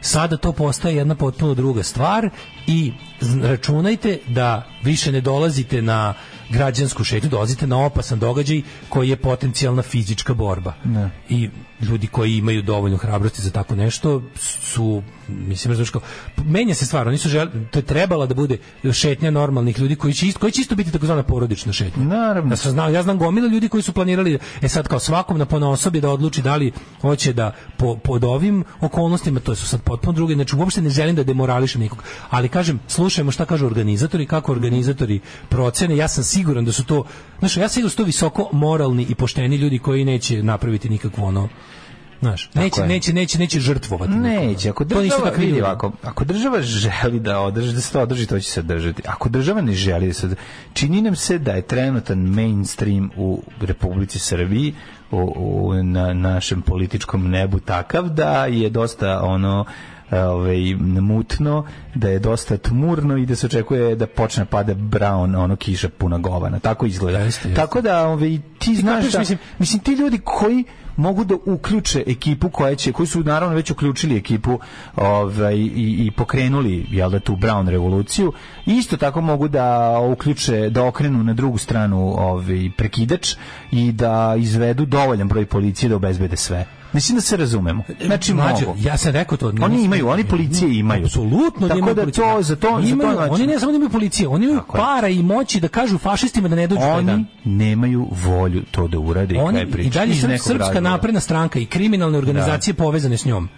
[0.00, 2.30] sada to postaje jedna potpuno druga stvar
[2.66, 2.92] i
[3.42, 6.14] računajte da više ne dolazite na
[6.50, 10.74] građansku šetnju, dolazite na opasan događaj koji je potencijalna fizička borba.
[11.28, 11.50] I
[11.80, 14.22] ljudi koji imaju dovoljno hrabrosti za tako nešto
[14.60, 16.02] su mislim razumiješ kao
[16.44, 18.58] menja se stvar, oni su žel, to je trebala da bude
[18.92, 22.04] šetnja normalnih ljudi koji će isto, koji će isto biti takozvana porodična šetnja.
[22.04, 22.52] Naravno.
[22.52, 25.44] Ja sam znao, ja znam gomila ljudi koji su planirali e sad kao svakom na
[25.44, 30.12] ponaosobi da odluči da li hoće da po, pod ovim okolnostima, to su sad potpuno
[30.12, 34.52] druge, znači uopšte ne želim da demorališem nikog, ali kažem, slušajmo šta kažu organizatori, kako
[34.52, 37.04] organizatori procene, ja sam siguran da su to,
[37.38, 41.24] znaš, ja sam da su to visoko moralni i pošteni ljudi koji neće napraviti nikakvu
[41.24, 41.48] ono
[42.20, 42.86] Znaš, neće, je.
[42.86, 44.12] neće, neće, neće žrtvovati.
[44.12, 48.00] Neće, ako To država, takvi vidi ovako, ako država želi da održi, da se to
[48.00, 49.02] održi, to će se držati.
[49.06, 50.40] Ako država ne želi da se održi,
[50.72, 54.74] čini nam se da je trenutan mainstream u Republici Srbiji,
[55.10, 59.64] u, u, na našem političkom nebu takav da je dosta ono
[60.10, 61.64] ovaj mutno,
[61.94, 66.18] da je dosta tmurno i da se očekuje da počne pada brown, ono kiša puna
[66.18, 66.58] govana.
[66.58, 67.18] Tako izgleda.
[67.18, 67.60] Jeste, jeste.
[67.62, 70.64] Tako da ovaj ti znaš kapiraš, da, mislim- mislim ti ljudi koji
[70.96, 74.58] mogu da uključe ekipu koja će koji su naravno već uključili ekipu
[74.96, 78.32] ovaj i, i pokrenuli jel da tu Brown revoluciju
[78.66, 83.34] isto tako mogu da uključe da okrenu na drugu stranu ovaj prekidač
[83.70, 88.66] i da izvedu dovoljan broj policije da obezbede sve mislim da se razumemo znači Mlađo,
[88.66, 89.52] mogu ja sam rekao to.
[89.62, 91.04] Oni imaju, oni policije imaju.
[91.04, 93.90] Apsolutno Tako imaju da to- za to- za to imaju, Oni ne samo da imaju
[93.90, 94.80] policije, oni imaju Tako je.
[94.80, 97.26] para i moći da kažu fašistima da ne dođu taj oni dan.
[97.44, 100.80] nemaju volju to da urade Oni i dalje srpska razloga.
[100.80, 103.48] napredna stranka i kriminalne organizacije povezane s njom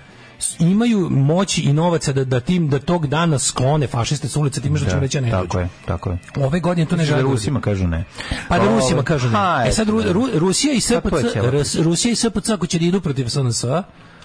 [0.60, 4.78] imaju moći i novaca da, da tim da tog dana sklone fašiste sa ulice time
[4.78, 5.58] što će Da, reći ne tako dođu.
[5.58, 6.18] je, tako je.
[6.36, 7.22] Ove godine to ne da žele.
[7.22, 8.04] Rusima kažu ne.
[8.48, 9.32] Pa da Rusima kažu ne.
[9.32, 10.12] ha, E sad Ru, da.
[10.12, 11.36] Ru- Rusija i Pa SPC,
[11.76, 13.64] Rusija i SPC ako će da idu protiv SNS,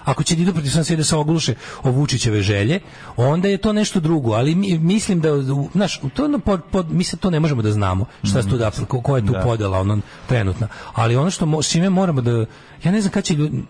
[0.03, 1.53] ako će da idu protiv SNS i da se ogluše
[1.83, 2.79] o Vučićeve želje,
[3.17, 5.29] onda je to nešto drugo, ali mi- mislim da
[5.73, 8.57] znaš, to ono pod, pod, mi se to ne možemo da znamo šta se tu
[8.57, 9.39] da, ko, ko je tu Da.
[9.39, 10.67] podela ono trenutna.
[10.93, 12.31] Ali ono što mo, čime moramo da
[12.83, 13.63] ja ne znam kad će ljudi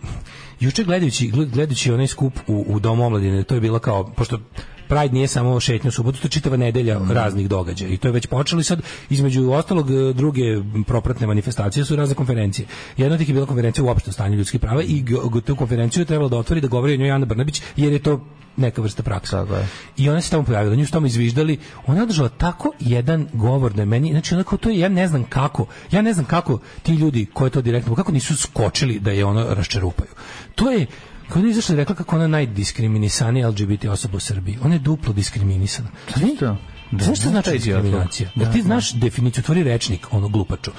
[0.64, 4.40] juče gledajući gledajući onaj skup u, u Domu omladine, to je bilo kao pošto
[4.88, 8.12] Pride nije samo šetnja u subotu, to je čitava nedelja raznih događaja i to je
[8.12, 10.44] već počelo i sad između ostalog e, druge
[10.88, 12.68] propratne manifestacije su razne konferencije.
[12.98, 15.06] Jedna od tih je bila konferencija uopšte o stanju ljudskih prava i
[15.46, 18.26] tu konferenciju je trebalo da otvori da govori o njoj Ana Brnabić jer je to
[18.58, 19.42] neka vrsta praksa.
[19.42, 19.68] Tako je.
[19.98, 21.58] I ona se tamo pojavila, nju su tamo izviždali.
[21.86, 25.24] Ona je održala tako jedan govor da meni, znači onako to je, ja ne znam
[25.24, 29.26] kako, ja ne znam kako ti ljudi koji to direktno, kako nisu skočili da je
[29.26, 30.10] ono raščerupaju.
[30.56, 30.86] To je,
[31.28, 34.58] kako je izašla i rekla kako ona najdiskriminisanija LGBT osoba u Srbiji.
[34.64, 35.90] Ona je duplo diskriminisana.
[36.34, 36.58] Isto.
[36.92, 38.30] Da, Znaš šta znači diskriminacija?
[38.36, 38.64] Da, Da, ti da.
[38.64, 40.72] znaš definiciju, tvori rečnik, ono glupaču.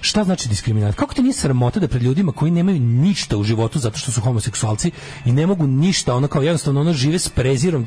[0.00, 0.98] Šta znači diskriminacija?
[0.98, 4.20] Kako ti nije sramota da pred ljudima koji nemaju ništa u životu zato što su
[4.20, 4.90] homoseksualci
[5.24, 7.86] i ne mogu ništa, ono kao jednostavno ono žive s prezirom,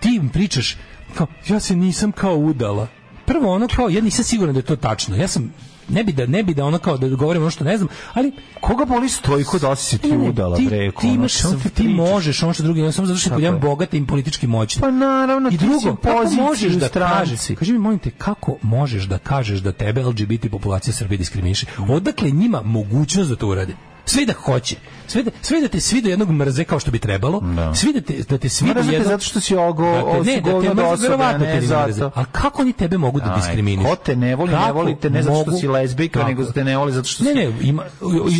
[0.00, 0.76] ti im pričaš
[1.14, 2.88] kao, ja se nisam kao udala.
[3.26, 5.16] Prvo ono kao, ja nisam siguran da je to tačno.
[5.16, 5.52] Ja sam
[5.88, 8.32] ne bi da ne bi da ono kao da govorim ono što ne znam, ali
[8.60, 10.90] Koga boli stojko da si ti udala, ti, bre?
[10.90, 11.94] ti ono, imaš šta ti, pričaš?
[11.96, 14.80] možeš ono što drugi ne samo zato što je bogat i politički moćan.
[14.80, 18.10] Pa naravno, I ti drugo, u kako poziciji možeš da kažeš, kaži mi molim te,
[18.10, 21.66] kako možeš da kažeš da tebe LGBT populacija Srbije diskriminiše?
[21.88, 23.74] Odakle njima mogućnost da to urade?
[24.06, 24.76] Sve da hoće.
[25.06, 27.42] Sve da, sve da te svi do jednog mrze kao što bi trebalo.
[27.74, 29.02] Svi da te, da te svi do jednog...
[29.02, 31.88] zato što si ogo, Dakle, ne, da te mrze, osobe, verovatno ne te ne zato.
[31.88, 32.10] mrze.
[32.14, 33.88] Ali kako oni tebe mogu da Aj, diskriminišu?
[33.88, 36.28] ko te ne voli, ne Kako voli te ne zato što si lezbijka, Kako?
[36.28, 37.36] nego te ne voli zato što Ne, si...
[37.36, 37.82] ne, ima...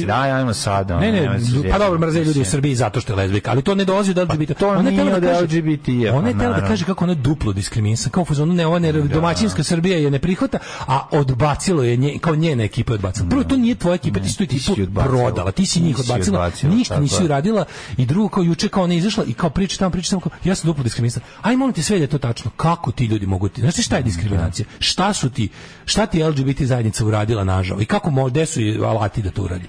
[0.07, 1.01] Da, ja imam sada.
[1.01, 1.39] Ne, ne,
[1.73, 4.19] pa dobro, mrze ljudi u Srbiji zato što je lezbijka, ali to ne dolazi od
[4.19, 4.59] LGBT.
[4.59, 5.29] to Ona je nije od da
[6.13, 8.87] pa Ona je htela da kaže kako ona duplo diskriminisana, kao u fazonu ne, ona
[8.87, 13.29] je domaćinska Srbija je ne prihvata, a odbacilo je nje, kao njena ekipa je odbacila.
[13.29, 17.01] Prvo, to nije tvoja ekipa, ti si tu ekipu prodala, ti si njih odbacila, tako
[17.01, 17.65] nisi uradila
[17.97, 20.55] i drugo, kao juče, kao ona izašla i kao priča tamo, priča tamo, kao, ja
[20.55, 21.27] sam duplo diskriminisana.
[21.43, 22.51] Aj, molim te sve da je to tačno.
[22.57, 23.61] Kako ti ljudi mogu ti?
[23.61, 24.67] Znaš šta je diskriminacija?
[24.79, 25.49] Šta su ti,
[25.85, 29.69] šta ti LGBT zajednica uradila nažao i kako mo, gde su alati da to uradi?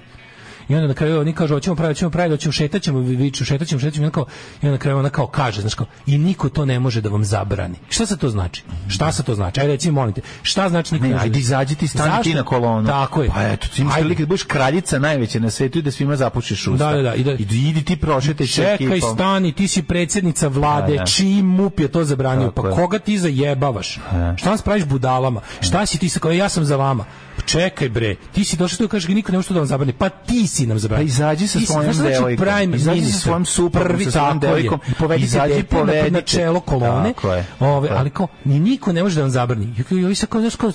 [0.68, 4.10] I onda na kraju oni kažu hoćemo praviti, hoćemo praviti, hoćemo šetaćemo, viču, šetaćemo, šetaćemo,
[4.10, 7.00] kao, i onda na kraju ona kao kaže, znači kao, i niko to ne može
[7.00, 7.74] da vam zabrani.
[7.88, 8.62] Šta se to znači?
[8.88, 9.60] Šta se to znači?
[9.60, 10.20] Ajde reci, molim te.
[10.42, 11.22] Šta znači niko Ne, može?
[11.22, 12.86] ajde izađi ti stani ti na kolonu.
[12.88, 13.28] Tako je.
[13.30, 16.66] Pa eto, ti imaš prilike da budeš kraljica najveća na svetu i da svima zapušiš
[16.66, 16.86] usta.
[16.86, 18.94] Da, da, da, i da- idi, idi ti prošetaj sa ekipom.
[18.94, 21.06] Čekaj, stani, ti si predsjednica vlade, Da, da.
[21.06, 22.74] čiji MUP je to zabranio, Tako pa je.
[22.76, 23.98] koga ti zajebavaš?
[24.36, 25.40] Šta nas praviš budalama?
[25.60, 27.04] Šta si ti sa kao ja sam za vama?
[27.44, 29.92] Čekaj bre, ti si došao tu i kažeš niko ne može da vam zabrani.
[29.92, 31.04] Pa ti si nam zabranio.
[31.04, 32.46] Pa izađi sa svojom znači devojkom.
[32.46, 34.80] prime Izađi sa svojom suprugom, Prvi sa svojom tako devojkom.
[34.88, 35.54] I povedite Izađi,
[35.86, 37.12] dete na- čelo kolone.
[37.12, 37.28] Tako.
[37.60, 39.74] Ove, Tako ali kao, ni niko ne može da vam zabrani.
[39.90, 40.72] I ovi sad kao, kao,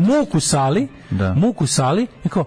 [0.00, 1.34] muku, sali, Da.
[1.34, 2.44] muku sali, kao,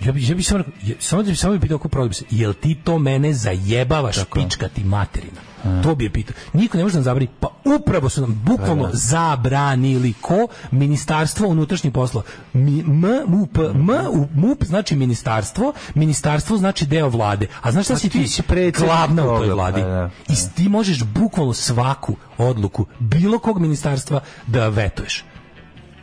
[0.00, 0.64] ja bi, ja bi samo
[0.98, 2.24] samo da bi samo bi pitao ko prodaje se.
[2.30, 5.40] Jel ti to mene zajebavaš pička ti materina?
[5.82, 6.34] To bi je pitao.
[6.52, 7.28] Niko ne može da nam zabrani.
[7.40, 8.96] Pa upravo su nam bukvalno Pa da.
[8.96, 10.34] zabranili ko
[10.70, 12.26] ministarstvo unutrašnjih poslova.
[12.52, 13.88] Mi, M, MUP, M,
[14.34, 17.46] MUP znači ministarstvo, ministarstvo znači deo vlade.
[17.62, 18.42] A znaš šta si ti si
[18.78, 19.80] Glavna u toj vladi.
[19.80, 25.24] pa da, I s- ti možeš bukvalno svaku odluku bilo kog ministarstva da vetuješ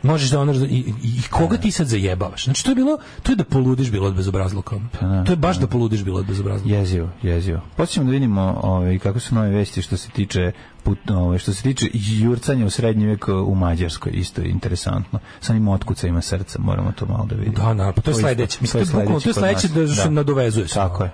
[0.02, 2.44] možeš da ono i, i, koga ti sad zajebavaš?
[2.44, 5.36] Znači to je bilo to je da poludiš bilo od bezobrazluka pa da, to je
[5.36, 5.60] baš da.
[5.60, 7.60] da poludiš bilo od bezobrazluka jezivo jezivo.
[7.76, 10.52] Počnemo da vidimo ovaj kako su nove vesti što se tiče
[10.82, 14.12] put, ove, što se tiče jurcanja u srednji vek eh, u Mađarskoj.
[14.14, 15.18] Isto je interesantno.
[15.40, 17.56] Sa njim otkuca ima srca moramo to malo da vidimo.
[17.56, 18.58] Da na pa to je sledeće.
[18.60, 21.10] mislim to je, sledeće da, da se nadovezuje tako je.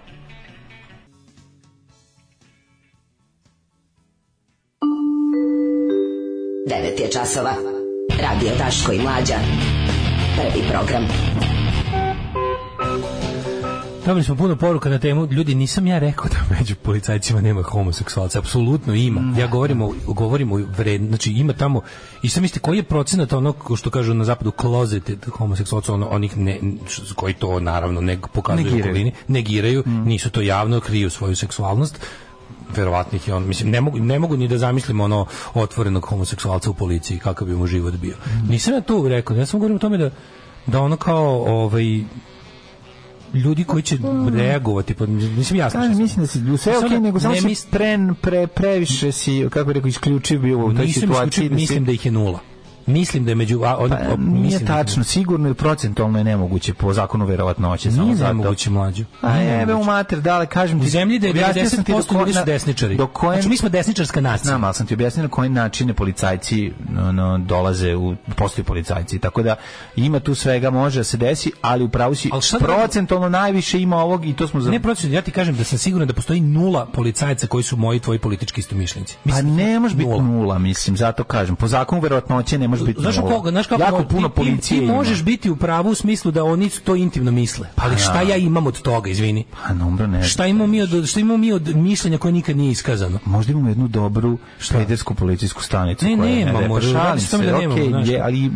[6.69, 7.74] Devet je časova.
[8.23, 9.35] Radio Daško i Mlađa.
[10.37, 11.05] Prvi program.
[14.07, 18.39] Dobili smo puno poruka na temu, ljudi, nisam ja rekao da među policajcima nema homoseksualca,
[18.39, 19.39] apsolutno ima.
[19.39, 21.81] Ja govorim o, govorim o vred, znači ima tamo,
[22.23, 26.37] i sam mislite, koji je procenat onog, što kažu na zapadu, closeted homoseksualca, ono, onih
[26.37, 26.61] ne,
[27.15, 28.85] koji to naravno ne pokazuju Negiraju.
[28.85, 32.01] u okolini, negiraju, nisu to javno, kriju svoju seksualnost,
[32.75, 36.71] verovatno ih je on, mislim, ne mogu, ne mogu ni da zamislim ono otvorenog homoseksualca
[36.71, 38.17] u policiji, kakav bi mu život bio.
[38.49, 40.11] Nisam ja to rekao, ja sam govorim o tome da,
[40.67, 41.85] da ono kao, ovaj,
[43.35, 43.99] ljudi koji će
[44.31, 45.81] reagovati, pa mislim jasno.
[45.81, 49.13] Kažem, mislim da si sve Samo okej, da- nego samo si mis- tren, pre, previše
[49.13, 50.93] si, kako rekao, isključiv bio u toj situaciji.
[50.93, 52.39] isključio, da si- mislim da ih je nula.
[52.87, 53.61] Mislim da je među...
[53.65, 57.91] A, oni, Pa, nije da tačno, sigurno i procentualno je nemoguće po zakonu verovatnoće.
[57.91, 58.29] Nije zato.
[58.29, 59.05] nemoguće mlađu.
[59.23, 60.87] A jebe u mater, dale, kažem ti.
[60.87, 62.97] U zemlji da je objasnio sam ti do 90% ljudi su desničari.
[62.97, 64.49] Do kojem, Znači, mi smo desničarska nacija.
[64.49, 69.19] Znam, ali sam ti objasnio na koji načine policajci no, no, dolaze u postoji policajci.
[69.19, 69.57] Tako da
[69.97, 73.81] ima tu svega može da se desi, ali upravo si Ali šta da- procentualno najviše
[73.81, 76.15] ima ovog i to smo za Ne procent, ja ti kažem da sam siguran da
[76.15, 79.17] postoji nula policajca koji su moji tvoji politički istomišljenici.
[79.31, 80.23] Pa ne može biti nula.
[80.23, 81.57] nula, mislim, zato kažem.
[81.57, 84.69] Po zakonu verovatnoće ne može biti Znaš koga, znaš kako jako puno ti- policije ti,
[84.71, 84.95] ti ima.
[84.95, 87.69] možeš biti u pravu u smislu da oni to intimno misle.
[87.77, 89.45] Ali šta ja imam od toga, izvini?
[89.59, 90.23] Pa dobro, ne.
[90.25, 93.19] Šta imamo mi od šta imamo mi od mišljenja koje nikad nije iskazano?
[93.25, 96.05] Možda imamo jednu dobru švedersku policijsku stanicu.
[96.05, 98.51] Ne, koja nemamo, pa možda, radi se da nemamo, znaš je, ali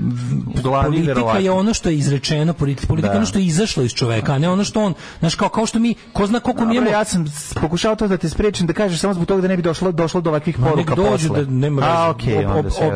[0.84, 3.12] politika je ono što je izrečeno, politika, je Da.
[3.12, 5.78] ono što je izašlo iz čoveka, a ne ono što on, znaš, kao, kao što
[5.78, 7.24] mi, ko zna koliko mi ja sam
[7.54, 10.20] pokušao to da te sprečim da kažeš samo zbog toga da ne bi došlo došlo
[10.20, 11.44] do ovakvih poruka posle.
[11.44, 12.46] da nema A okej,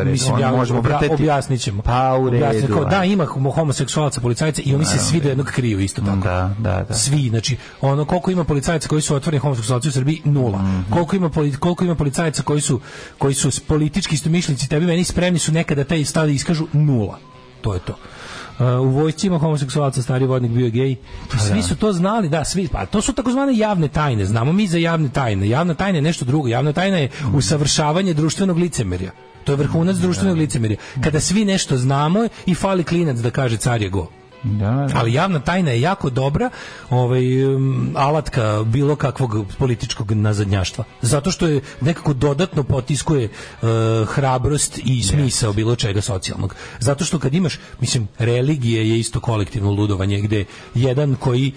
[0.04, 1.22] mislim, ja, možemo obja- vrteti.
[1.22, 1.82] objasnit ćemo.
[1.82, 2.74] Pa u redu.
[2.74, 6.16] kao, da, ima homo- homoseksualca policajca i oni se svi do jednog kriju isto tako.
[6.16, 6.94] Da, da, da.
[6.94, 10.58] Svi, znači, ono koliko ima policajaca koji su otvoreni homoseksualci u Srbiji nula.
[10.62, 10.92] Mhm.
[10.92, 11.30] Koliko ima
[11.60, 12.80] koliko ima policajaca koji su
[13.18, 17.18] koji su politički istomišljenici tebi meni spremni su nekada taj stav da iskažu nula.
[17.60, 17.92] To je to.
[18.58, 20.96] Uh, u vojsci ima homoseksualca, stari vodnik bio je gej.
[21.38, 22.68] Svi su to znali, da, svi.
[22.68, 24.24] Pa to su takozvane javne tajne.
[24.24, 25.48] Znamo mi za javne tajne.
[25.48, 26.48] Javna tajna je nešto drugo.
[26.48, 29.10] Javna tajna je usavršavanje društvenog licemerja.
[29.44, 30.76] To je vrhunac društvenog licemerja.
[31.00, 34.08] Kada svi nešto znamo i fali klinac da kaže car je go.
[34.42, 34.88] Da, da.
[34.94, 36.50] Ali javna tajna je jako dobra
[36.90, 40.84] ovaj, um, alatka bilo kakvog političkog nazadnjaštva.
[41.02, 43.68] Zato što je nekako dodatno potiskuje uh,
[44.08, 46.54] hrabrost i smisao bilo čega socijalnog.
[46.78, 50.44] Zato što kad imaš, mislim, religije je isto kolektivno ludovanje gde
[50.74, 51.52] jedan koji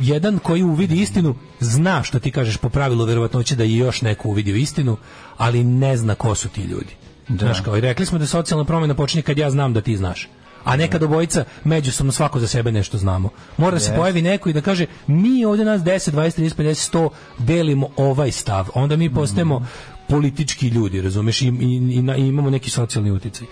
[0.00, 4.28] jedan koji uvidi istinu zna što ti kažeš po pravilu verovatnoće da je još neko
[4.28, 4.96] uvidio istinu,
[5.36, 7.03] ali ne zna ko su ti ljudi.
[7.28, 10.28] Znaš, kao rekli smo da socijalna promjena počinje kad ja znam da ti znaš.
[10.64, 13.28] A nekad obojica međusobno svako za sebe nešto znamo.
[13.56, 13.96] Mora da se Yes.
[13.96, 18.30] pojavi neko i da kaže mi ovdje nas 10, 20, 30, 50, 100 delimo ovaj
[18.30, 18.68] stav.
[18.74, 19.66] Onda mi postajemo
[20.08, 23.46] politički ljudi, razumeš, i, i, i imamo neki socijalni uticaj.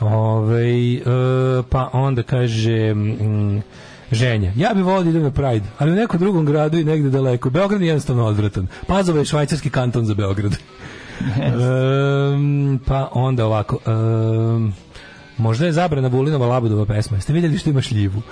[0.00, 1.02] Ovaj, e,
[1.70, 3.62] pa onda kaže mm,
[4.12, 4.52] ženja.
[4.56, 7.50] Ja bih volio da idem na Pride, ali u nekom drugom gradu i negde daleko.
[7.50, 8.66] Beograd je jednostavno odvratan.
[8.86, 10.56] Pazova je švajcarski kanton za Beograd.
[11.36, 13.78] Em, pa onda ovako.
[13.86, 14.72] em,
[15.38, 17.16] možda je zabrana Vulinova Labudova pesma.
[17.16, 18.22] Jeste vidjeli što ima šljivu?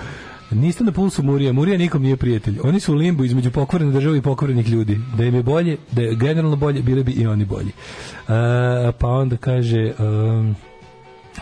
[0.51, 1.53] Niste na pulsu Murija.
[1.53, 2.59] Murija nikom nije prijatelj.
[2.65, 5.01] Oni su u limbu između pokvarene države i pokvarenih ljudi.
[5.17, 7.69] Da im je bolje, da je generalno bolje, bili bi i oni bolji.
[7.69, 9.93] E, pa onda kaže...
[9.99, 10.57] em,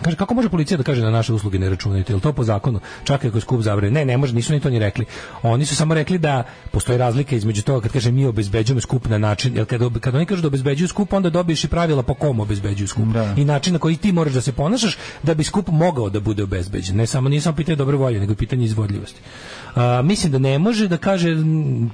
[0.03, 2.13] Kaže, kako može policija da kaže na naše usluge ne računajte?
[2.13, 2.81] Jel to po zakonu?
[3.05, 3.91] Čak ako je skup zabrane.
[3.91, 5.05] Ne, ne može, nisu ni to ni rekli.
[5.43, 9.19] Oni su samo rekli da postoji razlika između toga kad kaže mi obezbeđujemo skup na
[9.19, 12.41] način, jer kad, kad oni kažu da obezbeđuju skup, onda dobiješ i pravila po kom
[12.41, 13.05] obezbeđuju skup.
[13.05, 13.35] Da.
[13.37, 16.43] I način na koji ti moraš da se ponašaš da bi skup mogao da bude
[16.43, 16.97] obezbeđen.
[16.97, 19.21] Ne samo, nije samo pitanje dobre volje, nego pitanje izvodljivosti.
[19.75, 21.37] A, mislim da ne može da kaže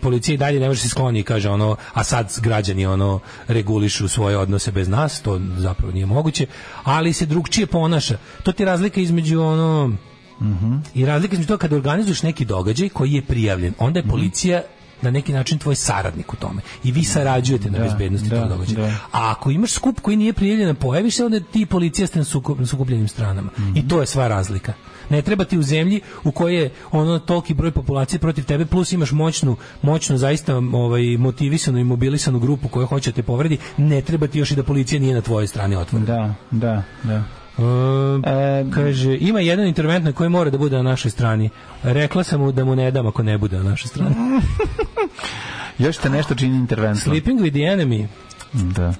[0.00, 4.08] policija i dalje ne može se skloni i kaže ono a sad građani ono regulišu
[4.08, 6.46] svoje odnose bez nas to zapravo nije moguće
[6.84, 9.92] ali se drugčije ponaša to ti je razlika između ono
[10.94, 14.62] i razlika između toga kada organizuješ neki događaj koji je prijavljen onda je policija
[15.02, 18.86] na neki način tvoj saradnik u tome i vi sarađujete na bezbednosti da, tog događaja.
[18.86, 18.92] da.
[19.12, 22.58] A ako imaš skup koji nije prijavljen, pojaviš se, onda ti policija ste na suko-
[22.58, 23.50] na sukobljenim stranama.
[23.74, 24.72] I to je sva razlika.
[25.10, 28.92] Ne treba ti u zemlji u kojoj je ono toliki broj populacije protiv tebe, plus
[28.92, 34.00] imaš moćnu, moćnu zaista ovaj, motivisanu i mobilisanu grupu koja hoće da te povredi, ne
[34.02, 36.06] treba ti još i da policija nije na tvojoj strani otvorena.
[36.06, 37.22] Da, da, da.
[37.58, 41.50] E, kaže, ima jedan interventni koji mora da bude na našoj strani.
[41.82, 44.14] Rekla sam mu da mu ne dam ako ne bude na našoj strani.
[45.78, 47.00] Još te nešto čini interventno.
[47.00, 48.06] Sleeping with the enemy.
[48.56, 48.92] Da.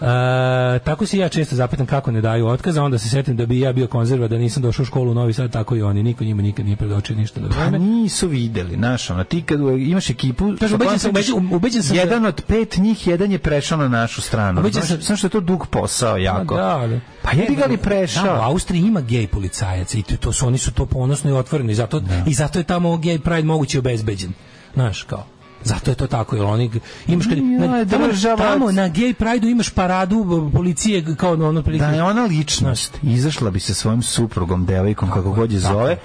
[0.00, 3.46] E, tako se ja često zapitam kako ne daju otkaz, a onda se setim da
[3.46, 6.02] bi ja bio konzerva, da nisam došao u školu u Novi Sad, tako i oni.
[6.02, 7.78] Niko njima nikad nije predočio ništa Pa vreme.
[7.78, 12.02] nisu videli, znaš, ono, ti kad imaš ekipu, Znaš, ubeđen sam- ubeđen- ubeđen sam da-
[12.02, 14.60] jedan od pet njih, jedan je prešao na našu stranu.
[14.60, 16.56] Ubeđen Znaš, sam- Samo što je to dug posao, jako.
[16.56, 18.24] Da, ali- Pa jebi ga li prešao?
[18.24, 21.34] Da, u Austriji ima gej policajaca i to, to su, oni su to ponosno i
[21.34, 21.74] otvoreni.
[21.74, 24.32] Zato, I zato je tamo gej pride moguće obezbeđen.
[24.74, 25.26] Znaš, kao.
[25.64, 26.70] Zato je to tako, jer oni
[27.06, 28.06] imaš kad, Ja, na, tamo,
[28.38, 31.84] tamo na gej pride ima šparadu b- policije kao na ono prilike.
[31.84, 35.96] Da je ona ličnost, izašla bi sa svojim suprugom, devojkom, kako god je zove,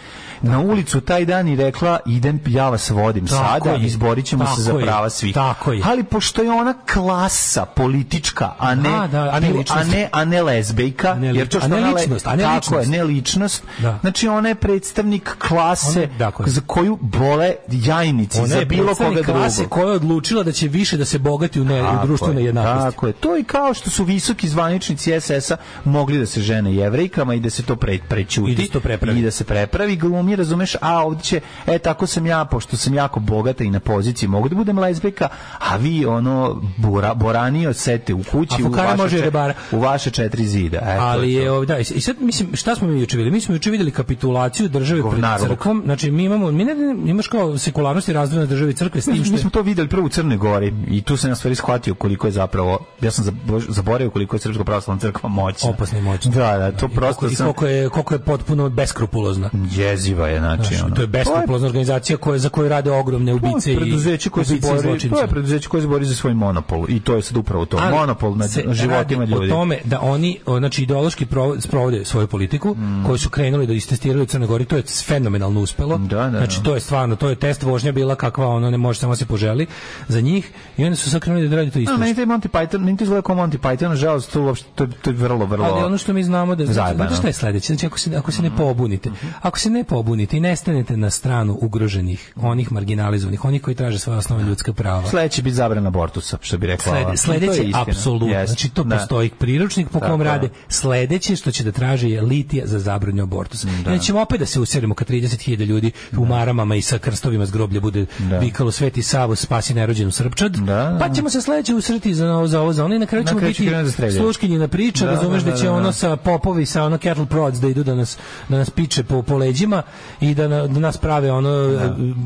[0.44, 4.46] na ulicu taj dan i rekla idem, ja vas vodim Tako sada, je, izborit ćemo
[4.48, 5.34] se za je, prava svih.
[5.34, 5.82] tako je.
[5.86, 10.26] Ali pošto je ona klasa politička, a ne, Da, da, a ne a ne, a
[10.26, 12.86] ne lezbejka, ne jer to što a ne ličnost, a ne tako ličnost.
[12.86, 13.98] je, ne ličnost, Da.
[14.02, 16.48] znači ona je predstavnik klase Ona- je.
[16.48, 19.72] za koju bole jajnici, Ona za je bilo koga klase drugog.
[19.72, 22.86] koja je odlučila da će više da se bogati u, ne, u društvenoj je, jednakosti.
[22.86, 23.14] Tako je.
[23.14, 25.56] To i kao što su visoki zvaničnici SS-a
[25.86, 28.52] mogli da se žene jevrejkama i da se to pre, prećuti.
[28.52, 29.20] I da se to prepravi.
[29.20, 32.94] I da se prepravi glumi, razumeš, a ovdje će, e, tako sam ja, pošto sam
[32.94, 35.28] jako bogata i na poziciji, mogu da budem lezbijka,
[35.62, 36.42] a vi, ono,
[36.78, 39.34] bora, boranio sete u kući, u vaše, može i čet-
[39.72, 40.78] u vaše četiri zida.
[40.78, 43.32] E, Ali je ovdje, da, i sad mislim šta smo mi juče vidjeli?
[43.32, 45.82] Mi smo juče vidjeli kapitulaciju države pred crkvom.
[45.86, 46.74] Znači mi imamo mi ne,
[47.06, 49.88] imaš kao sekularnost i razdvojena države i crkve s tim što Mi smo to videli
[49.90, 53.26] prvo u Crnoj Gori i tu sam na stvari shvatio koliko je zapravo, ja sam
[53.26, 55.70] zabo- zaboravio koliko je Srpska pravoslavna crkva moćna.
[55.70, 56.32] opasno i moćno.
[56.32, 57.46] Da, da, to I prosto koliko, i sam...
[57.46, 59.50] koliko je koliko je potpuno beskrupulozna.
[59.72, 60.96] Jeziva je, znači, Znači, ono.
[60.96, 65.10] to je beskrupulozna organizacija koja za koju rade ogromne ubice i preduzeće koje se bori,
[65.10, 67.78] to je preduzeće koje se bori za svoj monopol i to je sad upravo to,
[67.78, 69.46] Ali monopol nad životima ljudi.
[69.46, 73.04] O tome da oni znači ideološki provo- sprovode svoju politiku Mm.
[73.06, 75.98] koju su krenuli da istestiraju u Crnoj Gori, to je fenomenalno uspelo.
[75.98, 76.64] Da, da, znači da.
[76.64, 79.68] to je stvarno, to je test vožnja bila kakva ono ne može samo se poželi
[80.08, 81.98] za njih i onda su sad krenuli da rade to isto.
[81.98, 85.16] Meni taj Monty Python, to izgleda kao Monty Python, nažalost, to uopšte, to, to je
[85.16, 85.66] vrlo, vrlo...
[85.66, 87.66] Ali ono što mi znamo da znači, šta je sledeće?
[87.66, 89.12] Znači ako se ako se ne pobunite,
[89.42, 94.00] ako se ne pobunite i ne stanete na stranu ugroženih, onih marginalizovanih, onih koji traže
[94.00, 95.08] svoja osnovna ljudska prava.
[95.10, 96.94] Sledeće bi zabrana abortusa, što bi rekla.
[96.94, 98.98] Slede, sledeće, apsolutno, Jeste, znači to da.
[98.98, 100.50] postoji priručnik po kom rade.
[100.70, 103.68] Sledeće što će da traže je litija za zabranju abortusa.
[103.68, 107.46] I onda ćemo opet da se userimo kad 30.000 ljudi u maramama i sa krstovima
[107.46, 108.38] z groblja bude Da.
[108.40, 110.52] vikalo Sveti Savo spasi nerođenu Srpčad.
[110.52, 113.06] Da, da, Pa ćemo se sledeće usrti za ovo, za ovo, za ono i na
[113.06, 115.70] kraju Na ćemo kraju će biti da sluškinjina priča, Da, razumeš da, da, će da,
[115.70, 115.76] da.
[115.76, 118.18] ono sa popovi, sa ono cattle prods da idu da nas,
[118.50, 119.84] da nas piče po, po leđima
[120.22, 121.52] i da, na- da nas prave ono,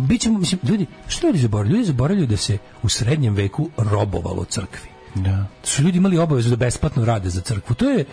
[0.08, 1.76] bićemo, mislim, ljudi, što ljudi zaboravljaju?
[1.76, 5.46] Ljudi zaboravljaju da se u srednjem veku robovalo crkvi Da.
[5.64, 7.76] su ljudi imali obavezu da besplatno rade za crkvu.
[7.76, 8.06] To je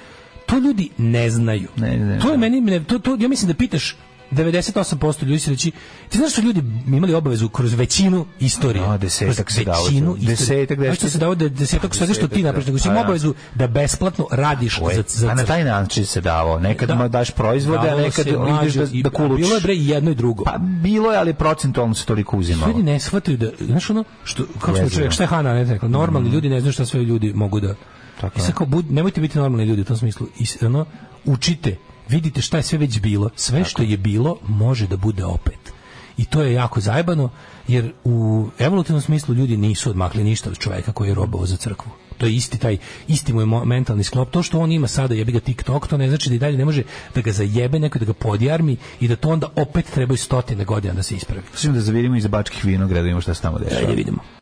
[0.47, 1.69] to ljudi ne znaju.
[1.77, 2.37] Ne, ne, to je da.
[2.37, 3.97] meni ne, to, to ja mislim da pitaš
[4.33, 5.71] 98% ljudi će reći
[6.09, 8.85] ti znaš što ljudi imali obavezu kroz većinu istorije.
[8.85, 9.85] A, desetak kroz se dao.
[9.85, 10.37] većinu istorije.
[10.37, 12.91] Desetak, Znaš što se dao da desetak što što ti Desetak, napraviš, nego si da.
[12.91, 13.09] imao A, da.
[13.09, 14.97] obavezu da besplatno radiš Tako je.
[14.97, 16.59] za, za a na taj način se davo.
[16.59, 17.09] Nekad Da.
[17.09, 19.47] daš proizvode, a nekad ideš da, da a kulučiš.
[19.47, 20.45] Bilo je bre jedno i drugo.
[20.45, 22.73] Pa bilo je, ali procentualno se toliko uzimalo.
[22.73, 25.89] Ljudi ne shvataju da, znaš ono, što, kako smo čovjek, šta je Hana ne rekla,
[25.89, 27.75] normalni ljudi ne znaju šta sve ljudi mogu da,
[28.21, 30.87] Tako i sad kao, bud, nemojte biti normalni ljudi u tom smislu, i, ono,
[31.25, 31.77] učite,
[32.09, 35.73] vidite šta je sve već bilo, sve što je bilo može da bude opet.
[36.17, 37.31] I to je jako zajebano,
[37.69, 41.91] jer u evolutivnom smislu ljudi nisu odmakli ništa od čovjeka koji je robao za crkvu.
[42.19, 44.31] To je isti taj, isti mu je mentalni sklop.
[44.31, 46.65] To što on ima sada, jebi ga TikTok, to ne znači da i dalje ne
[46.65, 46.83] može
[47.15, 50.95] da ga zajebe neko, da ga podjarmi i da to onda opet trebaju stotine godina
[50.95, 51.43] da se ispravi.
[51.55, 53.81] Svim da zavirimo iz bačkih vinograda, da vidimo šta se tamo dešava.
[53.81, 54.42] Ajde vidimo.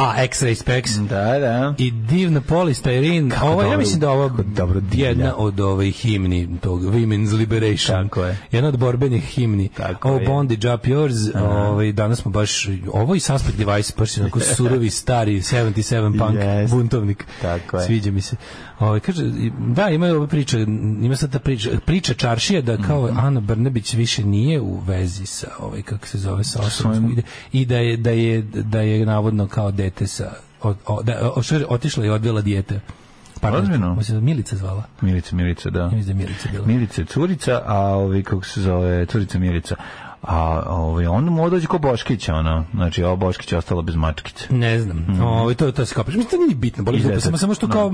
[0.00, 0.90] A, X-Ray Specs.
[0.98, 1.74] Da, da.
[1.78, 3.30] I divna polistirin.
[3.30, 5.08] Kako Ovo, ja mislim da ovo dobro divlja.
[5.08, 8.04] jedna od ove himni tog Women's Liberation.
[8.04, 8.36] Tako je.
[8.52, 9.68] Jedna od borbenih himni.
[9.68, 10.26] Tako ovo je.
[10.26, 11.30] Bondage Up Yours.
[11.36, 16.74] Ovaj, danas smo baš, ovo i Suspect Device, baš onako surovi, stari 77 punk Jest.
[16.74, 17.24] buntovnik.
[17.42, 17.86] Tako je.
[17.86, 18.36] Sviđa mi se.
[18.78, 19.24] Ovaj, kaže,
[19.58, 20.58] da, ima ova priča,
[21.02, 23.18] ima sad ta priča, priča čaršija da kao Mhm.
[23.18, 27.16] Ana Brnebić više nije u vezi sa, ovaj, kako se zove, sa osobom
[27.52, 31.42] i da je, da je, da je navodno kao dete sa, od, o, da, o,
[31.42, 32.80] što je, otišla i odvela dijete.
[33.40, 34.82] Pardon, Milica zvala.
[35.00, 35.80] Milica, Milica, da.
[35.80, 36.66] Ja mislim da je Milica bila.
[36.66, 39.76] Milica je curica, a ovi, kako se zove, curica Milica.
[40.22, 42.64] A ovaj, on mu dođe ko Boškića, ono.
[42.74, 44.46] Znači, ovo Boškić je ostalo bez mačkice.
[44.50, 45.20] Ne znam.
[45.22, 47.72] Ovaj to to se kao mislim to nije bitno, boli dupe, samo samo što Da.
[47.72, 47.90] kao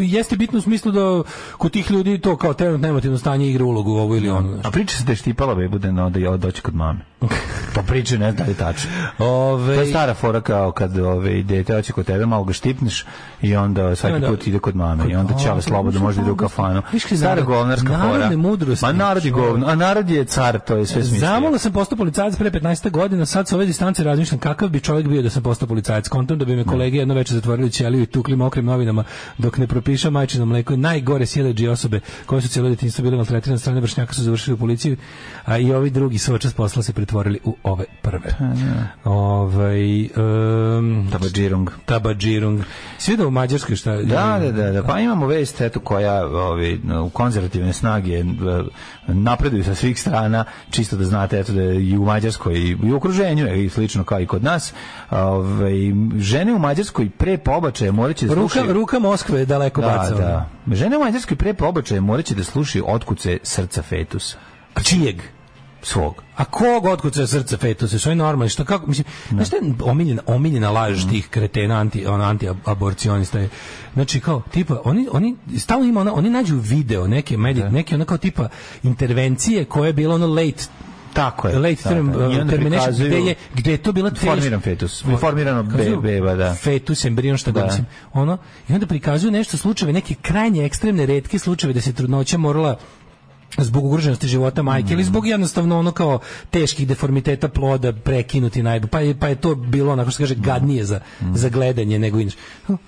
[0.00, 1.22] jeste bitno u smislu da
[1.52, 4.58] kod tih ljudi to kao trenutno emotivno stanje igra ulogu ovo ili ono.
[4.64, 7.00] A priča se da je štipala bebu da, no, da je doći kod mame.
[7.74, 8.90] Pa priča ne znam da li je tačno.
[9.20, 13.04] Ove, To je stara fora kao kad ove, dete hoće kod tebe, malo ga štipneš
[13.42, 16.16] i onda svaki I onda- put ide kod mame i onda Kod- a, slobodno može
[16.16, 16.82] da ide u kafanu.
[16.98, 17.98] Stara narod- govnarska fora.
[17.98, 21.30] narodne mudrosti, Ma narod je govno, a narod je car, to je sve smislio.
[21.66, 25.22] Sam postao policajac pre 15 godina, sad sa ove distance razmišljam kakav bi čovjek bio
[25.22, 26.08] da sam postao policajac.
[26.08, 29.04] Kontam da bi me kolege jedno večer zatvorili u ćeliju i tukli mokrim novinama
[29.38, 30.76] dok ne propiša majčino mleko.
[30.76, 34.96] Najgore sileđi osobe koje su cijelo detinjstvo bile maltretirane strane vršnjaka su završili u policiji,
[35.44, 38.34] a i ovi drugi su očas posla se pretvorili u ove prve.
[39.04, 41.70] Ovaj um, Tabadžirung.
[41.84, 42.60] Tabadžirung.
[42.98, 43.96] Svi da u Mađarskoj šta?
[43.96, 48.24] Da, da, da, da, pa imamo vest eto koja ovi u konzervativne snage e,
[49.06, 53.46] napreduju sa svih strana, čisto da znate eto da i u Mađarskoj i u okruženju
[53.46, 54.72] je i slično kao i kod nas.
[55.10, 55.72] Ovaj
[56.18, 60.20] žene u Mađarskoj pre pobačaja moraće da Ruka, slušaju ruka Moskve je daleko da, bacala.
[60.66, 60.74] da.
[60.74, 64.36] Žene u Mađarskoj pre pobačaja moraće da slušaju otkuce srca fetusa.
[64.74, 65.16] A čijeg?
[65.82, 66.22] Svog.
[66.36, 70.22] A kog otkuca srca fetusa, što je normalno, što kako, mislim, znaš šta je omiljena,
[70.26, 71.08] omiljena laž Mm.
[71.10, 73.48] tih kretena anti, on, anti-aborcionista je,
[73.94, 78.04] znači kao, tipa, oni, oni, stalno ima, ona, oni nađu video, neke, medij, neke ono
[78.04, 78.48] kao tipa
[78.82, 80.64] intervencije koje je bilo ono late
[81.16, 81.58] Tako je.
[81.58, 82.18] late term, da.
[82.20, 85.04] I onda termination, gde je, gde je to bila formiran fetus.
[85.20, 86.54] Formirano be- beba, da.
[86.54, 87.66] Fetus, embrion, šta god, Da.
[87.66, 88.38] mislim, ono,
[88.68, 92.76] i onda prikazuju nešto slučajeve, neke krajnje ekstremne, retke slučajeve da se trudnoća morala
[93.58, 96.18] zbog ugroženosti života majke ili zbog jednostavno ono kao
[96.50, 100.34] teških deformiteta ploda prekinuti najbolje pa je, pa je to bilo onako što se kaže
[100.36, 101.00] gadnije za,
[101.34, 102.36] za gledanje nego inače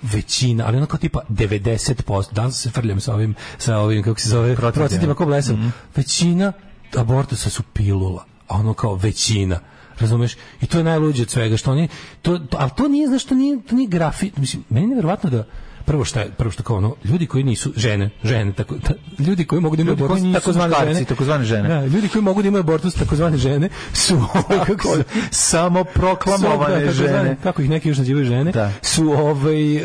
[0.03, 4.55] većina ali onako tipa 90% danas se frljam sa ovim sa ovim kako se zove
[4.55, 5.13] Procentima.
[5.13, 5.55] ko blesav
[5.95, 6.53] većina
[6.97, 9.59] abortusa su pilula a ono kao većina
[9.99, 10.35] Razumeš?
[10.61, 11.87] I to je najluđe od svega što oni
[12.21, 15.29] to, to ali to nije znaš to nije to nije grafit, mislim meni je neverovatno
[15.29, 15.43] da
[15.85, 19.45] prvo što je prvo što kao ono ljudi koji nisu žene, žene tako ta- ljudi
[19.45, 21.69] koji mogu da imaju abortus takozvane žene, takozvane žene.
[21.69, 26.79] Da, ljudi koji mogu da imaju abortus takozvane žene su ovaj kako se Samo proklamovane
[26.93, 27.37] su, da, žene.
[27.43, 28.71] kako ih neki još nazivaju žene, Da.
[28.81, 29.81] su ovaj e,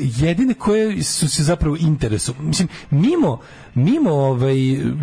[0.00, 2.34] jedine koje su se zapravo interesu.
[2.40, 3.40] Mislim mimo
[3.74, 4.56] mimo ovaj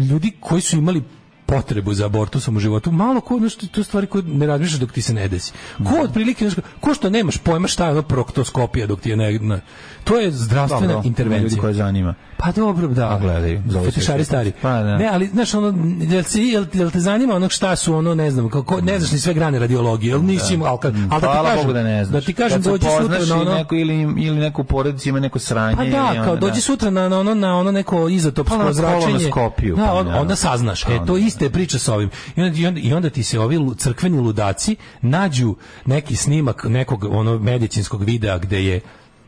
[0.09, 1.03] ljudi koji su imali
[1.51, 5.01] potrebu za abortusom u životu, malo ko nešto to stvari koje ne razmišljaš dok ti
[5.01, 5.51] se ne desi.
[5.77, 9.39] Ko otprilike nešto, ko što nemaš pojma šta je ono proktoskopija dok ti je ne,
[9.39, 9.61] ne-
[10.03, 11.43] to je zdravstvena Dobro, intervencija.
[11.43, 12.15] Ljudi koje zanima.
[12.41, 13.09] Pa dobro, da.
[13.09, 14.51] A, gledaj, Fetišari stari.
[14.61, 14.97] Pa, da.
[14.97, 18.31] Ne, ali znaš ono jel se jel, jel te zanima ono šta su ono ne
[18.31, 21.27] znam kako ne znaš ni sve grane radiologije, jel nisi imao al kad al da
[21.27, 22.13] ti kažem Bogu da ne znaš.
[22.13, 25.75] da ti kažem dođi sutra na ono neko, ili, ili neku porodicu ima neko sranje.
[25.75, 29.01] Pa da, onda, kao dođi sutra na, na ono na ono neko izotopsko Pa zračenje.
[29.05, 30.21] kolonoskopiju, Da, pa on- da.
[30.21, 30.83] onda saznaš.
[30.83, 32.09] Pa E to iste priča sa ovim.
[32.35, 35.55] I onda, i onda, i onda ti se ovi crkveni ludaci nađu
[35.85, 38.81] neki snimak nekog ono medicinskog videa gde je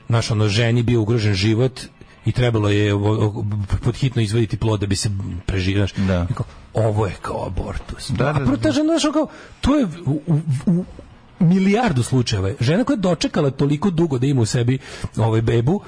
[0.08, 1.80] naš ono ženi bio ugrožen život
[2.26, 3.46] i trebalo je o- o-
[3.84, 5.10] pod hitno izvaditi plod da bi se
[5.46, 5.88] preživio.
[5.88, 6.08] znaš.
[6.08, 6.28] Da.
[6.74, 8.10] Ovo je kao abortus.
[8.10, 9.28] Da, da, A žena, znaš, ono kao,
[9.62, 10.22] to je u,
[10.66, 10.86] u,
[11.40, 12.48] milijardu slučajeva.
[12.48, 12.56] je.
[12.60, 14.78] Žena koja je dočekala toliko dugo da ima u sebi
[15.18, 15.82] ovaj bebu,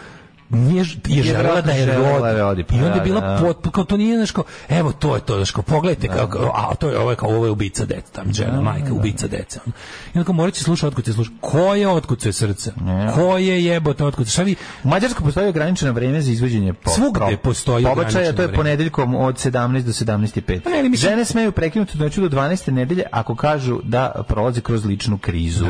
[0.49, 2.21] nije, je, Je želela da je rodi.
[2.21, 3.37] da rodi, pa I onda je da, bila da.
[3.37, 6.99] pot, kao to nije nešto, evo to je to, kao pogledajte kako, a to je
[6.99, 9.59] ovo je kao ovo je ubica deca, tam žena, majka, ubica deca.
[9.65, 9.69] I
[10.13, 11.31] onda kao morat će slušati otkud se sluša.
[11.41, 12.71] Ko je otkud se srca?
[13.15, 14.27] Ko je jebote otkud?
[14.27, 18.53] Šta vi, U Mađarskoj postoji ograničeno vreme za izvođenje po, Svugde postoji pobačaja, to je
[18.53, 19.51] ponedeljkom od 17
[19.81, 20.59] do 17.05.
[20.61, 22.71] Pa mislim- Žene smeju prekinuti trudnoću do 12.
[22.71, 25.65] nedelje ako kažu da prolaze kroz ličnu krizu.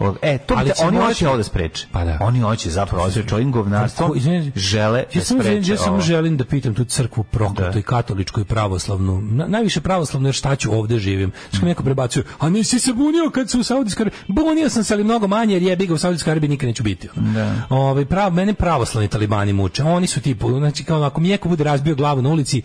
[0.00, 1.86] O, E, to Ali te- oni hoće ovo da spreče.
[1.92, 2.18] Pa da.
[2.20, 4.16] Oni hoće zapravo ovo s ovim govnarstvom Ko-
[4.56, 7.78] žele ja da spreče ja samo želim da pitam tu crkvu prokletu Da.
[7.78, 9.20] i katoličku i pravoslavnu.
[9.20, 11.32] Na, najviše pravoslavnu jer šta ću ovde živim.
[11.52, 14.20] Što mi neko prebacuje, a nisi se bunio kad su u Saudijskoj Arabiji.
[14.28, 17.08] Bunio sam se ali mnogo manje jer jebi ga u Saudijskoj Arabiji nikad neću biti.
[17.16, 17.54] Da.
[17.68, 19.82] Ovaj prav, mene pravoslavni talibani muče.
[19.82, 22.62] Oni su tipu, znači kao ako mi neko bude razbio glavu na ulici,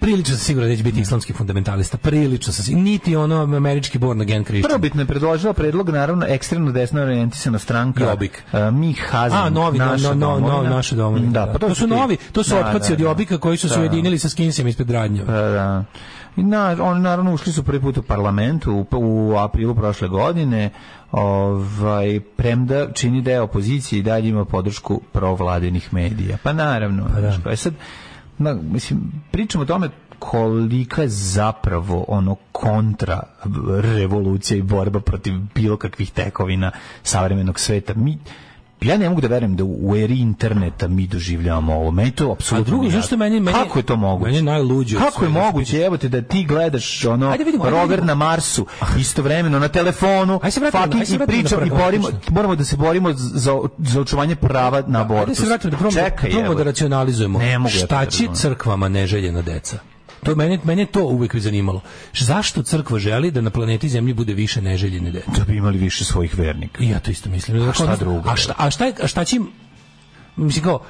[0.00, 1.98] prilično sam siguran da neće biti islamski fundamentalista.
[1.98, 2.74] Prilično sam.
[2.74, 4.70] Niti ono američki born again Christian.
[4.70, 8.04] Prvobitno je predložila predlog, naravno, ekstremno desno orijentisana stranka.
[8.04, 8.42] Jobbik.
[8.52, 10.74] Uh, mi Hazin, A, novi, naša no, no, no, domovina.
[10.76, 11.26] naše domovine.
[11.26, 13.04] Da, pa to, su ti- novi, to su Da, otpaci da, od da.
[13.04, 13.80] Jobika koji su se Da.
[13.80, 15.22] ujedinili sa Skinsima ispred radnje.
[15.26, 15.84] Pa da.
[16.36, 20.70] I na, oni naravno ušli su prvi put u parlamentu u, u aprilu prošle godine,
[21.12, 26.38] ovaj, premda čini deo opozicije i dalje ima podršku provladinih medija.
[26.42, 27.06] Pa naravno.
[27.14, 27.38] Pa da.
[27.44, 27.72] pa je sad,
[28.38, 29.00] na, mislim,
[29.30, 33.22] pričamo o tome kolika je zapravo ono kontra
[33.82, 36.70] revolucija i borba protiv bilo kakvih tekovina
[37.02, 37.94] savremenog sveta.
[37.94, 38.18] Mi
[38.82, 41.90] ja ne mogu da verujem da u eri interneta mi doživljavamo ovo.
[41.90, 44.30] Meni to A apsolutno drugo, nije zašto meni, meni Kako je to moguće?
[44.30, 44.98] Meni najluđe.
[44.98, 48.06] Kako je moguće, evo te da ti gledaš ono Ajde vidimo, ajde rover vidimo.
[48.06, 48.66] na Marsu
[48.98, 52.64] istovremeno na telefonu, Ajde se vratimo ajde se vratimo pričam i prvo, borimo, moramo da
[52.64, 55.38] se borimo za, za očuvanje prava na Ajde abortus.
[55.38, 57.38] se vratimo da probamo, Čekaj, probamo da racionalizujemo.
[57.38, 59.78] Ne mogu Šta da će crkvama neželjena deca?
[60.22, 61.80] To mene, mene to uvek zanimalo.
[62.14, 65.30] Zašto crkva želi da na planeti Zemlji bude više neželjene dece?
[65.38, 66.82] Da bi imali više svojih vernika.
[66.82, 67.68] I ja to isto mislim.
[67.68, 68.30] A šta drugo?
[68.30, 69.48] A šta, a šta, a šta će im,
[70.36, 70.80] mislim kao,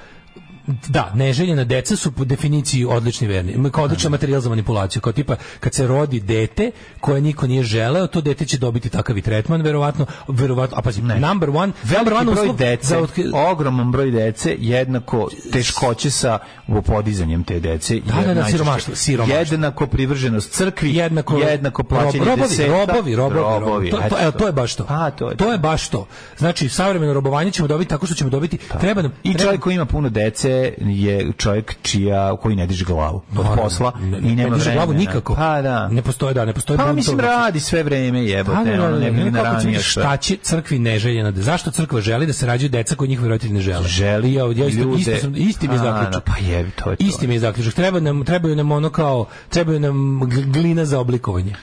[0.89, 3.71] da, neželjena deca su po definiciji odlični verni.
[3.73, 5.03] Kao odličan materijal za manipulaciju.
[5.03, 6.71] Kao tipa, kad se rodi dete
[7.01, 11.03] koje niko nije želeo, to dete će dobiti takav i tretman, verovatno, verovatno, a pazi,
[11.03, 16.39] number one, number one broj dece, za otkri- ogroman broj dece, jednako teškoće sa
[16.87, 18.01] podizanjem te dece.
[18.01, 19.39] Da, da, da, siromaštvo, siromaštvo.
[19.39, 22.73] Jednako privrženost crkvi, jednako jednako plaćanje rob- robovi, deseta.
[22.73, 23.91] robovi, robovi, robovi.
[23.91, 24.85] To, to, eto evo, to je baš to.
[24.89, 26.07] A, to je to je baš to.
[26.39, 29.13] Znači, savremeno robovanje ćemo dobiti tako što ćemo dobiti, treba nam...
[29.23, 33.37] I treba- čovjek koji ima puno dece je čovjek čija koji ne diže glavu od
[33.37, 35.35] Naravno, posla ne- i nema ne diže glavu nikako.
[35.35, 35.89] Pa da.
[35.89, 38.93] Ne postoje, da, ne postoje Pa mislim radi sve vreme jebote, Da, da, da, ono
[38.93, 39.83] da, ne naranio biti sve.
[39.83, 43.55] šta će crkvi neželjena de- zašto crkva želi da se rađaju deca koje njihovi roditelji
[43.55, 46.71] ne žele Želi ja, ja isto, isto sam, isti mi je zaključak da, pa jebi,
[46.73, 47.05] to je to.
[47.05, 51.01] isti mi je zaključak treba nam, trebaju nam ono kao trebaju nam gl- glina za
[51.01, 51.55] oblikovanje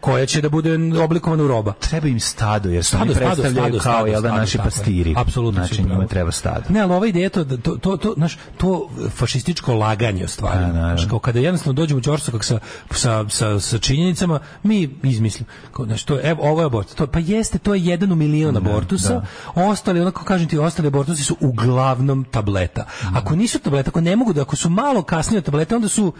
[0.00, 3.72] koja će da bude oblikovana u roba Treba im stado, jer Stado, oni predstavljaju stado,
[3.72, 5.14] kao stado, jel da naši pastiri.
[5.16, 6.64] Apsolutno Znači njima treba stado.
[6.68, 10.66] Ne, ali ova ideja to, da- to, to, to, znaš, to fašističko laganje o stvarima.
[10.66, 10.96] Da, da, da.
[10.96, 12.58] Znaš, kao kada jednostavno dođemo u čorsokak sa,
[12.90, 15.48] sa, sa, sa činjenicama, mi izmislimo.
[15.72, 16.94] Kao, znaš, to evo, ovo je abort.
[16.94, 19.22] To, pa jeste, to je jedan u milion abortusa.
[19.54, 22.86] Ostali, onako kažem ti, ostali abortusi su uglavnom tableta.
[23.14, 26.12] Ako nisu tableta, ako ne mogu da, ako su malo kasnije od tableta, onda su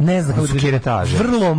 [0.00, 1.16] ne znam kako su kiretaže.
[1.18, 1.54] vrlo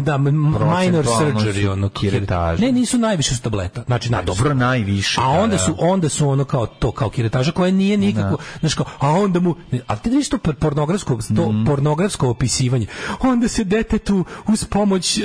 [0.00, 2.62] da, minor surgery ono kiretaže.
[2.62, 5.20] ne nisu najviše su tableta znači na Dobro, najviše.
[5.20, 5.58] a da, onda da.
[5.58, 9.40] su onda su ono kao to kao kiretaža koja nije nikako znači kao a onda
[9.40, 9.54] mu
[9.86, 11.64] a ti vidiš to pornografsko to Mhm.
[11.64, 12.86] pornografsko opisivanje
[13.20, 15.20] onda se detetu uz pomoć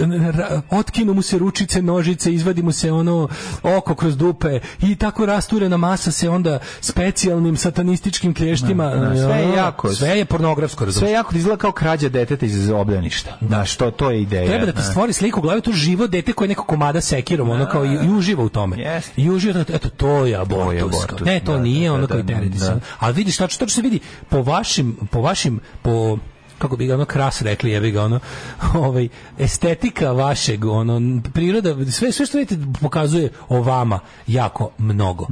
[0.72, 3.27] otkinu mu se ručice nožice izvadi mu se ono
[3.64, 9.49] oko kroz dupe i tako rasturena masa se onda specijalnim satanističkim klještima da, sve je
[9.49, 13.38] jako- sve je pornografsko razumiješ Sve jako izgleda kao krađa deteta iz obdaništa.
[13.41, 14.47] Da, što to je ideja.
[14.47, 17.65] Treba da ti stvori sliku u glavi to živo dete koje neko komada sekirom, ono
[17.65, 18.77] kao i, i uživa u tome.
[18.77, 19.21] Jeste.
[19.21, 20.84] I uživa, eto, to je abortus.
[20.84, 22.80] abortus, Ne, to da, nije da, ono da, kao i tereti se.
[22.99, 23.99] Ali vidiš, tačno, tačno se vidi
[24.30, 26.17] po vašim, po vašim, po
[26.60, 28.19] kako bi ga ono kras rekli, jebi ga ono,
[28.86, 29.07] ovaj,
[29.38, 35.27] estetika vašeg, ono, priroda, sve, sve što vidite pokazuje o vama jako mnogo.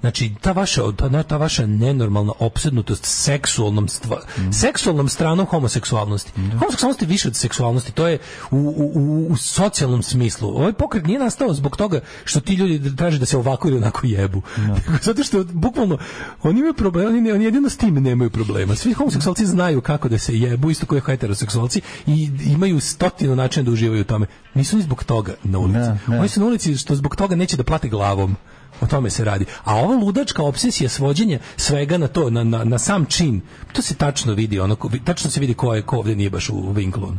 [0.00, 4.20] Znači, ta vaša, ta, ta vaša nenormalna opsednutost seksualnom, stva,
[4.52, 6.32] seksualnom stranom homoseksualnosti.
[6.58, 8.18] Homoseksualnost je više od seksualnosti, to je
[8.50, 10.48] u, u, u, u socijalnom smislu.
[10.48, 14.06] Ovaj pokret nije nastao zbog toga što ti ljudi traže da se ovako ili onako
[14.06, 14.42] jebu.
[14.56, 15.98] Nego Zato što bukvalno
[16.42, 18.76] oni imaju problema, oni, ne- oni jedino s tim nemaju problema.
[18.76, 23.64] Svi homoseksualci znaju kako da se jebu, isto kao i heteroseksualci i imaju stotinu načina
[23.64, 24.26] da uživaju u tome.
[24.54, 25.78] Nisu ni zbog toga na ulici.
[25.78, 26.18] Ne, ne.
[26.18, 28.36] Oni su na ulici što zbog toga neće da plate glavom.
[28.80, 29.44] O tome se radi.
[29.64, 33.40] A ova ludačka obsesija svođenja svega na to, na, na, na sam čin,
[33.72, 36.72] to se tačno vidi, ono, tačno se vidi ko je ko ovdje nije baš u
[36.72, 37.12] vinklu.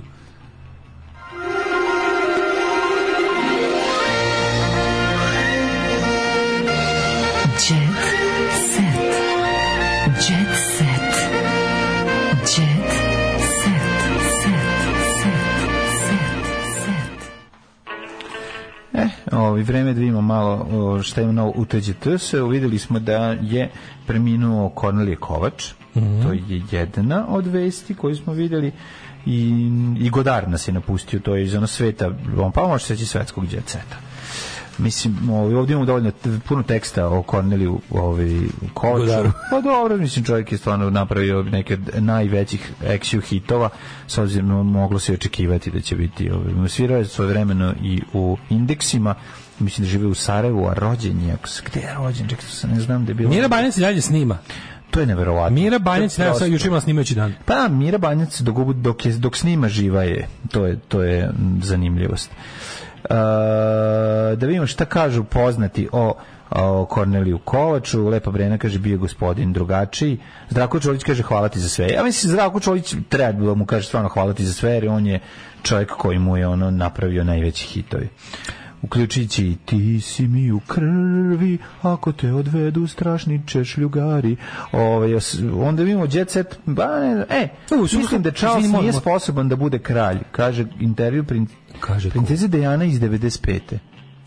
[19.36, 20.68] Ovi vreme da vidimo malo
[21.04, 22.34] šta ima novo u TGTS.
[22.34, 23.70] Uvideli smo da je
[24.08, 25.72] preminuo Kornelije Kovač.
[26.24, 28.72] To je jedna od vesti koju smo videli
[29.26, 29.70] i,
[30.00, 33.48] i Godar nas je napustio, to je iz ono sveta, on pa može seći svetskog
[33.48, 34.13] djeceta.
[34.78, 36.12] Mislim, ovaj, ovdje imamo dovoljno
[36.48, 38.30] puno teksta o Korneliju ovaj,
[38.74, 39.00] Kovaču.
[39.06, 39.32] Godaru.
[39.50, 43.70] Pa dobro, mislim, čovjek je stvarno napravio neke najvećih action hitova,
[44.08, 46.32] s obzirom moglo se očekivati da će biti.
[46.32, 49.16] Ovaj, svirao je svoje vremeno i u indeksima,
[49.60, 51.36] mislim da žive u Sarajevu, a rođen je,
[51.66, 53.30] gde je rođen, čekaj, se ne znam da je bilo.
[53.30, 54.38] Mira Banjac dalje snima.
[54.92, 55.56] To je neverovatno.
[55.56, 57.34] Mira Banjac, sad prosto- juče imala snimajući dan.
[57.46, 60.28] Pa Mira Banjac dok, dok, je, dok snima živa je.
[60.52, 61.32] To je, to je
[61.62, 62.32] zanimljivost.
[63.04, 63.14] E,
[64.36, 66.14] da vidimo šta kažu poznati o
[66.56, 70.18] o Korneliju Kovaču, Lepa Brena kaže bio gospodin drugačiji.
[70.50, 71.88] Zdravko Čolić kaže hvala ti za sve.
[71.88, 75.06] Ja mislim Zdravko Čolić treba da mu kaže stvarno hvala ti za sve jer on
[75.08, 75.20] je
[75.64, 78.10] čovjek koji mu je ono napravio najveći hitovi
[78.84, 84.36] uključujući ti si mi u krvi ako te odvedu strašni češljugari
[84.72, 85.12] ovaj,
[85.54, 89.80] onda vidimo jet set ba, ne, e, U, mislim da Charles nije sposoban da bude
[89.80, 91.48] kralj kaže intervju prin,
[91.80, 93.60] Kaže princeze Dejana iz 95.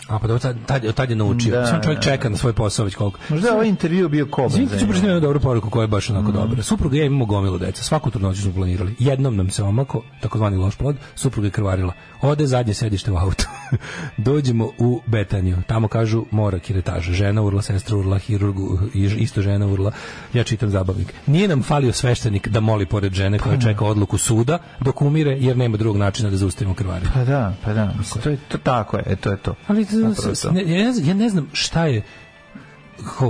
[0.09, 1.51] A pa dobro, tad, tad, je naučio.
[1.51, 2.03] Da, Sam čovjek da.
[2.03, 3.19] čeka na svoj posao već koliko.
[3.29, 6.11] možda je ovaj intervju bio koban za ću pročitati jednu dobru poruku koja je baš
[6.11, 6.63] onako dobra.
[6.63, 7.83] Supruga i ja imamo gomilu deca.
[7.83, 8.95] Svaku trudnoću smo planirali.
[8.99, 11.93] Jednom nam se omako, takozvani loš plod, supruga je krvarila.
[12.27, 13.45] Ode zadnje sedište u autu.
[14.17, 15.57] Dođemo u Betaniju.
[15.67, 17.13] Tamo kažu mora kiretaža.
[17.13, 19.93] Žena urla, sestra urla, hirurgu, isto žena urla.
[20.33, 21.15] Ja čitam zabavnik.
[21.27, 25.57] Nije nam falio sveštenik da moli pored žene koja čeka odluku suda dok umire, jer
[25.57, 27.11] nema drugog načina da zaustavimo krvarenje.
[27.15, 29.55] pa da, pa da, mislim, to je to tako je, e, to je to.
[29.67, 32.03] Ali Zapravo ne, ja, ja ne znam šta je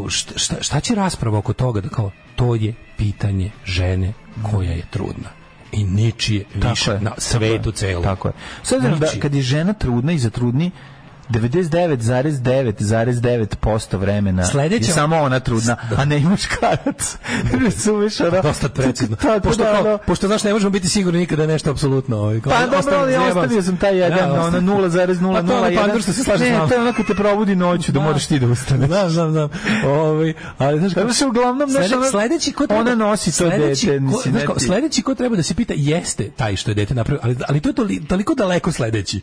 [0.08, 4.12] šta, šta, šta će rasprava oko toga da kao to je pitanje žene
[4.50, 8.04] koja je trudna i ničije Tako više je, na tako svetu celom.
[8.04, 8.32] Tako je.
[8.62, 9.20] S obzirom da Ničije.
[9.20, 10.70] kad je žena trudna i zatrudni
[11.28, 13.16] 99,9,9%
[13.96, 17.16] vremena Sledeća- je samo ona trudna, a ne i muškarac.
[17.64, 18.42] Razumeš, ono?
[18.42, 19.16] Dosta precizno.
[19.16, 22.16] Tako pošto, da, kao, pošto znaš, ne možemo biti sigurni nikada da nešto apsolutno.
[22.18, 24.66] Ovaj, kao, Pa dobro, ali ostavio sam taj jedan, Ja, ono ostavim.
[24.68, 25.32] 0,001.
[25.34, 27.92] Pa to je pandur što se slaže Ne, to je ono kad te probudi noću,
[27.92, 28.04] da Da.
[28.04, 28.86] moraš ti da ustaneš.
[28.88, 29.50] Znam, znam, znam.
[29.86, 33.58] Ovaj, ali znaš Tako se uglavnom, znaš, ono- sledeći ko treba, ona nosi to dete,
[33.58, 36.74] ko- mislim, znaš ne kao, sledeći ko treba da se pita jeste taj što je
[36.74, 39.20] dete napravio, ali, ali to je toli- toliko daleko sledeći.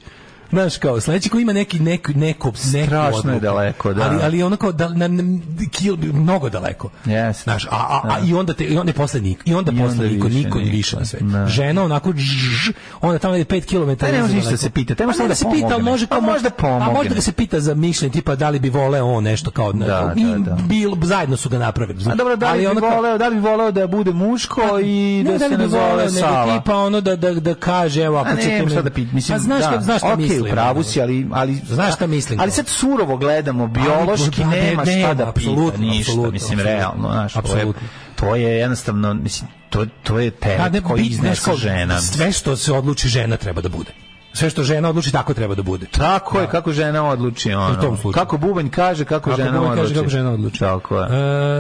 [0.54, 3.40] Znaš kao, sledeći ko ima neki, neki, neko, neku Strašno je odluku.
[3.40, 4.04] daleko, da.
[4.04, 5.24] Ali, ali ono kao, da, na, na,
[5.72, 6.90] kil, mnogo daleko.
[7.06, 7.44] Jeste.
[7.44, 9.92] Znaš, a, a, a, i onda te, i onda posle niko, i onda I posle
[9.92, 10.72] onda niko, više niko, niko.
[10.72, 11.26] više na svetu.
[11.26, 11.48] Da.
[11.48, 12.72] Žena onako, žž,
[13.02, 14.00] onda tamo je 5 km.
[14.00, 15.74] Pa ne može ništa da se pita, treba Pa samo ne da da se pita,
[15.74, 16.94] ali može Pa kao, možda A pomogne.
[16.94, 20.14] možda ga se pita za mišljenje, tipa da li bi voleo on nešto kao, Da,
[20.16, 20.58] i da, da.
[20.62, 22.12] Bil, zajedno su ga napravili.
[22.12, 25.38] A dobro, da li, bi voleo, da bi voleo da bude muško i ne da
[25.38, 26.60] da se li bi ne voleo, zove nego Sava?
[26.60, 28.82] tipa ono da, da, da kaže, evo, ako A ćete ne, me...
[28.82, 28.92] da
[29.30, 30.43] pa znaš, da, znaš šta mislim.
[30.44, 34.62] U pravu si, ali, ali, Znaš šta mislim, Ali sad surovo gledamo, biološki da, ne,
[34.64, 37.88] nema šta da pita, apsolutno, ništa, mislim, realno, znaš, to je, Apsolutno.
[38.16, 42.02] to je jednostavno, mislim, to, to je teret koji iznese žena.
[42.02, 43.92] Sve što se odluči žena treba da bude.
[44.36, 45.86] Sve što žena odluči tako treba da bude.
[45.86, 48.12] Tako je, kako žena odluči, ono.
[48.14, 49.82] Kako bubanj kaže, kako, Kako žena odluči.
[49.82, 50.60] kaže kako žena odluči.
[50.60, 51.08] Tako je.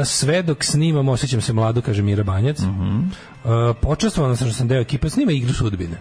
[0.01, 2.59] E, sve dok snimam, osjećam se mlado, kaže Mira Banjac.
[2.59, 2.99] Mhm.
[2.99, 5.97] E, počestvovano sam što sam deo ekipe, snima igru sudbine.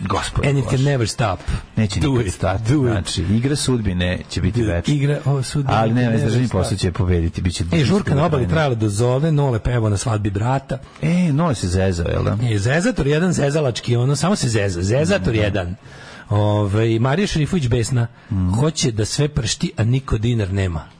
[0.00, 1.40] Gospod And it can never stop.
[1.76, 2.72] Neće Do nikad it, stati.
[2.72, 2.90] do it.
[2.92, 4.94] Znači, igra sudbine će biti večna.
[4.94, 5.78] Igra o sudbine.
[5.78, 6.50] Ali ne, ne, stop.
[6.52, 7.64] posao će pobediti, bit će...
[7.72, 10.78] E, žurka na obali trajala do zove, nole pevo na svadbi brata.
[11.02, 12.36] E, nole se zezao, jel da?
[12.50, 14.82] E, Zezator jedan zezalački, ono, samo se zeza.
[14.82, 15.76] Zezator jedan.
[16.28, 18.06] Ove, Marija Šerifović besna.
[18.30, 18.50] Mhm.
[18.50, 20.95] Hoće da sve pršti, a niko dinar nema.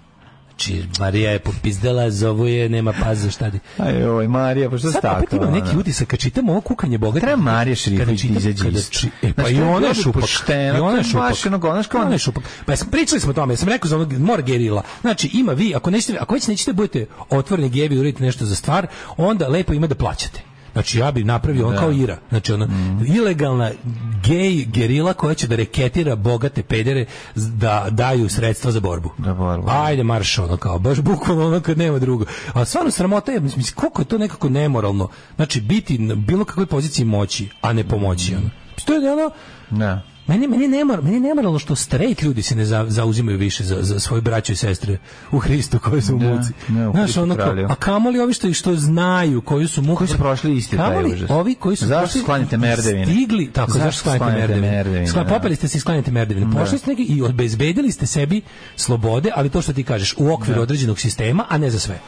[0.57, 3.59] Znači, Marija je popizdala, zovu je, nema paza, šta di.
[3.79, 7.21] Aj, oj, Marija, pa što Sad opet imam neki utisak, kad čitam ovo kukanje boga.
[7.21, 8.55] Treba Marija Šerifović da izađe
[8.91, 10.25] či- E, pa i ona je šupak.
[10.69, 11.23] I ona je šupak.
[11.97, 12.45] Ona je šupak.
[12.67, 14.83] Pa jesam, pričali smo o tome, ja sam rekao za onog mora gerila.
[15.01, 18.87] Znači, ima vi, ako nećete, ako već nećete budete otvoreni gevi uradite nešto za stvar,
[19.17, 20.41] onda lepo ima da plaćate.
[20.77, 21.81] Znači ja bi napravio on Da.
[21.81, 22.19] kao Ira.
[22.29, 22.69] Znači ono
[23.07, 23.71] ilegalna
[24.25, 29.11] gej gerila koja će da reketira bogate pedere da daju sredstva za borbu.
[29.19, 29.67] Da borbu.
[29.71, 32.25] Ajde marš ono kao baš bukvalno ono kad nema drugo.
[32.53, 35.09] A stvarno sramota je mislim koliko je to nekako nemoralno.
[35.37, 38.51] Znači biti na bilo kakvoj poziciji moći, a ne pomoći ono.
[38.85, 39.31] To je ono
[39.71, 40.16] Da.
[40.29, 43.83] Meni, meni, nema, meni je nemoralno što straight ljudi se ne za, zauzimaju više za,
[43.83, 44.99] za svoje braće i sestre
[45.33, 46.53] u Hristu koji su Da, muci.
[46.69, 47.37] ne, u Znaš, ono
[47.69, 49.97] a kamoli ovi što, što znaju, koji su muku...
[49.97, 51.31] Koji su prošli isti taj užas.
[51.31, 53.07] ovi koji su Zašto prošli- sklanjate merdevine?
[53.07, 54.71] Stigli, tako, Zašto zašto sklanjate sklanjate merdevine?
[54.73, 55.29] merdevine, Skla- da.
[55.29, 56.47] popeli ste se i sklanjate merdevine.
[56.55, 58.43] Pošli ste neki i obezbedili ste sebi
[58.77, 61.99] slobode, ali to što ti kažeš, u okviru određenog sistema, a ne za sve.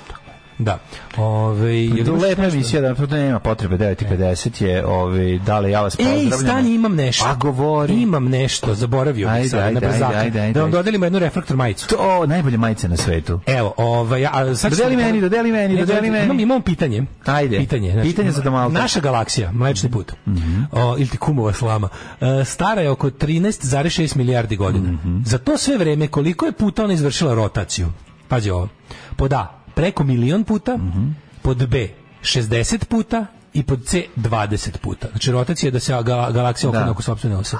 [0.59, 0.78] Da.
[1.16, 5.70] Ove, je li To imaš lepa emisija, da to nema potrebe 9.50 je, ovaj, dale,
[5.70, 6.24] ja vas pozdravljam.
[6.24, 7.24] Ej, stani, imam nešto.
[7.26, 7.94] A govori.
[7.94, 10.06] Imam nešto, zaboravio Ajde, sad, ajde, na brzaka.
[10.06, 11.89] ajde, ajde, ajde, da vam dodelimo jednu refraktor majicu.
[11.89, 13.40] To, najbolje majice na svetu.
[13.48, 16.24] Evo, ovaj, a sad Dodeli meni, dodeli meni, dodeli meni.
[16.24, 17.05] Imam, imam pitanje.
[17.26, 17.59] Ajde.
[17.59, 17.93] Pitanje.
[17.93, 18.80] znači, Pitanje za domalta.
[18.80, 20.62] Naša galaksija, Mlečni put, Mhm.
[20.72, 21.89] o, ili ti kumova slama,
[22.20, 24.93] e, stara je oko 13,6 milijardi godina.
[24.93, 25.18] Mhm.
[25.24, 27.89] Za to sve vreme, koliko je puta ona izvršila rotaciju?
[28.28, 28.68] Pazi ovo.
[29.16, 31.14] Pod A, preko milion puta, Mhm.
[31.42, 31.88] pod B,
[32.22, 35.09] 60 puta, i pod C 20 puta.
[35.11, 36.91] Znači rotacija je da se ga, galaksija okrene Da.
[36.91, 37.57] oko sopstvene ose.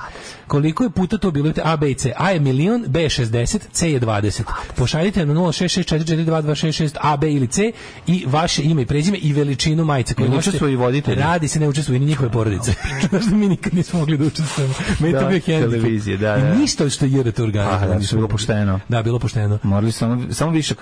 [0.47, 1.53] Koliko je puta to bilo?
[1.65, 2.13] A, B i C.
[2.17, 4.43] A je milion, B je 60, C je 20.
[4.77, 7.73] Pošaljite na 066442266 A, B ili C
[8.07, 11.17] i vaše ime i prezime i veličinu majice koju Ne učestvuju i voditelji?
[11.17, 12.75] Radi se, ne učestvuju ni njihove porodice.
[13.09, 14.75] Znaš da mi nikad nismo mogli da učestvujemo.
[14.75, 15.71] To Da, bio hendikep.
[15.71, 16.55] televizije, da, I da.
[16.55, 17.11] ništa što je
[17.41, 17.95] A, organizovalo.
[17.95, 18.81] da, su bilo pošteno.
[18.89, 19.59] Da, bilo pošteno.
[19.63, 20.75] Morali samo, samo više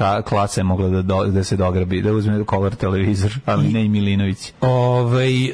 [0.57, 4.53] je mogla da, do, da se dograbi, da uzme kolor televizor, ali ne i Milinović.
[5.07, 5.53] Ovaj e,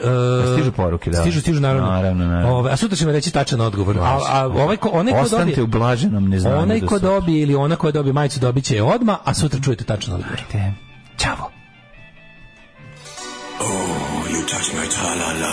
[0.55, 1.21] Stižu poruke, da.
[1.21, 1.87] Stižu, stižu naravno.
[1.91, 2.57] Naravno, naravno.
[2.57, 3.99] Ovaj, a sutra ćemo reći tačan odgovor.
[3.99, 6.57] A, a ovaj ko onaj ko Ostanite dobije u blaženom neznanju.
[6.57, 7.09] onaj ko sutra.
[7.11, 10.41] dobije ili ona koja dobije majicu dobiće je odma, a sutra čujete tačan odgovor.
[10.55, 10.73] Ajde.
[11.19, 11.51] Ćao.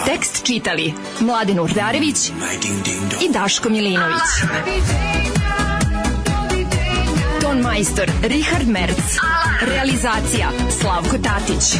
[0.05, 2.29] Tekst čitali Mladin Urdarević
[3.21, 4.29] i Daško Milinović.
[7.41, 8.97] Ton majstor Richard Merc.
[9.61, 10.49] Realizacija
[10.81, 11.79] Slavko Tatić.